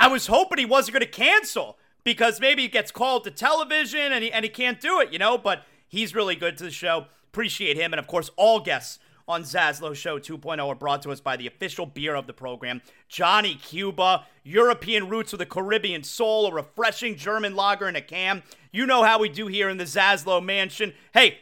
I 0.00 0.08
was 0.08 0.26
hoping 0.26 0.58
he 0.58 0.66
wasn't 0.66 0.94
going 0.94 1.06
to 1.06 1.10
cancel 1.10 1.78
because 2.02 2.40
maybe 2.40 2.62
he 2.62 2.68
gets 2.68 2.90
called 2.90 3.22
to 3.24 3.30
television 3.30 4.12
and 4.12 4.24
he, 4.24 4.32
and 4.32 4.44
he 4.44 4.48
can't 4.48 4.80
do 4.80 5.00
it, 5.00 5.12
you 5.12 5.18
know, 5.18 5.38
but 5.38 5.64
He's 5.88 6.14
really 6.14 6.36
good 6.36 6.56
to 6.58 6.64
the 6.64 6.70
show. 6.70 7.06
Appreciate 7.32 7.76
him. 7.76 7.92
And 7.92 8.00
of 8.00 8.06
course, 8.06 8.30
all 8.36 8.60
guests 8.60 8.98
on 9.26 9.42
Zaslow 9.42 9.94
Show 9.94 10.18
2.0 10.18 10.66
are 10.66 10.74
brought 10.74 11.02
to 11.02 11.10
us 11.10 11.20
by 11.20 11.36
the 11.36 11.46
official 11.46 11.84
beer 11.84 12.14
of 12.14 12.26
the 12.26 12.32
program, 12.32 12.80
Johnny 13.08 13.54
Cuba, 13.56 14.26
European 14.42 15.08
roots 15.08 15.32
with 15.32 15.42
a 15.42 15.46
Caribbean 15.46 16.02
soul, 16.02 16.46
a 16.46 16.52
refreshing 16.52 17.14
German 17.14 17.54
lager 17.54 17.88
in 17.88 17.96
a 17.96 18.00
can. 18.00 18.42
You 18.72 18.86
know 18.86 19.02
how 19.02 19.18
we 19.18 19.28
do 19.28 19.46
here 19.46 19.68
in 19.68 19.76
the 19.76 19.84
Zaslow 19.84 20.42
Mansion. 20.42 20.94
Hey, 21.12 21.38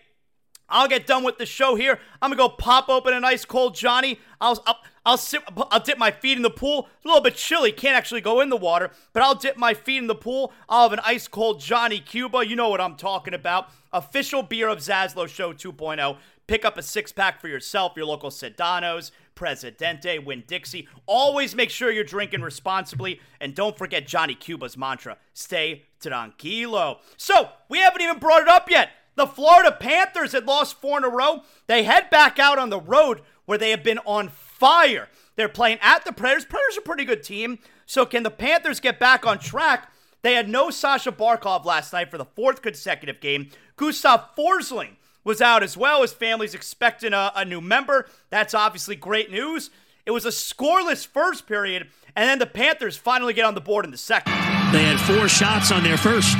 I'll 0.69 0.89
get 0.89 1.07
done 1.07 1.23
with 1.23 1.39
the 1.39 1.47
show 1.47 1.75
here. 1.77 1.99
I'm 2.21 2.31
gonna 2.31 2.37
go 2.37 2.49
pop 2.49 2.89
open 2.89 3.15
a 3.15 3.21
nice 3.21 3.45
cold 3.45 3.75
Johnny. 3.75 4.19
I'll 4.41 4.63
I'll, 4.67 4.79
I'll, 5.05 5.17
sit, 5.17 5.43
I'll 5.71 5.81
dip 5.81 5.99
my 5.99 6.11
feet 6.11 6.37
in 6.37 6.43
the 6.43 6.51
pool. 6.51 6.89
A 7.05 7.09
little 7.09 7.23
bit 7.23 7.37
chilly, 7.37 7.71
can't 7.71 7.97
actually 7.97 8.21
go 8.21 8.41
in 8.41 8.49
the 8.49 8.57
water, 8.57 8.91
but 9.13 9.23
I'll 9.23 9.37
dip 9.37 9.57
my 9.57 9.73
feet 9.73 9.99
in 9.99 10.09
the 10.09 10.17
pool. 10.17 10.53
I'll 10.69 10.89
have 10.89 10.93
an 10.93 11.05
ice 11.05 11.29
cold 11.29 11.61
Johnny 11.61 12.01
Cuba. 12.01 12.47
You 12.47 12.57
know 12.57 12.69
what 12.69 12.81
I'm 12.81 12.97
talking 12.97 13.35
about. 13.35 13.71
Official 13.93 14.43
beer 14.43 14.69
of 14.69 14.79
Zaslow 14.79 15.29
Show 15.29 15.53
2.0. 15.53 16.17
Pick 16.49 16.65
up 16.65 16.77
a 16.77 16.83
six 16.83 17.13
pack 17.13 17.41
for 17.41 17.49
yourself, 17.49 17.93
your 17.97 18.07
local 18.07 18.31
Sedano's, 18.31 19.11
Presidente, 19.35 20.19
Winn-Dixie. 20.19 20.89
Always 21.07 21.55
make 21.55 21.71
sure 21.71 21.91
you're 21.91 22.05
drinking 22.05 22.43
responsibly. 22.43 23.21
And 23.41 23.55
don't 23.55 23.77
forget 23.77 24.07
Johnny 24.07 24.35
Cuba's 24.35 24.77
mantra 24.77 25.19
stay 25.33 25.85
tranquilo. 26.01 26.99
So, 27.17 27.51
we 27.69 27.79
haven't 27.79 28.03
even 28.03 28.19
brought 28.19 28.43
it 28.43 28.49
up 28.49 28.71
yet. 28.71 28.91
The 29.17 29.27
Florida 29.27 29.73
Panthers 29.73 30.33
had 30.33 30.47
lost 30.47 30.81
four 30.81 30.99
in 30.99 31.05
a 31.05 31.09
row. 31.09 31.43
They 31.67 31.83
head 31.83 32.11
back 32.11 32.39
out 32.39 32.59
on 32.59 32.71
the 32.71 32.81
road 32.81 33.23
where 33.47 33.59
they 33.59 33.71
have 33.71 33.83
been 33.83 33.99
on 34.05 34.29
fire. 34.29 35.09
They're 35.37 35.49
playing 35.49 35.79
at 35.81 36.05
the 36.05 36.13
Predators. 36.13 36.45
Predators 36.45 36.79
are 36.79 36.81
a 36.81 36.85
pretty 36.85 37.05
good 37.05 37.23
team. 37.23 37.59
So, 37.87 38.07
can 38.07 38.23
the 38.23 38.31
Panthers 38.31 38.81
get 38.81 38.99
back 38.99 39.27
on 39.27 39.39
track? 39.39 39.91
They 40.23 40.35
had 40.35 40.49
no 40.49 40.71
Sasha 40.71 41.13
Barkov 41.13 41.65
last 41.65 41.93
night 41.93 42.11
for 42.11 42.19
the 42.19 42.25
fourth 42.25 42.63
consecutive 42.63 43.21
game. 43.21 43.51
Gustav 43.77 44.35
Forsling 44.37 44.97
was 45.25 45.41
out 45.41 45.63
as 45.63 45.77
well. 45.77 46.03
His 46.03 46.13
family's 46.13 46.55
expecting 46.55 47.13
a, 47.13 47.33
a 47.35 47.45
new 47.45 47.61
member. 47.61 48.09
That's 48.31 48.55
obviously 48.55 48.97
great 48.97 49.31
news. 49.31 49.71
It 50.05 50.11
was 50.11 50.25
a 50.25 50.31
scoreless 50.31 51.07
first 51.07 51.47
period, 51.47 51.89
and 52.15 52.29
then 52.29 52.39
the 52.39 52.47
Panthers 52.47 52.97
finally 52.97 53.35
get 53.35 53.45
on 53.45 53.55
the 53.55 53.61
board 53.61 53.85
in 53.85 53.91
the 53.91 53.97
second. 53.97 54.33
They 54.73 54.85
had 54.85 55.01
four 55.01 55.29
shots 55.29 55.71
on 55.71 55.83
their 55.83 55.97
first. 55.97 56.37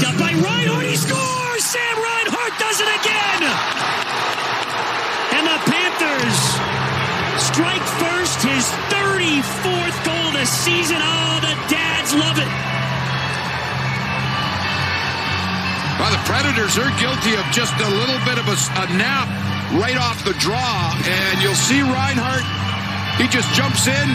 Picked 0.00 0.16
up 0.16 0.18
by 0.18 0.32
Reinhart. 0.32 0.86
He 0.88 0.96
scores! 0.96 1.60
Sam 1.60 1.96
Reinhart 2.00 2.56
does 2.56 2.80
it 2.80 2.88
again! 2.88 3.40
And 5.36 5.44
the 5.44 5.60
Panthers 5.68 6.40
strike 7.36 7.84
first 8.00 8.40
his 8.40 8.64
34th 8.88 9.98
goal 10.08 10.32
of 10.32 10.40
the 10.40 10.48
season. 10.48 10.96
Oh, 11.04 11.44
the 11.44 11.52
dads 11.68 12.16
love 12.16 12.40
it. 12.40 12.48
Well, 16.00 16.12
the 16.16 16.24
Predators 16.24 16.80
are 16.80 16.88
guilty 16.96 17.36
of 17.36 17.44
just 17.52 17.76
a 17.76 17.90
little 17.92 18.20
bit 18.24 18.40
of 18.40 18.48
a, 18.48 18.56
a 18.56 18.86
nap 18.96 19.28
right 19.76 20.00
off 20.00 20.24
the 20.24 20.32
draw. 20.40 20.96
And 20.96 21.44
you'll 21.44 21.60
see 21.60 21.84
Reinhart. 21.84 22.48
He 23.20 23.28
just 23.28 23.52
jumps 23.52 23.84
in 23.84 24.08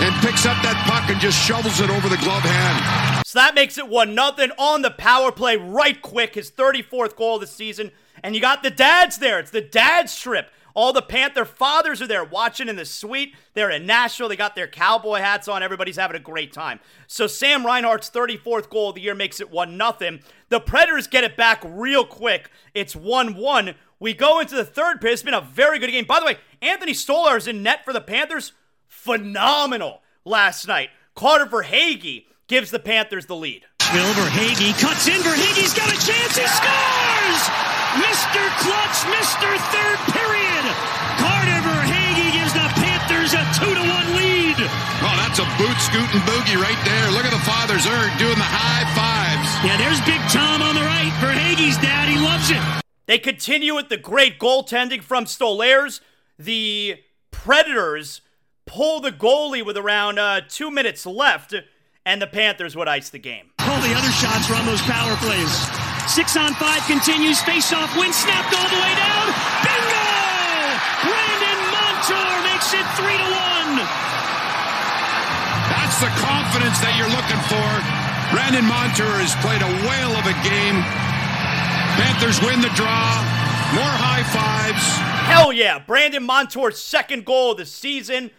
and 0.00 0.14
picks 0.24 0.46
up 0.46 0.60
that 0.62 0.82
puck 0.88 1.10
and 1.10 1.20
just 1.20 1.38
shovels 1.38 1.80
it 1.80 1.90
over 1.90 2.08
the 2.08 2.16
glove 2.18 2.42
hand. 2.42 3.26
So 3.26 3.38
that 3.38 3.54
makes 3.54 3.78
it 3.78 3.88
1 3.88 4.14
nothing 4.14 4.50
on 4.58 4.82
the 4.82 4.90
power 4.90 5.30
play 5.30 5.56
right 5.56 6.00
quick, 6.00 6.34
his 6.34 6.50
34th 6.50 7.16
goal 7.16 7.36
of 7.36 7.42
the 7.42 7.46
season. 7.46 7.92
And 8.22 8.34
you 8.34 8.40
got 8.40 8.62
the 8.62 8.70
dads 8.70 9.18
there. 9.18 9.38
It's 9.38 9.50
the 9.50 9.60
dads 9.60 10.18
trip. 10.18 10.50
All 10.74 10.92
the 10.92 11.02
Panther 11.02 11.44
fathers 11.44 12.00
are 12.00 12.06
there 12.06 12.24
watching 12.24 12.68
in 12.68 12.76
the 12.76 12.84
suite. 12.84 13.34
They're 13.54 13.70
in 13.70 13.86
Nashville. 13.86 14.28
They 14.28 14.36
got 14.36 14.54
their 14.54 14.68
cowboy 14.68 15.18
hats 15.18 15.48
on. 15.48 15.62
Everybody's 15.62 15.96
having 15.96 16.16
a 16.16 16.20
great 16.20 16.52
time. 16.52 16.80
So 17.06 17.26
Sam 17.26 17.66
Reinhart's 17.66 18.10
34th 18.10 18.70
goal 18.70 18.90
of 18.90 18.94
the 18.94 19.00
year 19.00 19.14
makes 19.14 19.40
it 19.40 19.50
1 19.50 19.76
0. 19.76 20.18
The 20.48 20.60
Predators 20.60 21.06
get 21.06 21.24
it 21.24 21.36
back 21.36 21.62
real 21.64 22.04
quick. 22.04 22.50
It's 22.72 22.94
1 22.94 23.34
1. 23.34 23.74
We 23.98 24.14
go 24.14 24.40
into 24.40 24.54
the 24.54 24.64
third 24.64 25.00
period. 25.00 25.14
It's 25.14 25.22
been 25.22 25.34
a 25.34 25.40
very 25.40 25.78
good 25.78 25.90
game. 25.90 26.06
By 26.06 26.20
the 26.20 26.26
way, 26.26 26.38
Anthony 26.62 26.92
Stolarz 26.92 27.38
is 27.38 27.48
in 27.48 27.62
net 27.62 27.84
for 27.84 27.92
the 27.92 28.00
Panthers. 28.00 28.52
Phenomenal 29.00 30.04
last 30.28 30.68
night. 30.68 30.92
Carter 31.16 31.48
Verhaeghe 31.48 32.28
gives 32.52 32.68
the 32.68 32.78
Panthers 32.78 33.24
the 33.24 33.34
lead. 33.34 33.64
Phil 33.80 34.12
Verhaeghe 34.12 34.76
cuts 34.76 35.08
in. 35.08 35.16
Verhaeghe's 35.24 35.72
got 35.72 35.88
a 35.88 35.96
chance. 35.96 36.36
He 36.36 36.44
scores! 36.44 37.42
Mr. 37.96 38.44
Clutch, 38.60 39.00
Mr. 39.08 39.48
Third 39.72 40.00
Period. 40.12 40.64
Carter 41.16 41.60
Verhaeghe 41.64 42.28
gives 42.28 42.52
the 42.52 42.68
Panthers 42.76 43.32
a 43.32 43.40
two 43.56 43.72
to 43.72 43.80
one 43.88 44.08
lead. 44.20 44.60
Oh, 44.60 45.16
that's 45.16 45.40
a 45.40 45.48
boot 45.56 45.80
scooting 45.80 46.20
boogie 46.28 46.60
right 46.60 46.78
there. 46.84 47.08
Look 47.16 47.24
at 47.24 47.32
the 47.32 47.40
fathers 47.48 47.88
are 47.88 48.04
doing 48.20 48.36
the 48.36 48.52
high 48.52 48.84
fives. 48.92 49.48
Yeah, 49.64 49.80
there's 49.80 50.00
Big 50.04 50.20
Tom 50.28 50.60
on 50.60 50.76
the 50.76 50.84
right. 50.84 51.08
Verhaeghe's 51.24 51.80
dad, 51.80 52.06
he 52.12 52.20
loves 52.20 52.52
it. 52.52 52.60
They 53.06 53.16
continue 53.18 53.74
with 53.74 53.88
the 53.88 53.96
great 53.96 54.38
goaltending 54.38 55.02
from 55.02 55.24
Stolarz. 55.24 56.02
The 56.38 57.00
Predators 57.30 58.20
pull 58.70 59.00
the 59.00 59.10
goalie 59.10 59.66
with 59.66 59.76
around 59.76 60.14
uh, 60.14 60.40
two 60.46 60.70
minutes 60.70 61.04
left 61.04 61.54
and 62.06 62.22
the 62.22 62.26
Panthers 62.26 62.78
would 62.78 62.86
ice 62.86 63.10
the 63.10 63.18
game. 63.18 63.50
All 63.66 63.82
the 63.82 63.90
other 63.98 64.14
shots 64.14 64.46
were 64.46 64.54
on 64.54 64.64
those 64.64 64.80
power 64.86 65.18
plays. 65.18 65.50
Six 66.06 66.38
on 66.38 66.54
five 66.54 66.78
continues. 66.86 67.42
Face 67.42 67.74
off 67.74 67.90
win 67.98 68.14
snapped 68.14 68.54
all 68.54 68.70
the 68.70 68.78
way 68.78 68.94
down. 68.94 69.26
Bingo! 69.66 70.06
Brandon 71.02 71.60
Montour 71.74 72.30
makes 72.46 72.70
it 72.70 72.86
three 72.94 73.18
to 73.18 73.28
one. 73.34 73.82
That's 75.74 75.98
the 75.98 76.10
confidence 76.22 76.78
that 76.78 76.94
you're 76.94 77.10
looking 77.10 77.42
for. 77.50 77.68
Brandon 78.30 78.62
Montour 78.62 79.18
has 79.18 79.34
played 79.42 79.66
a 79.66 79.72
whale 79.82 80.14
of 80.14 80.30
a 80.30 80.36
game. 80.46 80.78
Panthers 81.98 82.38
win 82.38 82.62
the 82.62 82.70
draw. 82.78 83.18
More 83.74 83.94
high 83.98 84.22
fives. 84.30 84.86
Hell 85.26 85.52
yeah. 85.52 85.82
Brandon 85.82 86.22
Montour's 86.22 86.78
second 86.78 87.26
goal 87.26 87.52
of 87.52 87.58
the 87.58 87.66
season 87.66 88.30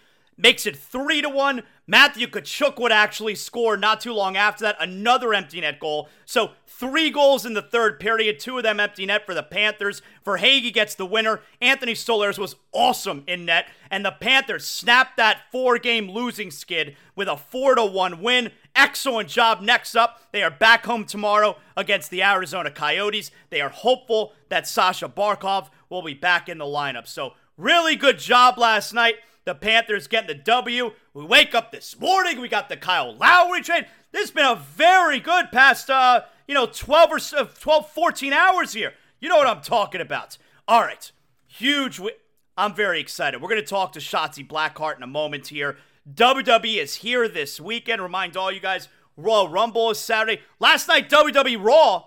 makes 0.42 0.66
it 0.66 0.76
three 0.76 1.22
to 1.22 1.30
one. 1.30 1.64
Matthew 1.88 2.28
Tkachuk 2.28 2.80
would 2.80 2.92
actually 2.92 3.36
score 3.36 3.76
not 3.76 4.02
too 4.02 4.14
long 4.14 4.38
after 4.38 4.64
that, 4.64 4.78
another 4.80 5.34
empty 5.34 5.60
net 5.62 5.80
goal. 5.80 6.08
So 6.26 6.52
three 6.66 7.10
goals 7.10 7.46
in 7.46 7.54
the 7.54 7.62
third 7.62 8.00
period, 8.00 8.40
two 8.40 8.58
of 8.58 8.64
them 8.64 8.80
empty 8.80 9.06
net 9.06 9.26
for 9.26 9.34
the 9.34 9.44
Panthers. 9.44 10.02
Verhaeghe 10.26 10.74
gets 10.74 10.96
the 10.96 11.06
winner. 11.06 11.42
Anthony 11.60 11.94
Stolarz 11.94 12.40
was 12.40 12.56
awesome 12.72 13.24
in 13.28 13.46
net, 13.46 13.68
and 13.90 14.06
the 14.06 14.12
Panthers 14.12 14.66
snapped 14.66 15.18
that 15.18 15.42
four-game 15.52 16.10
losing 16.10 16.50
skid 16.50 16.96
with 17.16 17.28
a 17.28 17.36
four 17.36 17.76
to 17.76 17.86
one 17.86 18.22
win. 18.22 18.52
Excellent 18.74 19.28
job. 19.28 19.62
Next 19.62 19.96
up, 19.96 20.22
they 20.32 20.44
are 20.44 20.52
back 20.52 20.86
home 20.86 21.04
tomorrow 21.04 21.58
against 21.76 22.10
the 22.10 22.24
Arizona 22.24 22.72
Coyotes. 22.72 23.32
They 23.50 23.60
are 23.60 23.70
hopeful 23.70 24.34
that 24.48 24.66
Sasha 24.66 25.10
Barkov 25.10 25.70
will 25.90 26.02
be 26.02 26.14
back 26.14 26.48
in 26.48 26.58
the 26.58 26.66
lineup. 26.66 27.06
So 27.06 27.34
really 27.58 27.98
good 27.98 28.18
job 28.18 28.58
last 28.58 28.94
night. 28.94 29.16
The 29.44 29.56
Panthers 29.56 30.08
getting 30.08 30.28
the 30.28 30.44
W. 30.44 30.92
We 31.14 31.26
wake 31.26 31.56
up 31.56 31.72
this 31.72 32.00
morning. 32.00 32.40
We 32.40 32.48
got 32.48 32.70
the 32.70 32.78
Kyle 32.78 33.16
Lowry 33.16 33.62
trade. 33.62 33.88
This 34.12 34.24
has 34.24 34.32
been 34.32 34.46
a 34.46 34.56
very 34.56 35.20
good 35.20 35.52
past, 35.52 35.90
uh, 35.90 36.22
you 36.48 36.54
know, 36.54 36.68
12 36.68 37.12
or 37.12 37.20
uh, 37.38 37.46
12, 37.46 37.90
14 37.90 38.34
hours 38.34 38.74
here. 38.74 38.94
You 39.20 39.30
know 39.30 39.38
what 39.38 39.48
I'm 39.48 39.62
talking 39.62 40.02
about. 40.02 40.38
All 40.68 40.82
right. 40.82 41.12
Huge. 41.48 41.98
Wi- 41.98 42.18
I'm 42.58 42.76
very 42.76 43.00
excited. 43.00 43.42
We're 43.42 43.50
going 43.50 43.62
to 43.62 43.68
talk 43.68 43.94
to 43.94 44.00
Shotzi 44.00 44.48
Blackheart 44.48 44.98
in 44.98 45.04
a 45.04 45.08
moment 45.08 45.48
here. 45.48 45.78
WWE 46.14 46.78
is 46.78 46.96
here 46.96 47.28
this 47.28 47.60
weekend. 47.60 48.02
Remind 48.02 48.38
all 48.38 48.52
you 48.52 48.60
guys, 48.60 48.90
Royal 49.18 49.50
Rumble 49.50 49.92
is 49.92 50.00
Saturday. 50.00 50.42
Last 50.60 50.88
night, 50.88 51.10
WWE 51.10 51.64
Raw. 51.64 52.06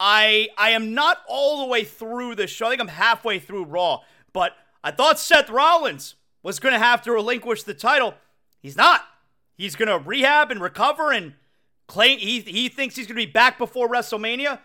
I 0.00 0.48
I 0.58 0.70
am 0.70 0.92
not 0.92 1.18
all 1.28 1.60
the 1.60 1.66
way 1.66 1.84
through 1.84 2.34
the 2.34 2.46
show. 2.46 2.66
I 2.66 2.70
think 2.70 2.80
I'm 2.80 2.88
halfway 2.88 3.38
through 3.38 3.64
Raw, 3.64 4.00
but 4.32 4.56
I 4.82 4.90
thought 4.90 5.20
Seth 5.20 5.48
Rollins 5.48 6.16
was 6.44 6.60
going 6.60 6.74
to 6.74 6.78
have 6.78 7.02
to 7.02 7.10
relinquish 7.10 7.64
the 7.64 7.74
title. 7.74 8.14
He's 8.60 8.76
not. 8.76 9.02
He's 9.56 9.74
going 9.74 9.88
to 9.88 9.98
rehab 9.98 10.52
and 10.52 10.60
recover 10.60 11.10
and 11.10 11.34
claim 11.88 12.18
he, 12.18 12.40
he 12.40 12.68
thinks 12.68 12.94
he's 12.94 13.06
going 13.06 13.18
to 13.18 13.26
be 13.26 13.32
back 13.32 13.58
before 13.58 13.88
WrestleMania. 13.88 14.60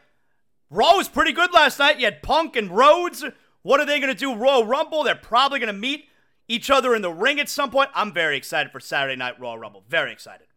Raw 0.69 0.97
was 0.97 1.07
pretty 1.07 1.31
good 1.31 1.51
last 1.53 1.79
night. 1.79 1.97
You 1.97 2.05
had 2.05 2.21
Punk 2.21 2.55
and 2.55 2.69
Rhodes. 2.69 3.23
What 3.63 3.79
are 3.79 3.85
they 3.85 3.99
going 3.99 4.13
to 4.13 4.19
do? 4.19 4.35
Royal 4.35 4.65
Rumble. 4.65 5.03
They're 5.03 5.15
probably 5.15 5.59
going 5.59 5.73
to 5.73 5.79
meet 5.79 6.05
each 6.47 6.69
other 6.69 6.93
in 6.95 7.01
the 7.01 7.11
ring 7.11 7.39
at 7.39 7.49
some 7.49 7.71
point. 7.71 7.89
I'm 7.95 8.13
very 8.13 8.37
excited 8.37 8.71
for 8.71 8.79
Saturday 8.79 9.15
Night 9.15 9.39
Royal 9.39 9.57
Rumble. 9.57 9.83
Very 9.87 10.11
excited. 10.11 10.47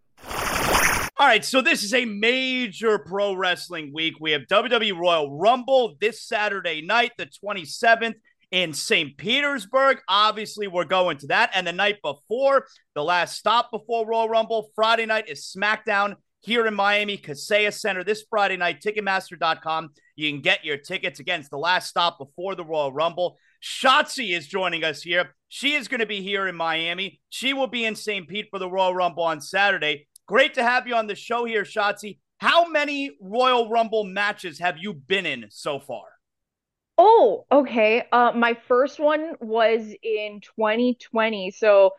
All 1.19 1.29
right, 1.29 1.45
so 1.45 1.61
this 1.61 1.85
is 1.85 1.95
a 1.95 2.05
major 2.05 2.99
pro 2.99 3.35
wrestling 3.35 3.93
week. 3.93 4.15
We 4.19 4.33
have 4.33 4.43
WWE 4.51 4.99
Royal 4.99 5.39
Rumble 5.39 5.95
this 6.01 6.21
Saturday 6.21 6.83
night, 6.83 7.13
the 7.17 7.27
27th 7.27 8.15
in 8.53 8.73
St. 8.73 9.17
Petersburg. 9.17 9.99
Obviously, 10.07 10.69
we're 10.69 10.85
going 10.85 11.17
to 11.19 11.27
that. 11.29 11.51
And 11.55 11.67
the 11.67 11.73
night 11.73 11.97
before, 12.03 12.67
the 12.95 13.03
last 13.03 13.37
stop 13.37 13.73
before 13.73 14.07
Royal 14.07 14.29
Rumble, 14.29 14.71
Friday 14.77 15.07
night 15.07 15.29
is 15.29 15.53
SmackDown 15.57 16.17
here 16.41 16.67
in 16.67 16.75
Miami, 16.75 17.17
Kaseya 17.17 17.73
Center 17.73 18.05
this 18.05 18.25
Friday 18.29 18.57
night. 18.57 18.83
Ticketmaster.com. 18.83 19.91
You 20.17 20.31
can 20.31 20.43
get 20.43 20.65
your 20.65 20.77
tickets 20.77 21.19
against 21.19 21.51
the 21.51 21.59
last 21.59 21.89
stop 21.89 22.19
before 22.19 22.55
the 22.55 22.65
Royal 22.65 22.93
Rumble. 22.93 23.39
Shotzi 23.63 24.37
is 24.37 24.47
joining 24.47 24.85
us 24.85 25.03
here. 25.03 25.35
She 25.49 25.75
is 25.75 25.89
going 25.89 26.01
to 26.01 26.07
be 26.07 26.21
here 26.21 26.47
in 26.47 26.57
Miami. 26.57 27.21
She 27.31 27.55
will 27.55 27.69
be 27.69 27.85
in 27.85 27.95
St. 27.95 28.29
Pete 28.29 28.49
for 28.51 28.59
the 28.59 28.71
Royal 28.71 28.95
Rumble 28.95 29.23
on 29.23 29.41
Saturday. 29.41 30.09
Great 30.27 30.55
to 30.55 30.63
have 30.63 30.87
you 30.87 30.95
on 30.95 31.07
the 31.07 31.15
show 31.15 31.45
here, 31.45 31.63
Shotzi. 31.63 32.19
How 32.39 32.69
many 32.69 33.13
Royal 33.21 33.71
Rumble 33.71 34.05
matches 34.05 34.59
have 34.59 34.77
you 34.79 34.95
been 34.95 35.27
in 35.27 35.47
so 35.51 35.79
far? 35.79 36.03
Oh, 37.05 37.47
okay. 37.51 38.05
Uh, 38.13 38.31
my 38.33 38.55
first 38.69 39.01
one 39.01 39.33
was 39.41 39.83
in 40.05 40.41
2020, 40.41 41.51
so 41.51 41.91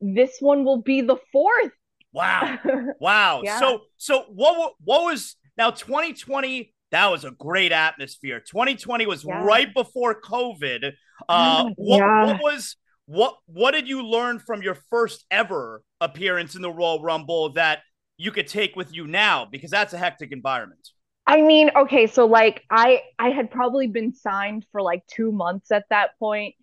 this 0.00 0.36
one 0.38 0.64
will 0.64 0.80
be 0.80 1.00
the 1.00 1.16
fourth. 1.32 1.72
Wow, 2.12 2.58
wow. 3.00 3.42
Yeah. 3.42 3.58
So, 3.58 3.80
so 3.96 4.22
what? 4.28 4.74
What 4.84 5.02
was? 5.02 5.34
Now, 5.58 5.70
2020, 5.70 6.72
that 6.92 7.10
was 7.10 7.24
a 7.24 7.32
great 7.32 7.72
atmosphere. 7.72 8.38
2020 8.38 9.04
was 9.06 9.24
Yeah. 9.24 9.42
right 9.44 9.72
before 9.74 10.20
COVID. 10.20 10.92
Uh, 11.28 11.70
what, 11.74 11.98
Yeah. 11.98 12.26
what 12.26 12.40
was 12.40 12.76
what 13.06 13.38
what 13.46 13.72
did 13.72 13.88
you 13.88 14.06
learn 14.06 14.38
from 14.38 14.62
your 14.62 14.76
first 14.90 15.26
ever 15.28 15.82
appearance 16.00 16.54
in 16.54 16.62
the 16.62 16.70
Royal 16.70 17.02
Rumble 17.02 17.54
that 17.54 17.80
you 18.16 18.30
could 18.30 18.46
take 18.46 18.76
with 18.76 18.94
you 18.94 19.08
now? 19.08 19.44
Because 19.50 19.72
that's 19.72 19.92
a 19.92 19.98
hectic 19.98 20.30
environment. 20.30 20.88
I 21.26 21.40
mean, 21.40 21.70
okay, 21.76 22.06
so 22.06 22.26
like 22.26 22.62
I 22.70 23.02
I 23.18 23.30
had 23.30 23.50
probably 23.50 23.86
been 23.86 24.12
signed 24.12 24.66
for 24.72 24.82
like 24.82 25.06
two 25.06 25.30
months 25.32 25.70
at 25.70 25.84
that 25.90 26.18
point, 26.18 26.54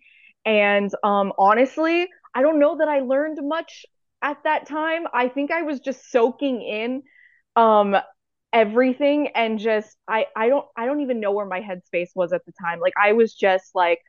and 0.44 0.90
um 1.02 1.32
honestly, 1.38 2.08
I 2.34 2.42
don't 2.42 2.58
know 2.58 2.76
that 2.78 2.88
I 2.88 3.00
learned 3.00 3.38
much 3.42 3.86
at 4.22 4.42
that 4.44 4.66
time. 4.66 5.04
I 5.12 5.28
think 5.28 5.50
I 5.50 5.62
was 5.62 5.80
just 5.80 6.10
soaking 6.10 6.62
in 6.62 7.02
um 7.56 7.96
everything 8.52 9.28
and 9.28 9.58
just 9.58 9.96
I 10.08 10.26
I 10.36 10.48
don't 10.48 10.66
I 10.76 10.86
don't 10.86 11.00
even 11.00 11.20
know 11.20 11.32
where 11.32 11.46
my 11.46 11.60
headspace 11.60 12.10
was 12.14 12.32
at 12.32 12.44
the 12.44 12.52
time. 12.62 12.80
Like 12.80 12.94
I 13.02 13.12
was 13.12 13.34
just 13.34 13.74
like 13.74 14.00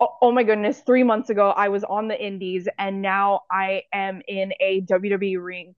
oh, 0.00 0.08
oh 0.22 0.32
my 0.32 0.42
goodness, 0.42 0.80
three 0.86 1.02
months 1.02 1.30
ago 1.30 1.50
I 1.50 1.68
was 1.68 1.84
on 1.84 2.08
the 2.08 2.20
indies 2.20 2.68
and 2.78 3.02
now 3.02 3.40
I 3.50 3.82
am 3.92 4.22
in 4.28 4.52
a 4.60 4.80
WWE 4.82 5.36
ring 5.36 5.74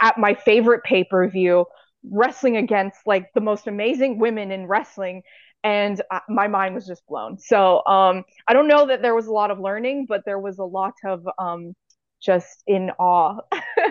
at 0.00 0.18
my 0.18 0.34
favorite 0.34 0.84
pay-per-view 0.84 1.66
wrestling 2.10 2.56
against 2.56 2.98
like 3.06 3.32
the 3.34 3.40
most 3.40 3.66
amazing 3.66 4.18
women 4.18 4.50
in 4.50 4.66
wrestling 4.66 5.22
and 5.64 6.02
uh, 6.10 6.18
my 6.28 6.48
mind 6.48 6.74
was 6.74 6.86
just 6.86 7.06
blown. 7.06 7.38
So 7.38 7.84
um 7.86 8.24
I 8.48 8.52
don't 8.52 8.68
know 8.68 8.86
that 8.86 9.02
there 9.02 9.14
was 9.14 9.26
a 9.26 9.32
lot 9.32 9.50
of 9.50 9.60
learning, 9.60 10.06
but 10.08 10.22
there 10.24 10.38
was 10.38 10.58
a 10.58 10.64
lot 10.64 10.94
of 11.04 11.26
um 11.38 11.74
just 12.20 12.62
in 12.66 12.90
awe. 12.98 13.40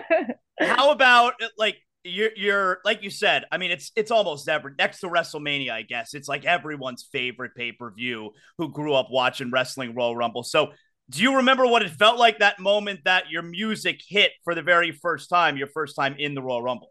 How 0.60 0.90
about 0.90 1.34
like 1.56 1.76
you're 2.04 2.30
you're 2.36 2.80
like 2.84 3.02
you 3.02 3.10
said, 3.10 3.44
I 3.50 3.58
mean 3.58 3.70
it's 3.70 3.92
it's 3.96 4.10
almost 4.10 4.48
ever 4.48 4.74
next 4.78 5.00
to 5.00 5.08
WrestleMania, 5.08 5.70
I 5.70 5.82
guess. 5.82 6.14
It's 6.14 6.28
like 6.28 6.44
everyone's 6.44 7.08
favorite 7.10 7.54
pay-per-view 7.56 8.30
who 8.58 8.72
grew 8.72 8.94
up 8.94 9.08
watching 9.10 9.50
wrestling 9.50 9.94
Royal 9.94 10.16
Rumble. 10.16 10.42
So 10.42 10.72
do 11.10 11.22
you 11.22 11.36
remember 11.36 11.66
what 11.66 11.82
it 11.82 11.90
felt 11.90 12.18
like 12.18 12.38
that 12.38 12.58
moment 12.58 13.00
that 13.04 13.30
your 13.30 13.42
music 13.42 14.00
hit 14.06 14.32
for 14.44 14.54
the 14.54 14.62
very 14.62 14.92
first 14.92 15.28
time, 15.28 15.56
your 15.56 15.66
first 15.66 15.96
time 15.96 16.16
in 16.18 16.34
the 16.34 16.42
Royal 16.42 16.62
Rumble? 16.62 16.90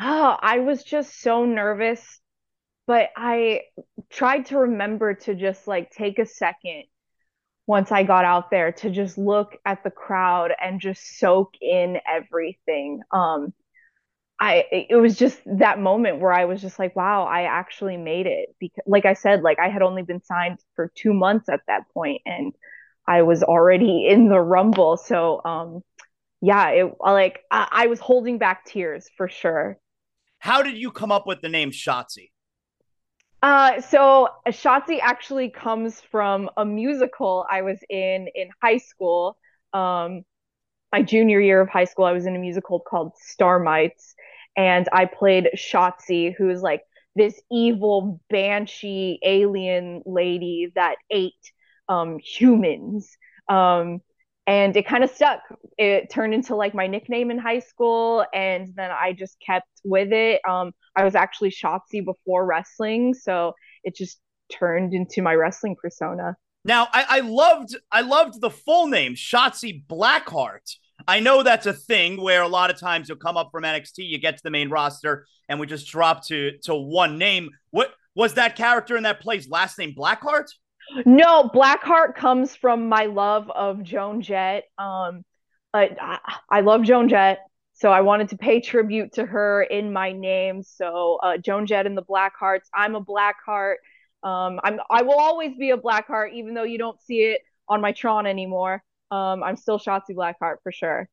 Oh, 0.00 0.36
I 0.40 0.60
was 0.60 0.84
just 0.84 1.20
so 1.20 1.44
nervous, 1.44 2.20
but 2.86 3.10
I 3.16 3.62
tried 4.10 4.46
to 4.46 4.58
remember 4.60 5.14
to 5.14 5.34
just 5.34 5.68
like 5.68 5.90
take 5.90 6.18
a 6.18 6.26
second 6.26 6.84
once 7.66 7.92
I 7.92 8.04
got 8.04 8.24
out 8.24 8.50
there 8.50 8.72
to 8.72 8.90
just 8.90 9.18
look 9.18 9.56
at 9.66 9.84
the 9.84 9.90
crowd 9.90 10.52
and 10.60 10.80
just 10.80 11.18
soak 11.18 11.54
in 11.60 12.00
everything. 12.08 13.02
Um, 13.12 13.54
I 14.40 14.66
it 14.90 14.96
was 14.96 15.16
just 15.16 15.40
that 15.46 15.80
moment 15.80 16.20
where 16.20 16.32
I 16.32 16.46
was 16.46 16.62
just 16.62 16.78
like, 16.78 16.96
wow, 16.96 17.24
I 17.24 17.44
actually 17.44 17.96
made 17.98 18.26
it. 18.26 18.50
Because 18.60 18.84
like 18.86 19.06
I 19.06 19.14
said, 19.14 19.42
like 19.42 19.58
I 19.60 19.68
had 19.70 19.82
only 19.82 20.02
been 20.02 20.22
signed 20.24 20.60
for 20.76 20.92
two 20.96 21.14
months 21.14 21.48
at 21.50 21.62
that 21.68 21.84
point 21.94 22.22
and 22.26 22.54
I 23.06 23.22
was 23.22 23.42
already 23.44 24.06
in 24.08 24.28
the 24.28 24.40
Rumble. 24.40 24.96
So 24.98 25.42
um 25.44 25.82
yeah, 26.42 26.70
it 26.70 26.92
like 27.00 27.40
I, 27.50 27.68
I 27.72 27.86
was 27.88 28.00
holding 28.00 28.38
back 28.38 28.66
tears 28.66 29.08
for 29.16 29.28
sure. 29.28 29.78
How 30.38 30.62
did 30.62 30.76
you 30.76 30.90
come 30.90 31.12
up 31.12 31.26
with 31.26 31.40
the 31.40 31.48
name 31.48 31.70
Shotzi? 31.70 32.30
Uh, 33.42 33.80
so 33.80 34.28
Shotzi 34.48 34.98
actually 35.00 35.50
comes 35.50 36.00
from 36.00 36.50
a 36.56 36.64
musical 36.64 37.46
I 37.50 37.62
was 37.62 37.78
in 37.88 38.28
in 38.34 38.50
high 38.62 38.78
school. 38.78 39.36
Um, 39.72 40.22
my 40.92 41.02
junior 41.02 41.40
year 41.40 41.60
of 41.60 41.68
high 41.68 41.84
school, 41.84 42.04
I 42.04 42.12
was 42.12 42.26
in 42.26 42.34
a 42.34 42.38
musical 42.38 42.80
called 42.80 43.12
Starmites, 43.30 44.14
and 44.56 44.88
I 44.92 45.04
played 45.04 45.50
Shotzi, 45.54 46.34
who 46.36 46.50
is 46.50 46.62
like 46.62 46.82
this 47.14 47.40
evil 47.50 48.20
banshee 48.30 49.18
alien 49.22 50.02
lady 50.06 50.72
that 50.74 50.96
ate 51.10 51.34
um, 51.88 52.18
humans. 52.18 53.16
Um, 53.48 54.00
and 54.48 54.74
it 54.78 54.86
kind 54.86 55.04
of 55.04 55.10
stuck. 55.10 55.42
It 55.76 56.10
turned 56.10 56.32
into 56.32 56.56
like 56.56 56.74
my 56.74 56.86
nickname 56.86 57.30
in 57.30 57.38
high 57.38 57.58
school, 57.58 58.24
and 58.32 58.72
then 58.74 58.90
I 58.90 59.12
just 59.12 59.36
kept 59.44 59.68
with 59.84 60.10
it. 60.10 60.40
Um, 60.48 60.72
I 60.96 61.04
was 61.04 61.14
actually 61.14 61.50
Shotzi 61.50 62.02
before 62.02 62.46
wrestling, 62.46 63.12
so 63.12 63.52
it 63.84 63.94
just 63.94 64.18
turned 64.50 64.94
into 64.94 65.20
my 65.20 65.34
wrestling 65.34 65.76
persona. 65.80 66.34
Now, 66.64 66.88
I, 66.94 67.04
I 67.08 67.20
loved 67.20 67.76
I 67.92 68.00
loved 68.00 68.40
the 68.40 68.50
full 68.50 68.86
name, 68.86 69.14
Shotzi 69.14 69.86
Blackheart. 69.86 70.76
I 71.06 71.20
know 71.20 71.42
that's 71.42 71.66
a 71.66 71.74
thing 71.74 72.20
where 72.20 72.40
a 72.40 72.48
lot 72.48 72.70
of 72.70 72.80
times 72.80 73.08
you'll 73.08 73.18
come 73.18 73.36
up 73.36 73.50
from 73.52 73.64
NXT, 73.64 73.98
you 73.98 74.18
get 74.18 74.38
to 74.38 74.42
the 74.42 74.50
main 74.50 74.70
roster, 74.70 75.26
and 75.50 75.60
we 75.60 75.66
just 75.66 75.86
drop 75.88 76.26
to 76.28 76.56
to 76.62 76.74
one 76.74 77.18
name. 77.18 77.50
What 77.70 77.92
was 78.14 78.34
that 78.34 78.56
character 78.56 78.96
in 78.96 79.02
that 79.02 79.20
play's 79.20 79.46
last 79.50 79.78
name 79.78 79.94
Blackheart? 79.94 80.46
No, 81.04 81.44
Blackheart 81.44 82.14
comes 82.14 82.56
from 82.56 82.88
my 82.88 83.06
love 83.06 83.50
of 83.50 83.82
Joan 83.82 84.22
Jett. 84.22 84.64
Um, 84.78 85.24
I, 85.74 86.18
I 86.50 86.60
love 86.60 86.82
Joan 86.82 87.08
Jett, 87.08 87.40
so 87.74 87.90
I 87.90 88.00
wanted 88.00 88.30
to 88.30 88.36
pay 88.36 88.60
tribute 88.60 89.12
to 89.14 89.26
her 89.26 89.62
in 89.62 89.92
my 89.92 90.12
name. 90.12 90.62
So 90.62 91.18
uh, 91.22 91.36
Joan 91.38 91.66
Jett 91.66 91.86
and 91.86 91.96
the 91.96 92.02
Blackhearts. 92.02 92.68
I'm 92.74 92.94
a 92.94 93.04
Blackheart. 93.04 93.76
Um, 94.22 94.60
I'm 94.64 94.80
I 94.90 95.02
will 95.02 95.18
always 95.18 95.56
be 95.56 95.70
a 95.70 95.76
Blackheart, 95.76 96.32
even 96.34 96.54
though 96.54 96.64
you 96.64 96.78
don't 96.78 97.00
see 97.02 97.20
it 97.20 97.42
on 97.68 97.80
my 97.80 97.92
Tron 97.92 98.26
anymore. 98.26 98.82
Um, 99.10 99.42
I'm 99.42 99.56
still 99.56 99.78
Shotzi 99.78 100.10
Blackheart 100.10 100.56
for 100.62 100.72
sure. 100.72 101.08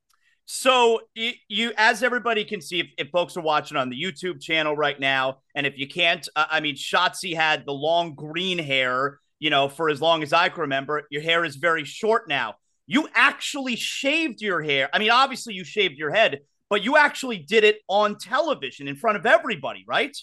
So 0.45 1.01
you, 1.15 1.31
you, 1.47 1.71
as 1.75 2.03
everybody 2.03 2.45
can 2.45 2.61
see, 2.61 2.79
if, 2.79 2.87
if, 2.99 3.09
folks 3.09 3.35
are 3.35 3.41
watching 3.41 3.77
on 3.77 3.89
the 3.89 3.99
YouTube 3.99 4.39
channel 4.39 4.75
right 4.75 4.99
now, 4.99 5.39
and 5.55 5.65
if 5.65 5.77
you 5.77 5.87
can't, 5.87 6.27
uh, 6.35 6.45
I 6.49 6.59
mean, 6.59 6.75
Shotzi 6.75 7.35
had 7.35 7.65
the 7.65 7.73
long 7.73 8.13
green 8.13 8.59
hair, 8.59 9.19
you 9.39 9.49
know, 9.49 9.69
for 9.69 9.89
as 9.89 10.01
long 10.01 10.23
as 10.23 10.33
I 10.33 10.49
can 10.49 10.61
remember. 10.61 11.03
Your 11.09 11.21
hair 11.21 11.45
is 11.45 11.55
very 11.55 11.83
short 11.83 12.27
now. 12.27 12.55
You 12.87 13.07
actually 13.13 13.75
shaved 13.75 14.41
your 14.41 14.61
hair. 14.61 14.89
I 14.93 14.99
mean, 14.99 15.11
obviously 15.11 15.53
you 15.53 15.63
shaved 15.63 15.97
your 15.97 16.11
head, 16.11 16.41
but 16.69 16.83
you 16.83 16.97
actually 16.97 17.39
did 17.39 17.63
it 17.63 17.79
on 17.87 18.17
television 18.17 18.87
in 18.87 18.95
front 18.95 19.17
of 19.17 19.25
everybody, 19.25 19.83
right? 19.87 20.15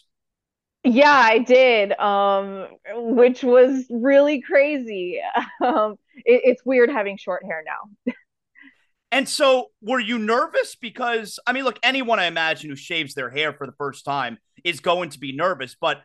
Yeah, 0.85 1.13
I 1.13 1.39
did, 1.39 1.93
um, 2.01 2.67
which 2.95 3.45
was 3.45 3.87
really 3.91 4.41
crazy. 4.41 5.21
Um, 5.65 5.97
it, 6.25 6.41
it's 6.45 6.65
weird 6.65 6.91
having 6.91 7.17
short 7.17 7.45
hair 7.45 7.63
now. 7.65 8.13
and 9.13 9.29
so, 9.29 9.69
were 9.81 10.01
you 10.01 10.19
nervous? 10.19 10.75
Because, 10.75 11.39
I 11.47 11.53
mean, 11.53 11.63
look, 11.63 11.79
anyone 11.85 12.19
I 12.19 12.25
imagine 12.25 12.69
who 12.69 12.75
shaves 12.75 13.15
their 13.15 13.31
hair 13.31 13.53
for 13.53 13.65
the 13.65 13.73
first 13.79 14.05
time 14.05 14.39
is 14.65 14.81
going 14.81 15.11
to 15.11 15.21
be 15.21 15.31
nervous, 15.31 15.77
but 15.81 16.03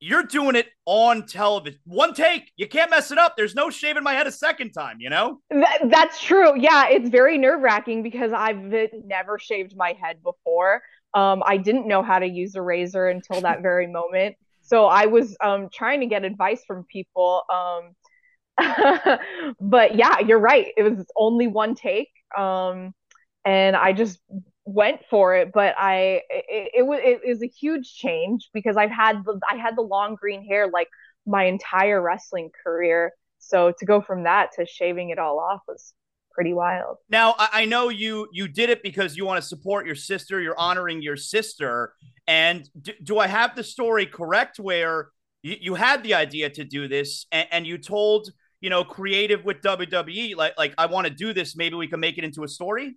you're 0.00 0.22
doing 0.22 0.56
it 0.56 0.66
on 0.86 1.26
television. 1.26 1.78
One 1.84 2.14
take. 2.14 2.50
You 2.56 2.66
can't 2.66 2.90
mess 2.90 3.10
it 3.10 3.18
up. 3.18 3.36
There's 3.36 3.54
no 3.54 3.68
shaving 3.68 4.02
my 4.02 4.14
head 4.14 4.26
a 4.26 4.32
second 4.32 4.72
time, 4.72 4.96
you 4.98 5.10
know? 5.10 5.40
That, 5.50 5.82
that's 5.90 6.20
true. 6.20 6.58
Yeah, 6.58 6.88
it's 6.88 7.10
very 7.10 7.36
nerve 7.36 7.60
wracking 7.60 8.02
because 8.02 8.32
I've 8.32 8.58
never 9.04 9.38
shaved 9.38 9.76
my 9.76 9.94
head 10.00 10.22
before. 10.22 10.82
Um, 11.12 11.42
I 11.44 11.58
didn't 11.58 11.86
know 11.86 12.02
how 12.02 12.18
to 12.18 12.26
use 12.26 12.54
a 12.54 12.62
razor 12.62 13.08
until 13.08 13.42
that 13.42 13.60
very 13.62 13.86
moment. 13.86 14.36
So 14.62 14.86
I 14.86 15.06
was 15.06 15.36
um, 15.44 15.68
trying 15.72 16.00
to 16.00 16.06
get 16.06 16.24
advice 16.24 16.62
from 16.66 16.84
people. 16.84 17.42
Um, 17.52 17.94
but 19.60 19.96
yeah, 19.96 20.20
you're 20.20 20.38
right. 20.38 20.68
It 20.76 20.82
was 20.82 21.04
only 21.16 21.46
one 21.46 21.74
take. 21.74 22.08
Um, 22.36 22.94
and 23.44 23.76
I 23.76 23.92
just 23.92 24.18
went 24.64 25.00
for 25.08 25.34
it. 25.36 25.52
But 25.52 25.74
I, 25.78 26.22
it, 26.30 26.70
it 26.78 26.86
was, 26.86 27.00
it 27.02 27.20
was 27.26 27.42
a 27.42 27.48
huge 27.48 27.94
change 27.94 28.48
because 28.52 28.76
I've 28.76 28.90
had 28.90 29.24
the, 29.24 29.40
I 29.50 29.56
had 29.56 29.76
the 29.76 29.82
long 29.82 30.14
green 30.14 30.44
hair 30.44 30.68
like 30.68 30.88
my 31.26 31.44
entire 31.44 32.00
wrestling 32.00 32.50
career. 32.64 33.12
So 33.38 33.72
to 33.78 33.86
go 33.86 34.00
from 34.00 34.24
that 34.24 34.50
to 34.56 34.66
shaving 34.66 35.10
it 35.10 35.18
all 35.18 35.38
off 35.38 35.60
was 35.66 35.94
pretty 36.32 36.52
wild. 36.52 36.96
Now 37.08 37.34
I 37.38 37.64
know 37.64 37.88
you 37.88 38.28
you 38.32 38.48
did 38.48 38.70
it 38.70 38.82
because 38.82 39.16
you 39.16 39.24
want 39.26 39.40
to 39.40 39.46
support 39.46 39.86
your 39.86 39.94
sister. 39.94 40.40
You're 40.40 40.58
honoring 40.58 41.02
your 41.02 41.16
sister. 41.16 41.94
And 42.26 42.68
do, 42.80 42.92
do 43.02 43.18
I 43.18 43.26
have 43.26 43.56
the 43.56 43.64
story 43.64 44.06
correct 44.06 44.58
where 44.58 45.08
you, 45.42 45.56
you 45.60 45.74
had 45.74 46.02
the 46.02 46.14
idea 46.14 46.50
to 46.50 46.64
do 46.64 46.86
this 46.86 47.26
and, 47.32 47.48
and, 47.50 47.66
you 47.66 47.78
told 47.78 48.30
you 48.60 48.70
know 48.70 48.84
creative 48.84 49.44
with 49.44 49.60
WWE 49.62 50.36
like 50.36 50.54
like 50.56 50.74
I 50.78 50.86
want 50.86 51.06
to 51.06 51.12
do 51.12 51.32
this. 51.32 51.56
Maybe 51.56 51.76
we 51.76 51.88
can 51.88 52.00
make 52.00 52.18
it 52.18 52.24
into 52.24 52.44
a 52.44 52.48
story. 52.48 52.96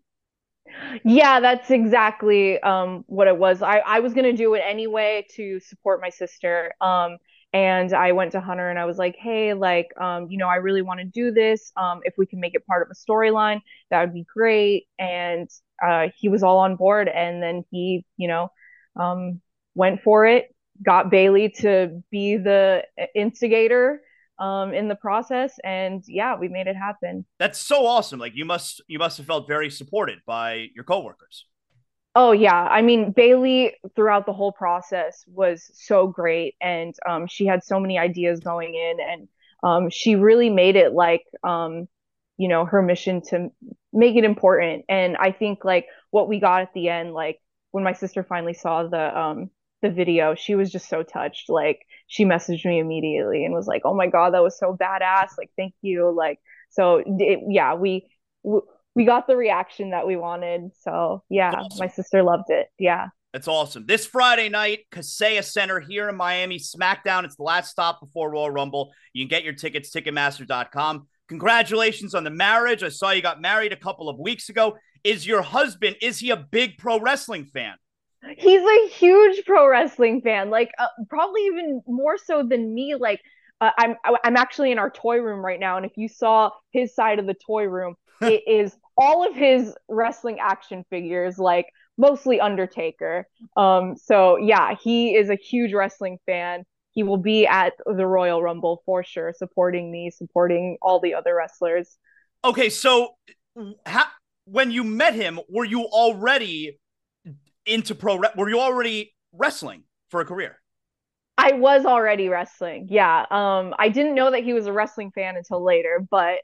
Yeah, 1.03 1.39
that's 1.39 1.71
exactly 1.71 2.59
um, 2.61 3.03
what 3.07 3.27
it 3.27 3.37
was. 3.37 3.61
I, 3.61 3.79
I 3.79 3.99
was 3.99 4.13
gonna 4.13 4.33
do 4.33 4.53
it 4.53 4.59
anyway 4.65 5.25
to 5.35 5.59
support 5.59 6.01
my 6.01 6.09
sister. 6.09 6.73
Um, 6.81 7.17
and 7.53 7.93
I 7.93 8.13
went 8.13 8.31
to 8.31 8.41
Hunter 8.41 8.69
and 8.69 8.79
I 8.79 8.85
was 8.85 8.97
like, 8.97 9.15
hey, 9.15 9.53
like, 9.53 9.87
um, 10.01 10.27
you 10.29 10.37
know, 10.39 10.47
I 10.47 10.55
really 10.55 10.81
want 10.81 11.01
to 11.01 11.05
do 11.05 11.31
this. 11.31 11.71
Um, 11.77 11.99
if 12.03 12.15
we 12.17 12.25
can 12.25 12.39
make 12.39 12.55
it 12.55 12.65
part 12.65 12.81
of 12.81 12.89
a 12.91 12.95
storyline, 13.11 13.61
that 13.91 14.01
would 14.01 14.13
be 14.13 14.25
great. 14.33 14.87
And 14.97 15.47
uh, 15.85 16.07
he 16.17 16.29
was 16.29 16.41
all 16.41 16.57
on 16.59 16.75
board. 16.77 17.07
And 17.07 17.43
then 17.43 17.63
he, 17.69 18.05
you 18.17 18.27
know, 18.27 18.49
um, 18.99 19.39
went 19.75 20.01
for 20.01 20.25
it, 20.25 20.55
got 20.83 21.11
Bayley 21.11 21.49
to 21.59 22.01
be 22.09 22.37
the 22.37 22.85
instigator 23.13 24.01
um, 24.39 24.73
in 24.73 24.87
the 24.87 24.95
process, 24.95 25.59
and 25.63 26.03
yeah, 26.07 26.35
we 26.35 26.47
made 26.47 26.67
it 26.67 26.75
happen. 26.75 27.25
That's 27.39 27.59
so 27.59 27.85
awesome. 27.85 28.19
Like 28.19 28.35
you 28.35 28.45
must, 28.45 28.81
you 28.87 28.99
must 28.99 29.17
have 29.17 29.27
felt 29.27 29.47
very 29.47 29.69
supported 29.69 30.19
by 30.25 30.67
your 30.75 30.83
coworkers. 30.83 31.45
Oh 32.15 32.31
yeah, 32.31 32.67
I 32.69 32.81
mean 32.83 33.11
Bayley 33.11 33.75
throughout 33.95 34.27
the 34.27 34.33
whole 34.33 34.51
process 34.51 35.23
was 35.27 35.71
so 35.73 36.07
great, 36.07 36.55
and 36.61 36.93
um, 37.09 37.25
she 37.25 37.45
had 37.45 37.63
so 37.63 37.79
many 37.79 37.97
ideas 37.97 38.39
going 38.39 38.75
in, 38.75 38.97
and 38.99 39.27
um, 39.63 39.89
she 39.89 40.15
really 40.15 40.49
made 40.49 40.75
it 40.75 40.93
like 40.93 41.23
um, 41.43 41.87
you 42.37 42.47
know 42.47 42.65
her 42.65 42.83
mission 42.83 43.21
to 43.29 43.49
make 43.91 44.15
it 44.15 44.23
important. 44.23 44.85
And 44.89 45.17
I 45.17 45.31
think 45.31 45.65
like 45.65 45.87
what 46.11 46.29
we 46.29 46.39
got 46.39 46.61
at 46.61 46.73
the 46.73 46.89
end, 46.89 47.13
like 47.13 47.39
when 47.71 47.83
my 47.83 47.93
sister 47.93 48.23
finally 48.23 48.53
saw 48.53 48.83
the 48.83 49.19
um, 49.19 49.49
the 49.81 49.89
video, 49.89 50.35
she 50.35 50.53
was 50.53 50.71
just 50.71 50.87
so 50.87 51.01
touched. 51.01 51.49
Like 51.49 51.79
she 52.13 52.25
messaged 52.25 52.63
me 52.63 52.77
immediately 52.77 53.43
and 53.43 53.55
was 53.55 53.65
like, 53.65 53.81
"Oh 53.85 53.95
my 53.95 54.05
god, 54.05 54.35
that 54.35 54.43
was 54.43 54.57
so 54.57 54.77
badass! 54.79 55.29
Like 55.35 55.49
thank 55.57 55.73
you!" 55.81 56.13
Like 56.15 56.39
so, 56.69 57.01
it, 57.05 57.39
yeah, 57.49 57.73
we. 57.73 58.07
we 58.43 58.59
we 58.95 59.05
got 59.05 59.25
the 59.25 59.35
reaction 59.35 59.89
that 59.89 60.05
we 60.05 60.15
wanted. 60.15 60.69
So 60.81 61.23
yeah, 61.27 61.51
awesome. 61.51 61.79
my 61.79 61.87
sister 61.87 62.21
loved 62.21 62.49
it. 62.49 62.67
Yeah. 62.77 63.07
That's 63.31 63.47
awesome. 63.47 63.87
This 63.87 64.05
Friday 64.05 64.49
night, 64.49 64.81
Kaseya 64.91 65.43
Center 65.43 65.79
here 65.79 66.07
in 66.09 66.15
Miami, 66.15 66.59
SmackDown. 66.59 67.23
It's 67.23 67.35
the 67.35 67.41
last 67.41 67.71
stop 67.71 67.99
before 67.99 68.29
Royal 68.29 68.51
Rumble. 68.51 68.91
You 69.13 69.23
can 69.23 69.29
get 69.29 69.43
your 69.43 69.53
tickets, 69.53 69.89
Ticketmaster.com. 69.89 71.07
Congratulations 71.27 72.13
on 72.13 72.23
the 72.23 72.29
marriage. 72.29 72.83
I 72.83 72.89
saw 72.89 73.09
you 73.09 73.23
got 73.23 73.41
married 73.41 73.73
a 73.73 73.75
couple 73.75 74.09
of 74.09 74.19
weeks 74.19 74.49
ago. 74.49 74.77
Is 75.03 75.25
your 75.25 75.41
husband, 75.41 75.95
is 75.99 76.19
he 76.19 76.29
a 76.29 76.37
big 76.37 76.77
pro 76.77 76.99
wrestling 76.99 77.45
fan? 77.45 77.73
He's 78.37 78.61
a 78.61 78.87
huge 78.89 79.45
pro 79.45 79.67
wrestling 79.67 80.21
fan, 80.21 80.49
like 80.49 80.71
uh, 80.79 80.87
probably 81.09 81.41
even 81.47 81.81
more 81.87 82.17
so 82.17 82.43
than 82.43 82.73
me. 82.73 82.95
Like 82.95 83.21
uh, 83.59 83.71
I'm 83.77 83.95
I'm 84.23 84.37
actually 84.37 84.71
in 84.71 84.79
our 84.79 84.89
toy 84.89 85.17
room 85.17 85.43
right 85.43 85.59
now, 85.59 85.77
and 85.77 85.85
if 85.85 85.93
you 85.95 86.07
saw 86.07 86.51
his 86.71 86.95
side 86.95 87.19
of 87.19 87.27
the 87.27 87.35
toy 87.45 87.63
room, 87.65 87.95
it 88.21 88.43
is 88.47 88.75
all 88.97 89.27
of 89.27 89.35
his 89.35 89.75
wrestling 89.89 90.39
action 90.39 90.85
figures, 90.89 91.37
like 91.37 91.67
mostly 91.97 92.39
Undertaker. 92.39 93.27
Um, 93.57 93.95
so 93.97 94.37
yeah, 94.37 94.75
he 94.81 95.15
is 95.15 95.29
a 95.29 95.35
huge 95.35 95.73
wrestling 95.73 96.17
fan. 96.25 96.63
He 96.91 97.03
will 97.03 97.17
be 97.17 97.47
at 97.47 97.73
the 97.85 98.05
Royal 98.05 98.41
Rumble 98.41 98.83
for 98.85 99.03
sure, 99.03 99.33
supporting 99.35 99.91
me, 99.91 100.11
supporting 100.11 100.77
all 100.81 100.99
the 100.99 101.15
other 101.15 101.35
wrestlers. 101.35 101.97
Okay, 102.45 102.69
so 102.69 103.15
how, 103.85 104.05
when 104.45 104.71
you 104.71 104.83
met 104.83 105.15
him, 105.15 105.39
were 105.49 105.65
you 105.65 105.81
already 105.85 106.77
into 107.65 107.95
pro? 107.95 108.19
Were 108.35 108.49
you 108.49 108.59
already 108.59 109.13
wrestling 109.31 109.83
for 110.09 110.21
a 110.21 110.25
career? 110.25 110.59
I 111.37 111.53
was 111.53 111.85
already 111.85 112.29
wrestling. 112.29 112.87
Yeah. 112.89 113.25
Um 113.31 113.73
I 113.79 113.89
didn't 113.89 114.15
know 114.15 114.31
that 114.31 114.43
he 114.43 114.53
was 114.53 114.67
a 114.67 114.73
wrestling 114.73 115.11
fan 115.11 115.35
until 115.35 115.63
later, 115.63 116.05
but 116.09 116.39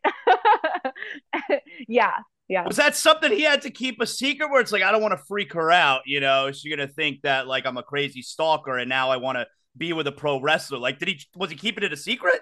yeah. 1.87 2.13
Yeah. 2.47 2.65
Was 2.65 2.77
that 2.77 2.95
something 2.95 3.31
he 3.31 3.43
had 3.43 3.61
to 3.61 3.69
keep 3.69 4.01
a 4.01 4.07
secret 4.07 4.49
where 4.49 4.59
it's 4.59 4.71
like 4.71 4.81
I 4.81 4.91
don't 4.91 5.01
want 5.01 5.11
to 5.11 5.23
freak 5.27 5.53
her 5.53 5.71
out, 5.71 6.01
you 6.05 6.19
know? 6.19 6.51
She's 6.51 6.75
going 6.75 6.87
to 6.87 6.91
think 6.91 7.21
that 7.21 7.45
like 7.47 7.67
I'm 7.67 7.77
a 7.77 7.83
crazy 7.83 8.23
stalker 8.23 8.77
and 8.77 8.89
now 8.89 9.11
I 9.11 9.17
want 9.17 9.37
to 9.37 9.45
be 9.77 9.93
with 9.93 10.07
a 10.07 10.11
pro 10.11 10.41
wrestler. 10.41 10.79
Like 10.79 10.97
did 10.97 11.09
he 11.09 11.19
was 11.35 11.51
he 11.51 11.55
keeping 11.55 11.83
it 11.83 11.93
a 11.93 11.97
secret? 11.97 12.41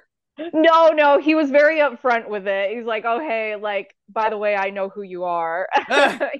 No, 0.53 0.89
no, 0.89 1.19
he 1.19 1.35
was 1.35 1.49
very 1.49 1.79
upfront 1.79 2.29
with 2.29 2.47
it. 2.47 2.69
He's 2.75 2.85
like, 2.85 3.05
"Oh, 3.05 3.19
hey, 3.19 3.55
like 3.55 3.95
by 4.07 4.29
the 4.29 4.37
way, 4.37 4.55
I 4.55 4.69
know 4.69 4.87
who 4.87 5.01
you 5.01 5.23
are." 5.23 5.67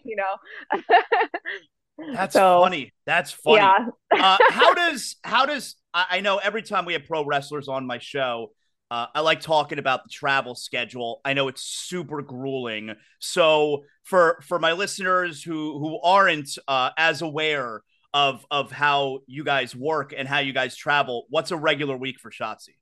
you 0.06 0.16
know. 0.16 0.80
That's 2.14 2.34
so, 2.34 2.62
funny. 2.62 2.94
That's 3.06 3.32
funny. 3.32 3.58
Yeah. 3.58 3.88
uh, 4.14 4.38
how 4.50 4.74
does 4.74 5.16
how 5.24 5.46
does 5.46 5.76
I, 5.94 6.06
I, 6.12 6.20
know 6.20 6.38
every 6.38 6.62
time 6.62 6.86
we 6.86 6.94
have 6.94 7.06
pro 7.06 7.26
wrestlers 7.26 7.68
on 7.68 7.88
my 7.88 7.98
show, 7.98 8.52
uh, 8.92 9.08
I 9.14 9.22
like 9.22 9.42
talking 9.42 9.80
about 9.80 10.04
the 10.04 10.10
travel 10.10 10.56
schedule. 10.56 11.22
I 11.26 11.34
know 11.34 11.48
it's 11.48 11.64
super 11.64 12.22
grueling. 12.22 12.94
So 13.20 13.84
for 14.04 14.40
for 14.44 14.60
my 14.60 14.74
listeners 14.74 15.42
who 15.44 15.80
who 15.80 16.00
aren't 16.02 16.58
uh, 16.68 16.92
as 16.98 17.22
aware 17.22 17.82
of 18.14 18.46
of 18.52 18.72
how 18.72 19.20
you 19.28 19.44
guys 19.44 19.76
work 19.76 20.14
and 20.16 20.28
how 20.28 20.40
you 20.40 20.54
guys 20.54 20.76
travel, 20.76 21.26
what's 21.30 21.52
a 21.52 21.58
regular 21.58 21.98
week 21.98 22.20
for 22.20 22.32
Shotzi? 22.32 22.76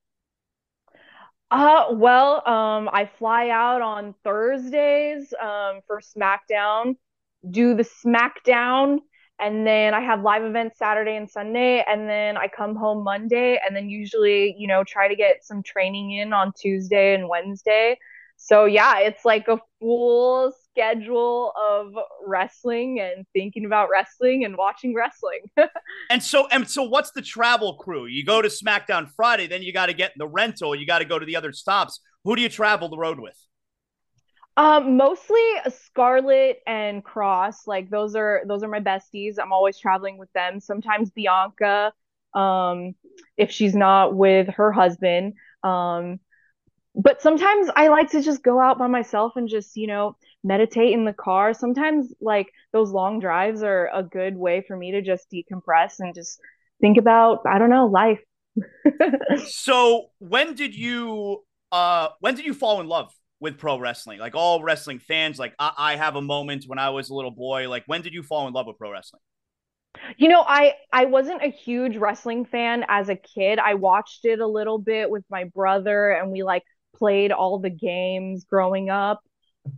Uh, 1.51 1.85
well, 1.91 2.47
um, 2.47 2.89
I 2.91 3.09
fly 3.17 3.49
out 3.49 3.81
on 3.81 4.15
Thursdays 4.23 5.33
um, 5.41 5.79
for 5.87 6.01
SmackDown, 6.01 6.95
do 7.51 7.75
the 7.75 7.87
SmackDown 8.05 8.99
and 9.39 9.67
then 9.67 9.93
I 9.93 9.99
have 9.99 10.21
live 10.21 10.43
events 10.43 10.77
Saturday 10.77 11.17
and 11.17 11.29
Sunday, 11.29 11.83
and 11.87 12.09
then 12.09 12.37
I 12.37 12.47
come 12.47 12.75
home 12.75 13.03
Monday, 13.03 13.59
and 13.65 13.75
then 13.75 13.89
usually, 13.89 14.55
you 14.57 14.67
know, 14.67 14.83
try 14.85 15.09
to 15.09 15.15
get 15.15 15.43
some 15.43 15.61
training 15.61 16.11
in 16.13 16.31
on 16.31 16.53
Tuesday 16.57 17.15
and 17.15 17.27
Wednesday. 17.27 17.97
So 18.37 18.65
yeah, 18.65 18.99
it's 18.99 19.25
like 19.25 19.47
a 19.47 19.59
full 19.79 20.53
schedule 20.69 21.53
of 21.57 21.93
wrestling 22.25 22.99
and 22.99 23.25
thinking 23.33 23.65
about 23.65 23.89
wrestling 23.89 24.43
and 24.43 24.57
watching 24.57 24.93
wrestling. 24.93 25.39
and 26.09 26.21
so 26.21 26.47
and 26.51 26.69
so 26.69 26.83
what's 26.83 27.11
the 27.11 27.21
travel 27.21 27.75
crew? 27.75 28.05
You 28.05 28.25
go 28.25 28.41
to 28.41 28.49
SmackDown 28.49 29.09
Friday, 29.15 29.47
then 29.47 29.63
you 29.63 29.71
got 29.71 29.85
to 29.87 29.93
get 29.93 30.11
in 30.11 30.19
the 30.19 30.27
rental, 30.27 30.75
you 30.75 30.85
got 30.85 30.99
to 30.99 31.05
go 31.05 31.17
to 31.17 31.25
the 31.25 31.35
other 31.35 31.53
stops. 31.53 32.01
Who 32.25 32.35
do 32.35 32.41
you 32.41 32.49
travel 32.49 32.89
the 32.89 32.97
road 32.97 33.19
with? 33.19 33.37
Um, 34.57 34.95
mostly 34.95 35.41
Scarlett 35.69 36.61
and 36.65 37.03
Kross. 37.03 37.67
Like 37.67 37.89
those 37.89 38.15
are 38.15 38.43
those 38.47 38.63
are 38.63 38.69
my 38.69 38.79
besties. 38.79 39.35
I'm 39.41 39.51
always 39.51 39.77
traveling 39.77 40.17
with 40.17 40.31
them. 40.33 40.59
Sometimes 40.59 41.09
Bianca, 41.09 41.91
um, 42.33 42.95
if 43.37 43.51
she's 43.51 43.75
not 43.75 44.15
with 44.15 44.47
her 44.49 44.71
husband. 44.71 45.33
Um, 45.63 46.19
but 46.95 47.21
sometimes 47.21 47.69
I 47.75 47.89
like 47.89 48.11
to 48.11 48.21
just 48.21 48.41
go 48.41 48.59
out 48.59 48.79
by 48.79 48.87
myself 48.87 49.33
and 49.35 49.49
just, 49.49 49.75
you 49.75 49.87
know, 49.87 50.15
meditate 50.43 50.93
in 50.93 51.03
the 51.03 51.13
car. 51.13 51.53
Sometimes 51.53 52.13
like 52.21 52.49
those 52.71 52.91
long 52.91 53.19
drives 53.19 53.63
are 53.63 53.89
a 53.93 54.01
good 54.01 54.37
way 54.37 54.63
for 54.65 54.77
me 54.77 54.91
to 54.91 55.01
just 55.01 55.27
decompress 55.29 55.95
and 55.99 56.15
just 56.15 56.39
think 56.79 56.97
about, 56.97 57.39
I 57.45 57.57
don't 57.57 57.69
know, 57.69 57.87
life. 57.87 58.21
so 59.47 60.11
when 60.19 60.55
did 60.55 60.73
you 60.73 61.43
uh 61.73 62.07
when 62.21 62.35
did 62.35 62.45
you 62.45 62.53
fall 62.53 62.79
in 62.79 62.87
love 62.87 63.11
with 63.39 63.57
pro 63.57 63.79
wrestling? 63.79 64.19
Like 64.19 64.35
all 64.35 64.63
wrestling 64.63 64.99
fans, 64.99 65.39
like 65.39 65.53
I, 65.59 65.71
I 65.77 65.95
have 65.95 66.15
a 66.15 66.21
moment 66.21 66.65
when 66.67 66.79
I 66.79 66.89
was 66.89 67.09
a 67.09 67.13
little 67.13 67.31
boy. 67.31 67.69
Like 67.69 67.83
when 67.87 68.01
did 68.01 68.13
you 68.13 68.23
fall 68.23 68.47
in 68.47 68.53
love 68.53 68.67
with 68.67 68.77
pro 68.77 68.91
wrestling? 68.91 69.21
You 70.17 70.27
know, 70.27 70.43
I 70.45 70.73
I 70.91 71.05
wasn't 71.05 71.43
a 71.43 71.49
huge 71.49 71.97
wrestling 71.97 72.45
fan 72.45 72.85
as 72.87 73.09
a 73.09 73.15
kid. 73.15 73.59
I 73.59 73.75
watched 73.75 74.25
it 74.25 74.39
a 74.39 74.47
little 74.47 74.77
bit 74.77 75.09
with 75.09 75.23
my 75.29 75.45
brother 75.45 76.09
and 76.11 76.31
we 76.31 76.43
like 76.43 76.63
played 76.95 77.31
all 77.31 77.59
the 77.59 77.69
games 77.69 78.45
growing 78.45 78.89
up. 78.89 79.21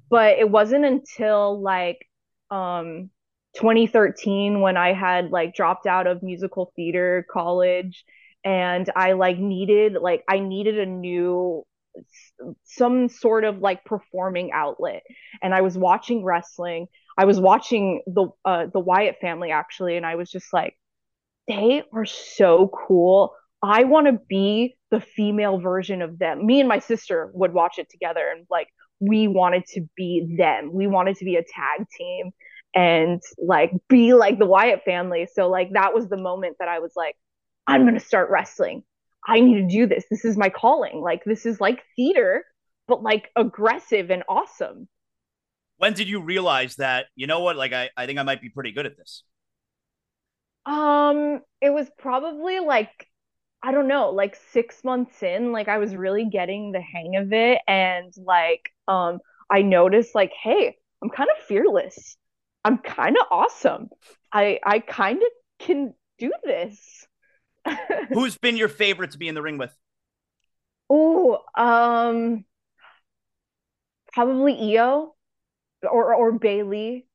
But 0.09 0.37
it 0.37 0.49
wasn't 0.49 0.85
until 0.85 1.61
like 1.61 2.07
um 2.49 3.09
2013 3.57 4.61
when 4.61 4.77
I 4.77 4.93
had 4.93 5.31
like 5.31 5.55
dropped 5.55 5.87
out 5.87 6.07
of 6.07 6.23
musical 6.23 6.71
theater 6.75 7.25
college 7.31 8.05
and 8.43 8.89
I 8.95 9.13
like 9.13 9.37
needed 9.37 9.97
like 9.99 10.23
I 10.27 10.39
needed 10.39 10.79
a 10.79 10.85
new 10.85 11.65
some 12.63 13.09
sort 13.09 13.43
of 13.43 13.59
like 13.59 13.83
performing 13.85 14.51
outlet. 14.53 15.03
And 15.41 15.53
i 15.53 15.61
was 15.61 15.77
watching 15.77 16.23
wrestling. 16.23 16.87
I 17.17 17.25
was 17.25 17.39
watching 17.39 18.01
the 18.07 18.27
uh, 18.45 18.67
the 18.71 18.79
wyatt 18.79 19.17
family 19.19 19.51
actually 19.51 19.97
and 19.97 20.05
i 20.05 20.15
was 20.15 20.29
just 20.29 20.53
like 20.53 20.75
they 21.47 21.83
are 21.93 22.05
so 22.05 22.69
cool. 22.87 23.33
I 23.63 23.85
want 23.85 24.07
to 24.07 24.19
be 24.27 24.75
the 24.91 24.99
female 24.99 25.59
version 25.59 26.01
of 26.01 26.19
them. 26.19 26.45
Me 26.45 26.59
and 26.59 26.69
my 26.69 26.79
sister 26.79 27.31
would 27.33 27.53
watch 27.53 27.79
it 27.79 27.89
together 27.89 28.21
and 28.35 28.45
like 28.49 28.67
we 28.99 29.27
wanted 29.27 29.65
to 29.73 29.87
be 29.95 30.35
them. 30.37 30.71
We 30.73 30.87
wanted 30.87 31.15
to 31.17 31.25
be 31.25 31.35
a 31.35 31.41
tag 31.43 31.87
team 31.97 32.31
and 32.75 33.21
like 33.37 33.71
be 33.87 34.13
like 34.13 34.39
the 34.39 34.45
wyatt 34.45 34.83
family. 34.83 35.27
So 35.33 35.49
like 35.49 35.71
that 35.73 35.93
was 35.93 36.09
the 36.09 36.17
moment 36.17 36.57
that 36.59 36.67
i 36.67 36.79
was 36.79 36.91
like 36.95 37.15
i'm 37.67 37.83
going 37.83 37.93
to 37.93 37.99
start 37.99 38.29
wrestling 38.29 38.83
I 39.25 39.39
need 39.39 39.55
to 39.55 39.67
do 39.67 39.87
this. 39.87 40.05
This 40.09 40.25
is 40.25 40.37
my 40.37 40.49
calling. 40.49 41.01
Like 41.01 41.23
this 41.25 41.45
is 41.45 41.59
like 41.61 41.83
theater, 41.95 42.45
but 42.87 43.03
like 43.03 43.29
aggressive 43.35 44.09
and 44.09 44.23
awesome. 44.27 44.87
When 45.77 45.93
did 45.93 46.09
you 46.09 46.21
realize 46.21 46.75
that, 46.77 47.07
you 47.15 47.27
know 47.27 47.39
what, 47.41 47.55
like 47.55 47.73
I, 47.73 47.89
I 47.95 48.05
think 48.05 48.19
I 48.19 48.23
might 48.23 48.41
be 48.41 48.49
pretty 48.49 48.71
good 48.71 48.85
at 48.85 48.97
this? 48.97 49.23
Um, 50.65 51.41
it 51.61 51.69
was 51.69 51.89
probably 51.97 52.59
like 52.59 53.07
I 53.63 53.71
don't 53.71 53.87
know, 53.87 54.11
like 54.11 54.35
6 54.51 54.83
months 54.83 55.23
in, 55.23 55.51
like 55.51 55.67
I 55.67 55.79
was 55.79 55.95
really 55.95 56.25
getting 56.29 56.71
the 56.71 56.81
hang 56.81 57.15
of 57.17 57.33
it 57.33 57.59
and 57.67 58.13
like 58.17 58.69
um 58.87 59.19
I 59.51 59.61
noticed 59.63 60.13
like, 60.15 60.33
hey, 60.33 60.77
I'm 61.03 61.09
kind 61.09 61.29
of 61.37 61.43
fearless. 61.45 62.17
I'm 62.65 62.77
kind 62.79 63.17
of 63.17 63.27
awesome. 63.31 63.89
I 64.33 64.59
I 64.65 64.79
kind 64.79 65.21
of 65.21 65.29
can 65.59 65.93
do 66.19 66.31
this. 66.43 67.07
Who's 68.13 68.37
been 68.37 68.57
your 68.57 68.69
favorite 68.69 69.11
to 69.11 69.17
be 69.17 69.27
in 69.27 69.35
the 69.35 69.41
ring 69.41 69.57
with? 69.57 69.71
Oh, 70.89 71.39
um, 71.55 72.45
probably 74.13 74.77
Io 74.77 75.15
or 75.83 76.15
or 76.15 76.31
Bayley. 76.31 77.07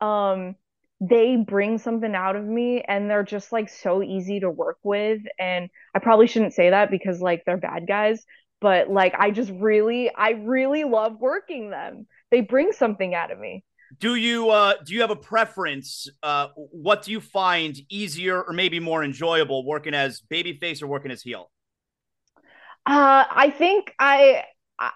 Um, 0.00 0.56
they 1.00 1.36
bring 1.36 1.78
something 1.78 2.14
out 2.14 2.36
of 2.36 2.44
me, 2.44 2.82
and 2.82 3.08
they're 3.10 3.22
just 3.22 3.52
like 3.52 3.68
so 3.68 4.02
easy 4.02 4.40
to 4.40 4.50
work 4.50 4.78
with. 4.82 5.22
And 5.38 5.70
I 5.94 6.00
probably 6.00 6.26
shouldn't 6.26 6.54
say 6.54 6.70
that 6.70 6.90
because 6.90 7.20
like 7.20 7.44
they're 7.44 7.56
bad 7.56 7.86
guys, 7.86 8.24
but 8.60 8.88
like 8.90 9.14
I 9.18 9.30
just 9.30 9.50
really, 9.50 10.10
I 10.14 10.30
really 10.30 10.84
love 10.84 11.20
working 11.20 11.70
them. 11.70 12.06
They 12.30 12.40
bring 12.40 12.72
something 12.72 13.14
out 13.14 13.30
of 13.30 13.38
me. 13.38 13.64
Do 13.98 14.14
you 14.14 14.50
uh, 14.50 14.74
do 14.84 14.92
you 14.92 15.00
have 15.00 15.10
a 15.10 15.16
preference? 15.16 16.08
Uh, 16.22 16.48
what 16.54 17.02
do 17.02 17.10
you 17.12 17.20
find 17.20 17.76
easier 17.88 18.42
or 18.42 18.52
maybe 18.52 18.80
more 18.80 19.02
enjoyable 19.02 19.64
working 19.64 19.94
as 19.94 20.20
babyface 20.20 20.82
or 20.82 20.86
working 20.86 21.10
as 21.10 21.22
heel? 21.22 21.50
Uh, 22.86 23.24
I 23.30 23.50
think 23.50 23.94
I, 23.98 24.44
I 24.78 24.90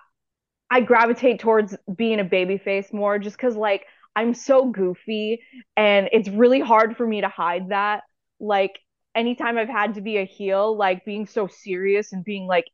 I 0.71 0.81
gravitate 0.81 1.41
towards 1.41 1.77
being 1.95 2.21
a 2.21 2.25
babyface 2.25 2.93
more, 2.93 3.19
just 3.19 3.37
because 3.37 3.57
like 3.57 3.87
I'm 4.17 4.35
so 4.35 4.71
goofy, 4.71 5.43
and 5.77 6.09
it's 6.13 6.29
really 6.29 6.61
hard 6.61 6.97
for 6.97 7.07
me 7.07 7.21
to 7.23 7.29
hide 7.29 7.71
that. 7.71 8.03
Like 8.41 8.79
anytime 9.15 9.59
I've 9.59 9.69
had 9.69 9.95
to 9.95 10.01
be 10.01 10.19
a 10.19 10.25
heel, 10.25 10.77
like 10.77 11.05
being 11.05 11.27
so 11.27 11.49
serious 11.49 12.13
and 12.13 12.25
being 12.25 12.47
like 12.47 12.67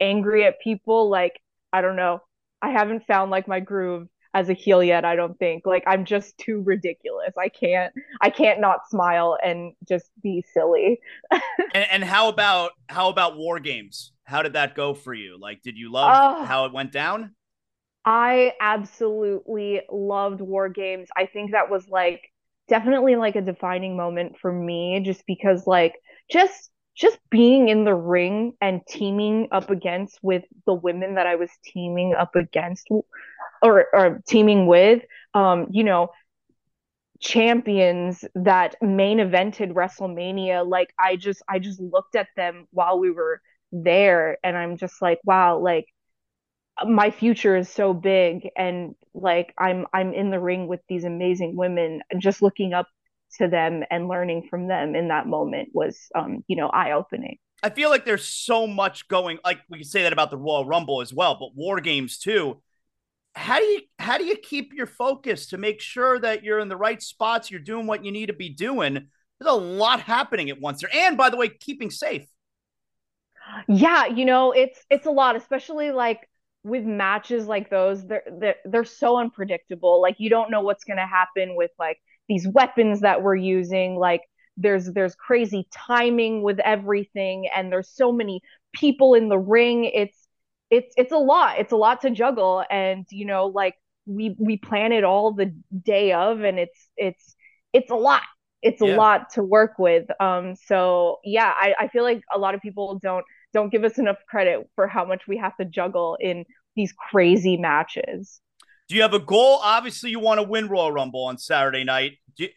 angry 0.00 0.44
at 0.44 0.60
people, 0.60 1.08
like 1.10 1.40
I 1.72 1.80
don't 1.82 1.96
know, 1.96 2.20
I 2.62 2.70
haven't 2.70 3.06
found 3.06 3.30
like 3.30 3.48
my 3.48 3.60
groove 3.60 4.08
as 4.36 4.50
a 4.50 4.52
heel 4.52 4.82
yet 4.82 5.04
i 5.04 5.16
don't 5.16 5.38
think. 5.38 5.64
Like 5.64 5.82
i'm 5.86 6.04
just 6.04 6.36
too 6.38 6.62
ridiculous. 6.62 7.32
I 7.38 7.48
can't 7.48 7.92
i 8.20 8.30
can't 8.30 8.60
not 8.60 8.88
smile 8.88 9.38
and 9.42 9.72
just 9.88 10.10
be 10.22 10.44
silly. 10.52 11.00
And, 11.74 11.86
and, 11.90 12.04
how 12.04 12.28
about 12.28 12.70
how 12.88 13.10
about 13.10 13.36
war 13.36 13.58
games? 13.60 14.12
How 14.24 14.42
did 14.42 14.54
that 14.54 14.74
go 14.74 14.94
for 14.94 15.12
you? 15.12 15.38
Like 15.38 15.62
did 15.62 15.76
you 15.76 15.90
love 15.90 16.10
uh, 16.10 16.44
how 16.44 16.66
it 16.66 16.72
went 16.72 16.92
down? 16.92 17.34
I 18.04 18.52
absolutely 18.60 19.82
loved 19.90 20.40
war 20.40 20.68
games. 20.68 21.08
I 21.16 21.26
think 21.26 21.52
that 21.52 21.70
was 21.70 21.86
like 21.88 22.22
definitely 22.68 23.16
like 23.16 23.36
a 23.36 23.42
defining 23.42 23.96
moment 23.96 24.36
for 24.40 24.52
me 24.52 25.00
just 25.04 25.24
because 25.26 25.66
like 25.66 25.94
just 26.30 26.70
just 26.96 27.18
being 27.30 27.68
in 27.68 27.84
the 27.84 27.94
ring 27.94 28.54
and 28.60 28.80
teaming 28.88 29.48
up 29.52 29.70
against 29.70 30.18
with 30.22 30.44
the 30.64 30.72
women 30.72 31.14
that 31.16 31.26
I 31.26 31.36
was 31.36 31.50
teaming 31.62 32.14
up 32.14 32.34
against 32.34 32.88
or, 33.62 33.86
or 33.92 34.22
teaming 34.26 34.66
with, 34.66 35.02
um, 35.34 35.68
you 35.70 35.84
know, 35.84 36.10
champions 37.20 38.24
that 38.34 38.76
main 38.82 39.18
evented 39.18 39.72
WrestleMania. 39.72 40.68
Like 40.68 40.92
I 40.98 41.16
just, 41.16 41.42
I 41.48 41.58
just 41.58 41.80
looked 41.80 42.14
at 42.14 42.28
them 42.36 42.66
while 42.70 42.98
we 42.98 43.10
were 43.10 43.40
there 43.72 44.38
and 44.44 44.56
I'm 44.56 44.76
just 44.76 45.00
like, 45.00 45.20
wow, 45.24 45.58
like 45.58 45.86
my 46.86 47.10
future 47.10 47.56
is 47.56 47.70
so 47.70 47.94
big 47.94 48.50
and 48.56 48.94
like 49.14 49.54
I'm, 49.58 49.86
I'm 49.92 50.12
in 50.12 50.30
the 50.30 50.40
ring 50.40 50.68
with 50.68 50.80
these 50.88 51.04
amazing 51.04 51.56
women 51.56 52.02
and 52.10 52.20
just 52.20 52.42
looking 52.42 52.74
up 52.74 52.86
to 53.38 53.48
them 53.48 53.82
and 53.90 54.08
learning 54.08 54.46
from 54.48 54.68
them 54.68 54.94
in 54.94 55.08
that 55.08 55.26
moment 55.26 55.70
was, 55.72 56.08
um, 56.14 56.44
you 56.48 56.56
know, 56.56 56.68
eye 56.68 56.92
opening. 56.92 57.38
I 57.62 57.70
feel 57.70 57.88
like 57.88 58.04
there's 58.04 58.26
so 58.26 58.66
much 58.66 59.08
going. 59.08 59.38
Like 59.44 59.60
we 59.70 59.78
can 59.78 59.86
say 59.86 60.02
that 60.02 60.12
about 60.12 60.30
the 60.30 60.36
Royal 60.36 60.66
Rumble 60.66 61.00
as 61.00 61.12
well, 61.12 61.36
but 61.40 61.56
War 61.56 61.80
Games 61.80 62.18
too 62.18 62.60
how 63.36 63.58
do 63.58 63.64
you 63.64 63.80
how 63.98 64.18
do 64.18 64.24
you 64.24 64.36
keep 64.36 64.72
your 64.72 64.86
focus 64.86 65.46
to 65.48 65.58
make 65.58 65.80
sure 65.80 66.18
that 66.18 66.42
you're 66.42 66.58
in 66.58 66.68
the 66.68 66.76
right 66.76 67.02
spots 67.02 67.50
you're 67.50 67.60
doing 67.60 67.86
what 67.86 68.04
you 68.04 68.10
need 68.10 68.26
to 68.26 68.32
be 68.32 68.48
doing? 68.48 68.94
There's 69.38 69.52
a 69.52 69.52
lot 69.52 70.00
happening 70.00 70.48
at 70.50 70.60
once 70.60 70.80
there. 70.80 70.90
And 70.94 71.16
by 71.16 71.30
the 71.30 71.36
way 71.36 71.48
keeping 71.48 71.90
safe. 71.90 72.26
Yeah 73.68 74.06
you 74.06 74.24
know 74.24 74.52
it's 74.52 74.80
it's 74.90 75.06
a 75.06 75.10
lot 75.10 75.36
especially 75.36 75.92
like 75.92 76.28
with 76.64 76.84
matches 76.84 77.46
like 77.46 77.70
those 77.70 78.04
they're 78.06 78.24
they're, 78.40 78.56
they're 78.64 78.84
so 78.84 79.18
unpredictable. 79.18 80.02
Like 80.02 80.16
you 80.18 80.28
don't 80.28 80.50
know 80.50 80.62
what's 80.62 80.84
going 80.84 80.96
to 80.96 81.06
happen 81.06 81.54
with 81.54 81.70
like 81.78 81.98
these 82.28 82.48
weapons 82.48 83.00
that 83.00 83.22
we're 83.22 83.36
using. 83.36 83.96
Like 83.96 84.22
there's 84.56 84.86
there's 84.86 85.14
crazy 85.14 85.68
timing 85.72 86.42
with 86.42 86.58
everything 86.60 87.48
and 87.54 87.70
there's 87.70 87.90
so 87.94 88.10
many 88.10 88.40
people 88.72 89.14
in 89.14 89.28
the 89.28 89.38
ring. 89.38 89.84
It's 89.84 90.25
it's 90.70 90.92
it's 90.96 91.12
a 91.12 91.18
lot. 91.18 91.58
It's 91.58 91.72
a 91.72 91.76
lot 91.76 92.02
to 92.02 92.10
juggle. 92.10 92.64
And 92.70 93.06
you 93.10 93.26
know 93.26 93.46
like 93.46 93.74
we 94.06 94.36
we 94.38 94.56
plan 94.56 94.92
it 94.92 95.04
all 95.04 95.32
the 95.32 95.54
day 95.84 96.12
of 96.12 96.40
and 96.42 96.58
it's 96.58 96.88
it's 96.96 97.34
it's 97.72 97.90
a 97.90 97.96
lot. 97.96 98.22
It's 98.62 98.80
a 98.80 98.86
lot 98.86 99.30
to 99.34 99.42
work 99.42 99.78
with. 99.78 100.06
Um 100.20 100.54
so 100.56 101.18
yeah 101.24 101.52
I, 101.54 101.74
I 101.78 101.88
feel 101.88 102.02
like 102.02 102.22
a 102.34 102.38
lot 102.38 102.54
of 102.54 102.60
people 102.60 102.98
don't 103.00 103.24
don't 103.52 103.70
give 103.70 103.84
us 103.84 103.98
enough 103.98 104.16
credit 104.28 104.68
for 104.74 104.86
how 104.86 105.04
much 105.04 105.22
we 105.28 105.36
have 105.38 105.56
to 105.56 105.64
juggle 105.64 106.16
in 106.20 106.44
these 106.74 106.92
crazy 106.92 107.56
matches. 107.56 108.40
Do 108.88 108.96
you 108.96 109.02
have 109.02 109.14
a 109.14 109.20
goal? 109.20 109.60
Obviously 109.62 110.10
you 110.10 110.20
want 110.20 110.38
to 110.38 110.42
win 110.42 110.68
royal 110.68 110.92
rumble 110.92 111.24
on 111.24 111.38
saturday 111.38 111.84
night. 111.84 112.12
You, 112.36 112.48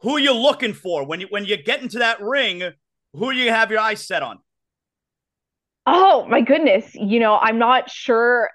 who 0.00 0.16
are 0.16 0.20
you 0.20 0.32
looking 0.32 0.72
for? 0.72 1.04
When 1.04 1.20
you 1.20 1.26
when 1.30 1.44
you 1.44 1.62
get 1.62 1.82
into 1.82 1.98
that 1.98 2.20
ring 2.20 2.62
who 3.14 3.32
do 3.32 3.38
you 3.38 3.50
have 3.50 3.70
your 3.70 3.80
eyes 3.80 4.06
set 4.06 4.22
on 4.22 4.38
Oh 5.90 6.26
my 6.28 6.42
goodness. 6.42 6.94
You 6.94 7.18
know, 7.18 7.38
I'm 7.38 7.58
not 7.58 7.88
sure 7.88 8.50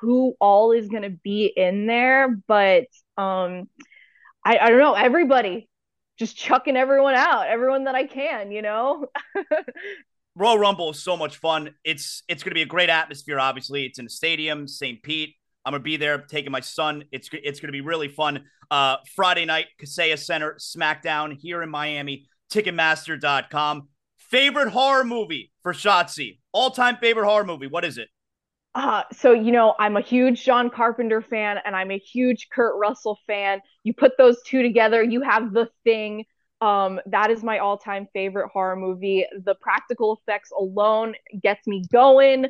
who 0.00 0.34
all 0.40 0.72
is 0.72 0.88
going 0.88 1.02
to 1.02 1.10
be 1.10 1.44
in 1.44 1.86
there, 1.86 2.34
but 2.46 2.84
um 3.18 3.68
I 4.42 4.56
I 4.56 4.70
don't 4.70 4.78
know, 4.78 4.94
everybody 4.94 5.68
just 6.18 6.34
chucking 6.34 6.78
everyone 6.78 7.14
out, 7.14 7.46
everyone 7.46 7.84
that 7.84 7.94
I 7.94 8.06
can, 8.06 8.50
you 8.50 8.62
know. 8.62 9.06
Royal 10.34 10.58
Rumble 10.58 10.90
is 10.90 11.02
so 11.02 11.14
much 11.14 11.36
fun. 11.36 11.74
It's 11.84 12.22
it's 12.26 12.42
going 12.42 12.52
to 12.52 12.54
be 12.54 12.62
a 12.62 12.66
great 12.66 12.88
atmosphere 12.88 13.38
obviously. 13.38 13.84
It's 13.84 13.98
in 13.98 14.06
a 14.06 14.10
stadium, 14.10 14.66
St. 14.66 15.02
Pete. 15.02 15.34
I'm 15.66 15.72
going 15.72 15.82
to 15.82 15.84
be 15.84 15.98
there 15.98 16.16
taking 16.22 16.52
my 16.52 16.60
son. 16.60 17.04
It's 17.12 17.28
it's 17.34 17.60
going 17.60 17.68
to 17.68 17.72
be 17.72 17.82
really 17.82 18.08
fun. 18.08 18.46
Uh 18.70 18.96
Friday 19.14 19.44
night, 19.44 19.66
Kaseya 19.78 20.18
Center, 20.18 20.56
SmackDown 20.58 21.36
here 21.38 21.62
in 21.62 21.68
Miami. 21.68 22.28
Ticketmaster.com. 22.50 23.88
Favorite 24.28 24.68
horror 24.68 25.04
movie 25.04 25.52
for 25.62 25.72
Shotzi? 25.72 26.38
All 26.52 26.70
time 26.70 26.98
favorite 26.98 27.24
horror 27.24 27.44
movie? 27.44 27.66
What 27.66 27.84
is 27.84 27.96
it? 27.96 28.08
Uh, 28.74 29.02
so 29.10 29.32
you 29.32 29.50
know, 29.50 29.74
I'm 29.78 29.96
a 29.96 30.02
huge 30.02 30.44
John 30.44 30.68
Carpenter 30.68 31.22
fan 31.22 31.56
and 31.64 31.74
I'm 31.74 31.90
a 31.90 31.98
huge 31.98 32.48
Kurt 32.52 32.76
Russell 32.78 33.18
fan. 33.26 33.60
You 33.84 33.94
put 33.94 34.12
those 34.18 34.36
two 34.46 34.62
together, 34.62 35.02
you 35.02 35.22
have 35.22 35.52
the 35.52 35.68
thing. 35.82 36.26
Um, 36.60 37.00
that 37.06 37.30
is 37.30 37.42
my 37.42 37.58
all-time 37.58 38.08
favorite 38.12 38.50
horror 38.52 38.76
movie. 38.76 39.24
The 39.44 39.54
practical 39.54 40.20
effects 40.20 40.50
alone 40.50 41.14
gets 41.42 41.66
me 41.66 41.86
going. 41.90 42.46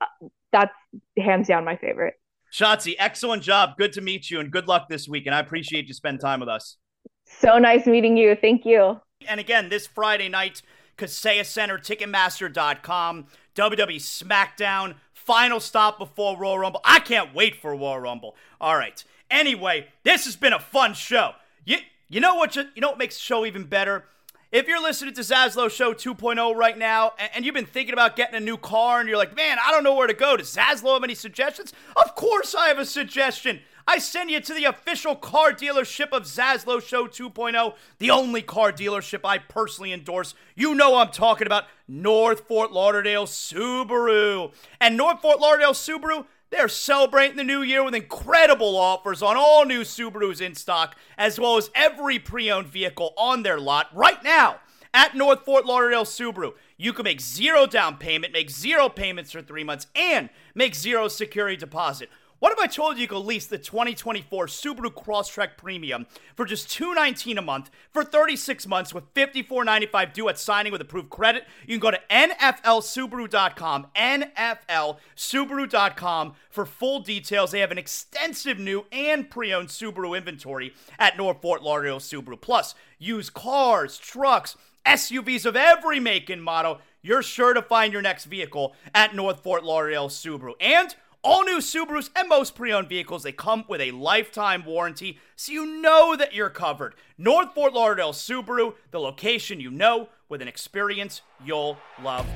Uh, 0.00 0.28
that's 0.50 0.74
hands 1.16 1.46
down 1.46 1.64
my 1.64 1.76
favorite. 1.76 2.14
Shotzi, 2.52 2.96
excellent 2.98 3.44
job. 3.44 3.76
Good 3.78 3.92
to 3.92 4.00
meet 4.00 4.30
you 4.30 4.40
and 4.40 4.50
good 4.50 4.66
luck 4.66 4.88
this 4.88 5.06
week. 5.06 5.26
And 5.26 5.34
I 5.34 5.38
appreciate 5.38 5.86
you 5.86 5.94
spending 5.94 6.20
time 6.20 6.40
with 6.40 6.48
us. 6.48 6.76
So 7.24 7.58
nice 7.58 7.86
meeting 7.86 8.16
you. 8.16 8.34
Thank 8.34 8.66
you. 8.66 9.00
And 9.28 9.38
again, 9.38 9.68
this 9.68 9.86
Friday 9.86 10.28
night, 10.28 10.62
Kaseya 11.00 11.46
Center, 11.46 11.78
Ticketmaster.com, 11.78 13.26
WWE 13.56 13.96
SmackDown, 13.96 14.94
final 15.14 15.58
stop 15.58 15.98
before 15.98 16.36
Royal 16.36 16.58
Rumble. 16.58 16.80
I 16.84 17.00
can't 17.00 17.34
wait 17.34 17.56
for 17.56 17.74
Royal 17.74 18.00
Rumble. 18.00 18.36
All 18.60 18.76
right. 18.76 19.02
Anyway, 19.30 19.88
this 20.02 20.26
has 20.26 20.36
been 20.36 20.52
a 20.52 20.58
fun 20.58 20.92
show. 20.92 21.32
You, 21.64 21.78
you 22.08 22.20
know 22.20 22.34
what 22.34 22.56
you, 22.56 22.64
you 22.74 22.82
know 22.82 22.90
what 22.90 22.98
makes 22.98 23.16
the 23.16 23.22
show 23.22 23.46
even 23.46 23.64
better? 23.64 24.04
If 24.52 24.66
you're 24.66 24.82
listening 24.82 25.14
to 25.14 25.20
Zaslow 25.20 25.70
Show 25.70 25.94
2.0 25.94 26.56
right 26.56 26.76
now 26.76 27.12
and, 27.18 27.30
and, 27.36 27.44
you've 27.44 27.54
been 27.54 27.66
thinking 27.66 27.92
about 27.92 28.16
getting 28.16 28.34
a 28.34 28.40
new 28.40 28.56
car 28.56 28.98
and 28.98 29.08
you're 29.08 29.16
like, 29.16 29.36
man, 29.36 29.58
I 29.64 29.70
don't 29.70 29.84
know 29.84 29.94
where 29.94 30.08
to 30.08 30.14
go. 30.14 30.36
Does 30.36 30.54
Zaslow 30.54 30.94
have 30.94 31.04
any 31.04 31.14
suggestions? 31.14 31.72
Of 31.96 32.16
course 32.16 32.54
I 32.56 32.66
have 32.66 32.78
a 32.80 32.84
suggestion. 32.84 33.60
I 33.86 33.98
send 33.98 34.30
you 34.30 34.40
to 34.40 34.54
the 34.54 34.64
official 34.64 35.16
car 35.16 35.52
dealership 35.52 36.12
of 36.12 36.24
Zaslow 36.24 36.82
Show 36.82 37.06
2.0, 37.06 37.74
the 37.98 38.10
only 38.10 38.42
car 38.42 38.72
dealership 38.72 39.20
I 39.24 39.38
personally 39.38 39.92
endorse. 39.92 40.34
You 40.54 40.74
know 40.74 40.96
I'm 40.96 41.10
talking 41.10 41.46
about 41.46 41.64
North 41.88 42.46
Fort 42.46 42.72
Lauderdale 42.72 43.26
Subaru. 43.26 44.52
And 44.80 44.96
North 44.96 45.20
Fort 45.20 45.40
Lauderdale 45.40 45.72
Subaru, 45.72 46.26
they're 46.50 46.68
celebrating 46.68 47.36
the 47.36 47.44
new 47.44 47.62
year 47.62 47.84
with 47.84 47.94
incredible 47.94 48.76
offers 48.76 49.22
on 49.22 49.36
all 49.36 49.64
new 49.64 49.82
Subarus 49.82 50.40
in 50.40 50.54
stock, 50.54 50.96
as 51.16 51.38
well 51.38 51.56
as 51.56 51.70
every 51.74 52.18
pre 52.18 52.50
owned 52.50 52.68
vehicle 52.68 53.14
on 53.16 53.42
their 53.42 53.58
lot 53.58 53.88
right 53.94 54.22
now 54.22 54.60
at 54.92 55.16
North 55.16 55.44
Fort 55.44 55.64
Lauderdale 55.64 56.04
Subaru. 56.04 56.54
You 56.76 56.92
can 56.92 57.04
make 57.04 57.20
zero 57.20 57.66
down 57.66 57.96
payment, 57.96 58.32
make 58.32 58.50
zero 58.50 58.88
payments 58.88 59.32
for 59.32 59.42
three 59.42 59.64
months, 59.64 59.86
and 59.94 60.30
make 60.54 60.74
zero 60.74 61.08
security 61.08 61.56
deposit. 61.56 62.10
What 62.40 62.52
if 62.52 62.58
I 62.58 62.66
told 62.68 62.96
you 62.96 63.02
you 63.02 63.08
could 63.08 63.18
lease 63.18 63.44
the 63.44 63.58
2024 63.58 64.46
Subaru 64.46 64.86
Crosstrek 64.86 65.58
Premium 65.58 66.06
for 66.34 66.46
just 66.46 66.70
219 66.70 67.36
a 67.36 67.42
month 67.42 67.68
for 67.92 68.02
36 68.02 68.66
months 68.66 68.94
with 68.94 69.12
$54.95 69.12 70.14
due 70.14 70.30
at 70.30 70.38
signing 70.38 70.72
with 70.72 70.80
approved 70.80 71.10
credit? 71.10 71.44
You 71.66 71.78
can 71.78 71.80
go 71.80 71.90
to 71.90 72.00
nflsubaru.com, 72.10 73.88
nflsubaru.com 73.94 76.34
for 76.48 76.64
full 76.64 77.00
details. 77.00 77.50
They 77.50 77.60
have 77.60 77.72
an 77.72 77.76
extensive 77.76 78.58
new 78.58 78.86
and 78.90 79.28
pre-owned 79.28 79.68
Subaru 79.68 80.16
inventory 80.16 80.72
at 80.98 81.18
North 81.18 81.42
Fort 81.42 81.62
Lauderdale 81.62 82.00
Subaru. 82.00 82.40
Plus, 82.40 82.74
used 82.98 83.34
cars, 83.34 83.98
trucks, 83.98 84.56
SUVs 84.86 85.44
of 85.44 85.56
every 85.56 86.00
make 86.00 86.30
and 86.30 86.42
model. 86.42 86.78
You're 87.02 87.22
sure 87.22 87.52
to 87.52 87.60
find 87.60 87.92
your 87.92 88.00
next 88.00 88.24
vehicle 88.24 88.74
at 88.94 89.14
North 89.14 89.42
Fort 89.42 89.62
Lauderdale 89.62 90.08
Subaru. 90.08 90.54
And 90.58 90.96
all 91.22 91.44
new 91.44 91.58
Subarus 91.58 92.08
and 92.16 92.28
most 92.28 92.54
pre 92.54 92.72
owned 92.72 92.88
vehicles, 92.88 93.22
they 93.22 93.32
come 93.32 93.64
with 93.68 93.80
a 93.80 93.90
lifetime 93.90 94.64
warranty, 94.64 95.18
so 95.36 95.52
you 95.52 95.66
know 95.66 96.16
that 96.16 96.34
you're 96.34 96.50
covered. 96.50 96.94
North 97.18 97.54
Fort 97.54 97.74
Lauderdale 97.74 98.12
Subaru, 98.12 98.74
the 98.90 99.00
location 99.00 99.60
you 99.60 99.70
know 99.70 100.08
with 100.28 100.40
an 100.40 100.48
experience 100.48 101.22
you'll 101.44 101.76
love. 102.02 102.26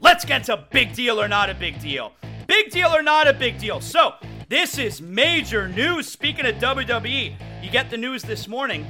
Let's 0.00 0.24
get 0.24 0.44
to 0.44 0.66
big 0.70 0.94
deal 0.94 1.20
or 1.20 1.28
not 1.28 1.50
a 1.50 1.54
big 1.54 1.80
deal. 1.80 2.12
Big 2.48 2.70
deal 2.70 2.88
or 2.88 3.02
not 3.02 3.28
a 3.28 3.32
big 3.32 3.58
deal. 3.58 3.80
So, 3.80 4.14
this 4.48 4.76
is 4.76 5.00
major 5.00 5.68
news. 5.68 6.08
Speaking 6.08 6.44
of 6.44 6.56
WWE, 6.56 7.34
you 7.62 7.70
get 7.70 7.90
the 7.90 7.96
news 7.96 8.22
this 8.22 8.48
morning. 8.48 8.84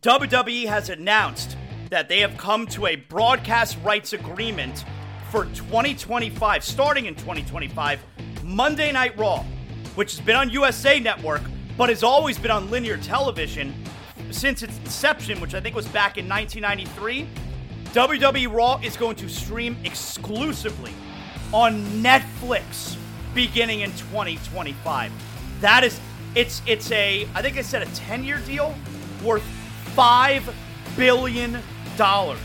WWE 0.00 0.66
has 0.66 0.90
announced 0.90 1.56
that 1.90 2.08
they 2.08 2.20
have 2.20 2.36
come 2.36 2.66
to 2.68 2.86
a 2.86 2.96
broadcast 2.96 3.76
rights 3.82 4.12
agreement 4.12 4.84
for 5.30 5.46
2025, 5.46 6.64
starting 6.64 7.06
in 7.06 7.14
2025, 7.14 8.00
Monday 8.48 8.90
Night 8.92 9.16
Raw, 9.18 9.44
which 9.94 10.16
has 10.16 10.24
been 10.24 10.34
on 10.34 10.48
USA 10.48 10.98
Network, 10.98 11.42
but 11.76 11.90
has 11.90 12.02
always 12.02 12.38
been 12.38 12.50
on 12.50 12.70
linear 12.70 12.96
television 12.96 13.74
since 14.30 14.62
its 14.62 14.78
inception, 14.78 15.38
which 15.38 15.54
I 15.54 15.60
think 15.60 15.76
was 15.76 15.86
back 15.88 16.16
in 16.16 16.26
1993. 16.26 17.28
WWE 17.92 18.50
Raw 18.52 18.80
is 18.82 18.96
going 18.96 19.16
to 19.16 19.28
stream 19.28 19.76
exclusively 19.84 20.94
on 21.52 21.82
Netflix 22.02 22.96
beginning 23.34 23.80
in 23.80 23.90
2025. 23.92 25.12
That 25.60 25.84
is 25.84 26.00
it's 26.34 26.62
it's 26.66 26.90
a 26.90 27.28
I 27.34 27.42
think 27.42 27.58
I 27.58 27.62
said 27.62 27.82
a 27.82 27.86
10-year 27.86 28.38
deal 28.46 28.74
worth 29.22 29.42
5 29.94 30.54
billion 30.96 31.58
dollars. 31.98 32.38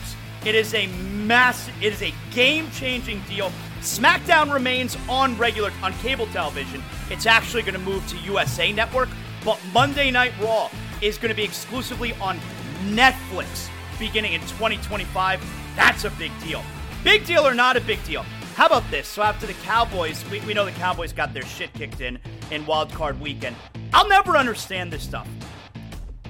It 0.44 0.54
is 0.54 0.74
a 0.74 0.86
massive 0.86 1.74
it 1.82 1.94
is 1.94 2.02
a 2.02 2.12
game-changing 2.32 3.22
deal. 3.26 3.50
SmackDown 3.84 4.50
remains 4.50 4.96
on 5.10 5.36
regular 5.36 5.70
on 5.82 5.92
cable 5.94 6.26
television. 6.28 6.82
It's 7.10 7.26
actually 7.26 7.62
going 7.62 7.74
to 7.74 7.80
move 7.80 8.06
to 8.08 8.16
USA 8.18 8.72
Network, 8.72 9.10
but 9.44 9.60
Monday 9.74 10.10
Night 10.10 10.32
Raw 10.40 10.70
is 11.02 11.18
going 11.18 11.28
to 11.28 11.36
be 11.36 11.44
exclusively 11.44 12.14
on 12.14 12.38
Netflix 12.86 13.68
beginning 13.98 14.32
in 14.32 14.40
2025. 14.40 15.46
That's 15.76 16.04
a 16.04 16.10
big 16.12 16.32
deal. 16.42 16.62
Big 17.02 17.26
deal 17.26 17.46
or 17.46 17.52
not 17.52 17.76
a 17.76 17.80
big 17.82 18.02
deal? 18.04 18.22
How 18.54 18.64
about 18.64 18.90
this? 18.90 19.06
So 19.06 19.22
after 19.22 19.46
the 19.46 19.52
Cowboys, 19.64 20.24
we, 20.30 20.40
we 20.40 20.54
know 20.54 20.64
the 20.64 20.72
Cowboys 20.72 21.12
got 21.12 21.34
their 21.34 21.44
shit 21.44 21.70
kicked 21.74 22.00
in 22.00 22.18
in 22.50 22.64
Wild 22.64 22.90
Card 22.90 23.20
Weekend. 23.20 23.54
I'll 23.92 24.08
never 24.08 24.38
understand 24.38 24.94
this 24.94 25.02
stuff. 25.02 25.28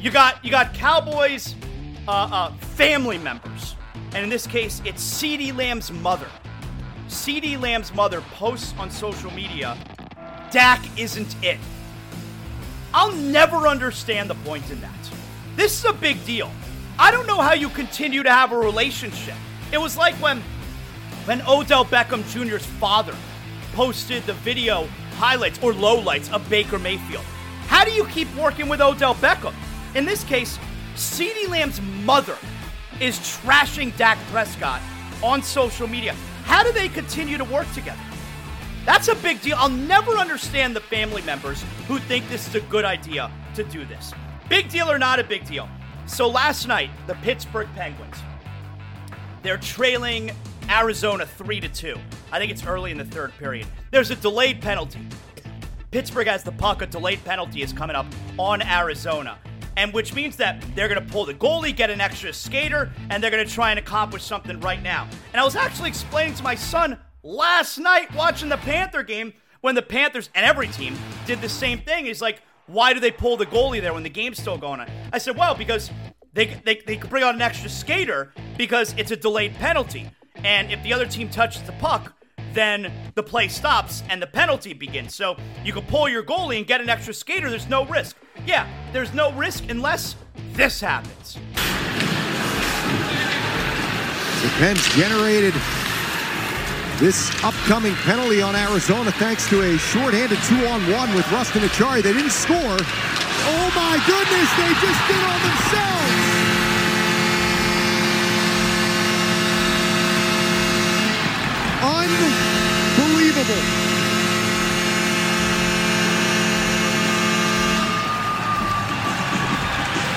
You 0.01 0.11
got 0.11 0.45
you 0.45 0.51
got 0.51 0.75
Cowboys 0.75 1.55
uh, 2.09 2.29
uh, 2.33 2.53
family 2.55 3.17
members, 3.17 3.77
and 4.13 4.25
in 4.25 4.29
this 4.29 4.45
case, 4.45 4.83
it's 4.85 5.05
CeeDee 5.05 5.57
Lamb's 5.57 5.93
mother. 5.93 6.27
CeeDee 7.09 7.61
Lamb's 7.61 7.95
mother 7.95 8.21
posts 8.33 8.75
on 8.79 8.91
social 8.91 9.31
media, 9.31 9.77
"Dak 10.51 10.81
isn't 10.97 11.37
it." 11.43 11.59
I'll 12.93 13.13
never 13.13 13.67
understand 13.69 14.31
the 14.31 14.35
point 14.37 14.71
in 14.71 14.81
that. 14.81 14.91
This 15.57 15.79
is 15.79 15.85
a 15.85 15.93
big 15.93 16.25
deal. 16.25 16.51
I 16.99 17.11
don't 17.11 17.27
know 17.27 17.41
how 17.41 17.55
you 17.55 17.69
continue 17.69 18.23
to 18.23 18.31
have 18.31 18.53
a 18.53 18.59
relationship. 18.59 19.35
It 19.73 19.81
was 19.81 19.97
like 19.97 20.15
when 20.17 20.43
when 21.25 21.43
Odell 21.49 21.85
Beckham 21.85 22.23
Jr.'s 22.31 22.67
father 22.67 23.15
posted 23.73 24.25
the 24.27 24.35
video 24.35 24.89
highlights 25.17 25.59
or 25.63 25.73
lowlights 25.73 26.33
of 26.33 26.49
Baker 26.49 26.79
Mayfield. 26.79 27.25
How 27.67 27.85
do 27.85 27.91
you 27.91 28.05
keep 28.07 28.33
working 28.37 28.69
with 28.69 28.81
Odell 28.81 29.15
Beckham? 29.15 29.55
In 29.95 30.05
this 30.05 30.23
case, 30.25 30.59
CeeDee 30.97 31.49
Lamb's 31.49 31.81
mother 32.05 32.37
is 33.01 33.19
trashing 33.19 33.97
Dak 33.97 34.19
Prescott 34.31 34.81
on 35.23 35.43
social 35.43 35.89
media. 35.89 36.15
How 36.45 36.63
do 36.63 36.73
they 36.73 36.89
continue 36.89 37.37
to 37.39 37.45
work 37.45 37.71
together? 37.73 38.01
That's 38.85 39.09
a 39.09 39.15
big 39.17 39.41
deal. 39.41 39.57
I'll 39.59 39.69
never 39.69 40.13
understand 40.13 40.77
the 40.77 40.81
family 40.81 41.23
members 41.23 41.65
who 41.89 41.99
think 41.99 42.29
this 42.29 42.47
is 42.47 42.55
a 42.55 42.61
good 42.61 42.85
idea 42.85 43.31
to 43.55 43.65
do 43.65 43.85
this. 43.85 44.13
Big 44.49 44.69
deal 44.69 44.91
or 44.91 44.99
not 44.99 45.19
a 45.19 45.25
big 45.25 45.47
deal. 45.47 45.69
So 46.07 46.29
last 46.29 46.69
night, 46.69 46.91
the 47.07 47.15
Pittsburgh 47.17 47.69
Penguins, 47.75 48.17
they're 49.43 49.57
trailing 49.57 50.33
Arizona 50.71 51.25
3 51.25 51.61
to 51.61 51.69
2. 51.69 51.97
I 52.31 52.39
think 52.39 52.53
it's 52.53 52.67
early 52.67 52.91
in 52.91 52.99
the 52.99 53.05
third 53.05 53.37
period. 53.39 53.67
There's 53.91 54.11
a 54.11 54.17
delayed 54.17 54.61
penalty. 54.61 55.01
Pittsburgh 55.91 56.27
has 56.27 56.43
the 56.43 56.53
puck. 56.53 56.83
A 56.83 56.87
delayed 56.87 57.25
penalty 57.25 57.63
is 57.63 57.73
coming 57.73 57.97
up 57.97 58.07
on 58.39 58.61
Arizona. 58.61 59.39
And 59.77 59.93
which 59.93 60.15
means 60.15 60.37
that 60.37 60.65
they're 60.75 60.89
going 60.89 61.05
to 61.05 61.13
pull 61.13 61.25
the 61.25 61.35
goalie, 61.35 61.75
get 61.75 61.91
an 61.91 62.01
extra 62.01 62.33
skater, 62.33 62.93
and 63.11 63.23
they're 63.23 63.31
going 63.31 63.47
to 63.47 63.53
try 63.53 63.71
and 63.71 63.79
accomplish 63.79 64.23
something 64.23 64.61
right 64.61 64.83
now. 64.83 65.09
And 65.33 65.41
I 65.41 65.45
was 65.45 65.57
actually 65.57 65.89
explaining 65.89 66.35
to 66.35 66.43
my 66.43 66.55
son 66.55 66.99
last 67.23 67.79
night 67.79 68.15
watching 68.15 68.49
the 68.49 68.57
Panther 68.59 69.03
game 69.03 69.33
when 69.63 69.75
the 69.75 69.83
Panthers 69.83 70.31
and 70.35 70.45
every 70.45 70.69
team 70.69 70.97
did 71.27 71.41
the 71.41 71.49
same 71.49 71.81
thing. 71.81 72.05
He's 72.05 72.23
like, 72.23 72.43
why 72.67 72.93
do 72.93 73.01
they 73.01 73.11
pull 73.11 73.37
the 73.37 73.47
goalie 73.47 73.81
there 73.81 73.95
when 73.95 74.03
the 74.03 74.11
game's 74.11 74.39
still 74.39 74.59
going 74.59 74.81
on? 74.81 74.91
I 75.13 75.19
said, 75.19 75.37
well, 75.37 75.55
because 75.55 75.91
they, 76.33 76.47
they, 76.65 76.83
they 76.87 76.97
could 76.97 77.11
bring 77.11 77.25
on 77.25 77.35
an 77.35 77.43
extra 77.43 77.69
skater 77.69 78.33
because 78.57 78.95
it's 78.97 79.11
a 79.11 79.17
delayed 79.17 79.55
penalty. 79.55 80.11
And 80.37 80.71
if 80.71 80.83
the 80.83 80.93
other 80.93 81.07
team 81.07 81.31
touches 81.31 81.63
the 81.63 81.73
puck, 81.73 82.15
then 82.53 82.93
the 83.15 83.23
play 83.23 83.49
stops 83.49 84.03
and 84.09 84.23
the 84.23 84.27
penalty 84.27 84.73
begins. 84.73 85.15
So 85.15 85.37
you 85.65 85.73
can 85.73 85.85
pull 85.87 86.09
your 86.09 86.23
goalie 86.23 86.59
and 86.59 86.67
get 86.67 86.81
an 86.81 86.89
extra 86.89 87.15
skater. 87.15 87.51
There's 87.51 87.69
no 87.69 87.85
risk. 87.85 88.17
Yeah, 88.47 88.67
there's 88.93 89.15
no 89.15 89.33
risk 89.33 89.71
unless 89.71 90.17
this 90.53 90.81
happens. 90.81 91.39
The 94.43 94.51
Pens 94.59 94.95
generated 94.95 95.55
this 96.99 97.33
upcoming 97.43 97.95
penalty 98.05 98.43
on 98.43 98.55
Arizona 98.55 99.11
thanks 99.13 99.49
to 99.49 99.63
a 99.63 99.79
shorthanded 99.79 100.39
two-on-one 100.49 101.15
with 101.15 101.31
Rust 101.33 101.55
and 101.57 101.65
Acciari. 101.65 102.03
They 102.03 102.13
didn't 102.13 102.31
score. 102.31 102.57
Oh 102.57 103.71
my 103.75 103.99
goodness, 104.07 104.51
they 104.59 104.73
just 104.85 105.01
did 105.09 105.25
on 105.25 105.41
themselves. 105.43 105.95
Unbelievable. 113.45 113.94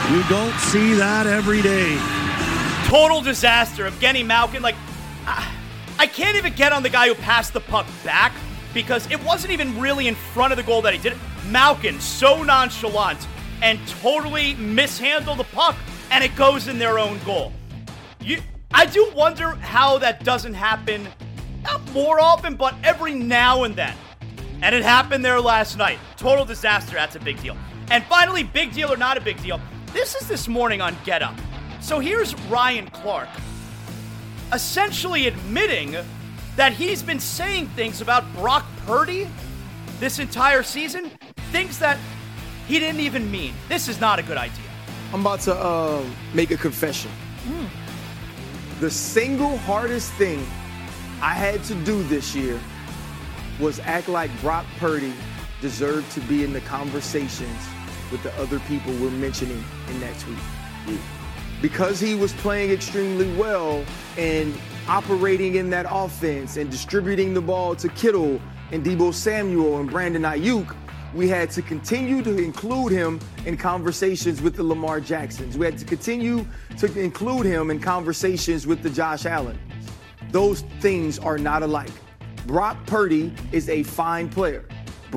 You 0.10 0.24
don't 0.30 0.58
see 0.60 0.94
that 0.94 1.28
every 1.28 1.62
day. 1.62 1.98
Total 2.88 3.22
disaster 3.22 3.86
of 3.86 3.94
Genny 3.96 4.26
Malkin. 4.26 4.62
Like, 4.62 4.76
I, 5.26 5.54
I 6.00 6.08
can't 6.08 6.38
even 6.38 6.54
get 6.54 6.72
on 6.72 6.82
the 6.82 6.90
guy 6.90 7.10
who 7.10 7.16
passed 7.16 7.52
the 7.52 7.60
puck 7.60 7.86
back 8.06 8.32
because 8.74 9.12
it 9.12 9.22
wasn't 9.26 9.52
even 9.52 9.78
really 9.78 10.08
in 10.08 10.16
front 10.16 10.54
of 10.54 10.58
the 10.58 10.64
goal 10.64 10.82
that 10.84 10.94
he 10.94 11.00
did 11.00 11.12
it. 11.12 11.18
Malkin, 11.50 12.00
so 12.00 12.42
nonchalant 12.42 13.28
and 13.62 13.86
totally 13.88 14.56
mishandled 14.56 15.40
the 15.40 15.44
puck, 15.44 15.76
and 16.10 16.24
it 16.24 16.34
goes 16.38 16.70
in 16.70 16.80
their 16.80 17.00
own 17.00 17.20
goal. 17.26 17.52
You, 18.22 18.40
I 18.74 18.86
do 18.86 19.12
wonder 19.14 19.56
how 19.56 19.98
that 19.98 20.24
doesn't 20.24 20.54
happen, 20.54 21.06
not 21.64 21.82
more 21.92 22.22
often, 22.22 22.56
but 22.56 22.76
every 22.82 23.14
now 23.14 23.64
and 23.64 23.76
then. 23.76 23.94
And 24.62 24.74
it 24.74 24.84
happened 24.84 25.26
there 25.26 25.42
last 25.42 25.78
night. 25.78 26.00
Total 26.16 26.46
disaster. 26.46 26.94
That's 26.94 27.18
a 27.18 27.20
big 27.20 27.42
deal. 27.42 27.58
And 27.92 28.06
finally, 28.06 28.44
big 28.44 28.72
deal 28.72 28.92
or 28.92 28.98
not 28.98 29.18
a 29.18 29.22
big 29.22 29.42
deal. 29.44 29.60
This 29.98 30.14
is 30.14 30.28
this 30.28 30.48
morning 30.48 30.80
on 30.80 30.96
Get 31.06 31.24
Up. 31.24 31.34
So 31.82 31.98
here's 31.98 32.40
Ryan 32.42 32.86
Clark 32.92 33.30
essentially 34.54 35.26
admitting 35.26 35.96
that 36.56 36.72
he's 36.72 37.02
been 37.02 37.20
saying 37.20 37.70
things 37.70 38.00
about 38.00 38.24
Brock 38.36 38.64
Purdy 38.86 39.28
this 40.00 40.20
entire 40.20 40.62
season, 40.62 41.10
things 41.52 41.80
that 41.80 41.98
he 42.68 42.78
didn't 42.78 43.00
even 43.00 43.32
mean. 43.32 43.56
This 43.70 43.88
is 43.88 44.00
not 44.00 44.20
a 44.20 44.22
good 44.22 44.38
idea. 44.38 44.70
I'm 45.12 45.22
about 45.22 45.40
to 45.42 45.56
uh, 45.56 46.06
make 46.32 46.52
a 46.52 46.58
confession. 46.58 47.10
The 48.80 48.92
single 48.92 49.58
hardest 49.58 50.14
thing 50.14 50.46
I 51.24 51.34
had 51.34 51.64
to 51.64 51.74
do 51.74 52.04
this 52.04 52.36
year 52.36 52.60
was 53.60 53.80
act 53.80 54.10
like 54.10 54.30
Brock 54.42 54.68
Purdy 54.78 55.16
deserved 55.60 56.12
to 56.12 56.20
be 56.22 56.44
in 56.44 56.54
the 56.54 56.62
conversations 56.62 57.68
with 58.12 58.24
the 58.24 58.34
other 58.36 58.60
people 58.62 58.94
we're 58.94 59.10
mentioning 59.12 59.64
in 59.90 60.00
that 60.00 60.18
tweet. 60.20 60.38
Hmm. 60.38 61.62
Because 61.62 62.00
he 62.00 62.16
was 62.16 62.34
playing 62.34 62.72
extremely 62.72 63.34
well 63.36 63.84
and 64.18 64.54
operating 64.88 65.56
in 65.56 65.70
that 65.72 65.86
offense 65.90 66.58
and 66.58 66.70
distributing 66.70 67.34
the 67.34 67.42
ball 67.42 67.76
to 67.76 67.90
Kittle 67.90 68.40
and 68.72 68.86
Deebo 68.86 69.14
Samuel 69.14 69.80
and 69.80 69.90
Brandon 69.90 70.22
Aiyuk, 70.22 70.76
we 71.14 71.28
had 71.28 71.50
to 71.52 71.62
continue 71.62 72.22
to 72.22 72.38
include 72.38 72.92
him 72.92 73.20
in 73.46 73.58
conversations 73.58 74.42
with 74.42 74.56
the 74.56 74.64
Lamar 74.64 75.00
Jacksons. 75.00 75.58
We 75.58 75.66
had 75.66 75.78
to 75.80 75.86
continue 75.86 76.46
to 76.78 77.00
include 77.00 77.46
him 77.46 77.72
in 77.72 77.80
conversations 77.80 78.68
with 78.68 78.84
the 78.84 78.90
Josh 78.90 79.26
Allen. 79.26 79.58
Those 80.32 80.62
things 80.80 81.18
are 81.18 81.38
not 81.38 81.64
alike. 81.64 81.92
Brock 82.46 82.78
Purdy 82.86 83.34
is 83.52 83.68
a 83.70 83.84
fine 83.84 84.30
player. 84.30 84.66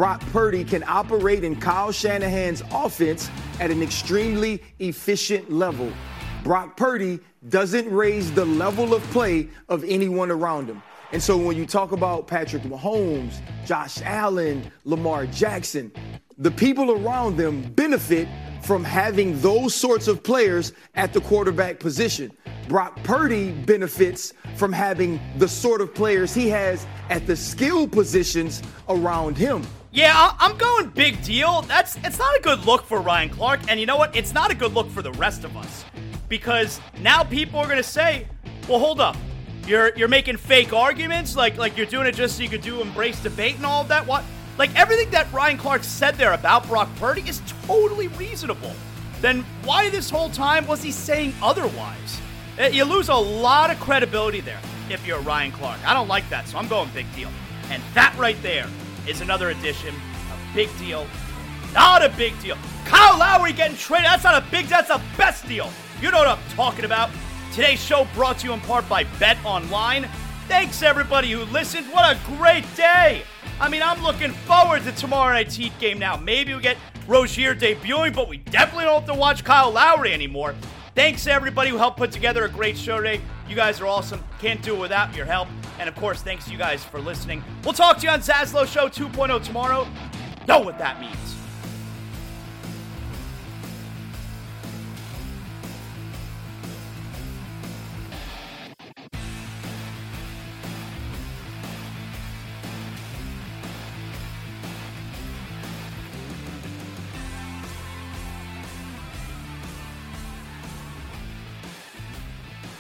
Brock 0.01 0.23
Purdy 0.33 0.65
can 0.65 0.83
operate 0.89 1.45
in 1.45 1.55
Kyle 1.61 1.93
Shanahan's 1.93 2.63
offense 2.73 3.29
at 3.61 3.71
an 3.71 3.83
extremely 3.83 4.63
efficient 4.79 5.53
level. 5.53 5.93
Brock 6.43 6.75
Purdy 6.75 7.21
doesn't 7.51 7.87
raise 7.93 8.33
the 8.33 8.47
level 8.47 8.95
of 8.95 9.03
play 9.11 9.51
of 9.69 9.85
anyone 9.85 10.31
around 10.31 10.71
him. 10.71 10.83
And 11.13 11.23
so 11.23 11.37
when 11.37 11.55
you 11.55 11.67
talk 11.67 11.93
about 11.93 12.27
Patrick 12.27 12.63
Mahomes, 12.63 13.43
Josh 13.67 14.01
Allen, 14.01 14.73
Lamar 14.87 15.27
Jackson, 15.27 15.93
the 16.39 16.51
people 16.51 16.93
around 16.93 17.37
them 17.37 17.61
benefit 17.75 18.27
from 18.63 18.83
having 18.83 19.39
those 19.43 19.75
sorts 19.75 20.09
of 20.09 20.23
players 20.23 20.73
at 20.95 21.13
the 21.13 21.21
quarterback 21.21 21.79
position. 21.79 22.33
Brock 22.69 22.99
Purdy 23.03 23.51
benefits 23.51 24.33
from 24.57 24.73
having 24.73 25.21
the 25.37 25.49
sort 25.49 25.83
of 25.83 25.95
players 25.95 26.33
he 26.33 26.49
has 26.49 26.87
at 27.11 27.27
the 27.27 27.37
skill 27.37 27.87
positions 27.87 28.63
around 28.89 29.37
him. 29.37 29.63
Yeah, 29.93 30.13
I- 30.15 30.47
am 30.47 30.57
going 30.57 30.89
big 30.91 31.23
deal. 31.25 31.63
That's 31.63 31.97
it's 32.05 32.19
not 32.19 32.37
a 32.37 32.41
good 32.41 32.65
look 32.65 32.87
for 32.87 33.01
Ryan 33.01 33.29
Clark, 33.29 33.61
and 33.69 33.81
you 33.81 33.87
know 33.87 33.97
what? 33.97 34.15
It's 34.15 34.33
not 34.33 34.53
a 34.53 34.55
good 34.55 34.73
look 34.73 34.89
for 34.91 35.03
the 35.03 35.11
rest 35.13 35.43
of 35.43 35.57
us 35.57 35.85
because 36.29 36.81
now 37.01 37.25
people 37.25 37.59
are 37.59 37.67
gonna 37.67 37.83
say, 37.83 38.29
"Well, 38.69 38.79
hold 38.79 39.01
up, 39.01 39.17
you're 39.67 39.93
you're 39.97 40.07
making 40.07 40.37
fake 40.37 40.73
arguments, 40.73 41.35
like 41.35 41.57
like 41.57 41.77
you're 41.77 41.87
doing 41.87 42.07
it 42.07 42.15
just 42.15 42.37
so 42.37 42.43
you 42.45 42.49
could 42.49 42.63
do 42.63 42.81
embrace 42.81 43.19
debate 43.19 43.57
and 43.57 43.67
all 43.67 43.83
of 43.83 43.89
that." 43.89 44.07
What? 44.07 44.23
Like 44.59 44.71
everything 44.77 45.11
that 45.11 45.33
Ryan 45.33 45.59
Clark 45.59 45.83
said 45.83 46.15
there 46.15 46.35
about 46.35 46.69
Brock 46.69 46.89
Purdy 46.97 47.29
is 47.29 47.43
totally 47.67 48.07
reasonable. 48.09 48.73
Then 49.21 49.45
why 49.65 49.91
this 49.91 50.09
whole 50.09 50.31
time 50.31 50.69
was 50.69 50.83
he 50.83 50.93
saying 50.93 51.35
otherwise? 51.43 52.21
Eh, 52.59 52.69
you 52.69 52.85
lose 52.85 53.09
a 53.09 53.15
lot 53.15 53.71
of 53.71 53.81
credibility 53.81 54.41
there 54.41 54.61
if 54.89 55.05
you're 55.05 55.21
Ryan 55.21 55.51
Clark. 55.51 55.79
I 55.85 55.95
don't 55.95 56.09
like 56.09 56.29
that, 56.31 56.47
so 56.47 56.59
I'm 56.59 56.69
going 56.69 56.89
big 56.95 57.13
deal. 57.17 57.29
And 57.71 57.83
that 57.95 58.17
right 58.17 58.41
there 58.43 58.67
is 59.11 59.21
another 59.21 59.51
edition 59.51 59.95
A 59.95 60.55
Big 60.55 60.69
Deal. 60.79 61.07
Not 61.75 62.05
a 62.05 62.09
big 62.11 62.41
deal. 62.41 62.57
Kyle 62.85 63.19
Lowry 63.19 63.53
getting 63.53 63.77
traded. 63.77 64.07
That's 64.07 64.25
not 64.25 64.43
a 64.43 64.51
big, 64.51 64.67
that's 64.67 64.91
a 64.91 65.01
best 65.17 65.47
deal. 65.47 65.71
You 66.01 66.11
know 66.11 66.19
what 66.19 66.29
I'm 66.29 66.39
talking 66.51 66.85
about. 66.85 67.11
Today's 67.53 67.83
show 67.83 68.07
brought 68.15 68.39
to 68.39 68.47
you 68.47 68.53
in 68.53 68.61
part 68.61 68.89
by 68.89 69.05
Bet 69.19 69.37
Online. 69.45 70.09
Thanks 70.49 70.83
everybody 70.83 71.31
who 71.31 71.45
listened. 71.45 71.87
What 71.93 72.17
a 72.17 72.19
great 72.37 72.65
day. 72.77 73.23
I 73.61 73.69
mean, 73.69 73.83
I'm 73.83 74.03
looking 74.03 74.33
forward 74.33 74.83
to 74.85 74.93
tomorrow 74.93 75.33
night's 75.33 75.55
Heat 75.55 75.77
game 75.79 75.99
now. 75.99 76.17
Maybe 76.17 76.55
we 76.55 76.61
get 76.61 76.77
Rozier 77.07 77.55
debuting, 77.55 78.15
but 78.15 78.29
we 78.29 78.39
definitely 78.39 78.85
don't 78.85 79.01
have 79.01 79.15
to 79.15 79.15
watch 79.15 79.45
Kyle 79.45 79.71
Lowry 79.71 80.13
anymore. 80.13 80.55
Thanks 80.95 81.27
everybody 81.27 81.71
who 81.71 81.77
helped 81.77 81.99
put 81.99 82.11
together 82.11 82.45
a 82.45 82.49
great 82.49 82.77
show 82.77 82.97
today. 82.99 83.21
You 83.49 83.55
guys 83.55 83.81
are 83.81 83.87
awesome. 83.87 84.23
Can't 84.41 84.63
do 84.63 84.75
it 84.75 84.81
without 84.81 85.15
your 85.15 85.27
help. 85.27 85.49
And 85.81 85.89
of 85.89 85.95
course, 85.95 86.21
thanks 86.21 86.47
you 86.47 86.59
guys 86.59 86.85
for 86.85 87.01
listening. 87.01 87.43
We'll 87.65 87.73
talk 87.73 87.97
to 87.99 88.03
you 88.03 88.11
on 88.11 88.21
Zaslow 88.21 88.67
Show 88.67 88.89
2.0 88.91 89.43
tomorrow. 89.43 89.89
Know 90.47 90.61
what 90.61 90.79
that 90.79 91.01
means. 91.01 91.40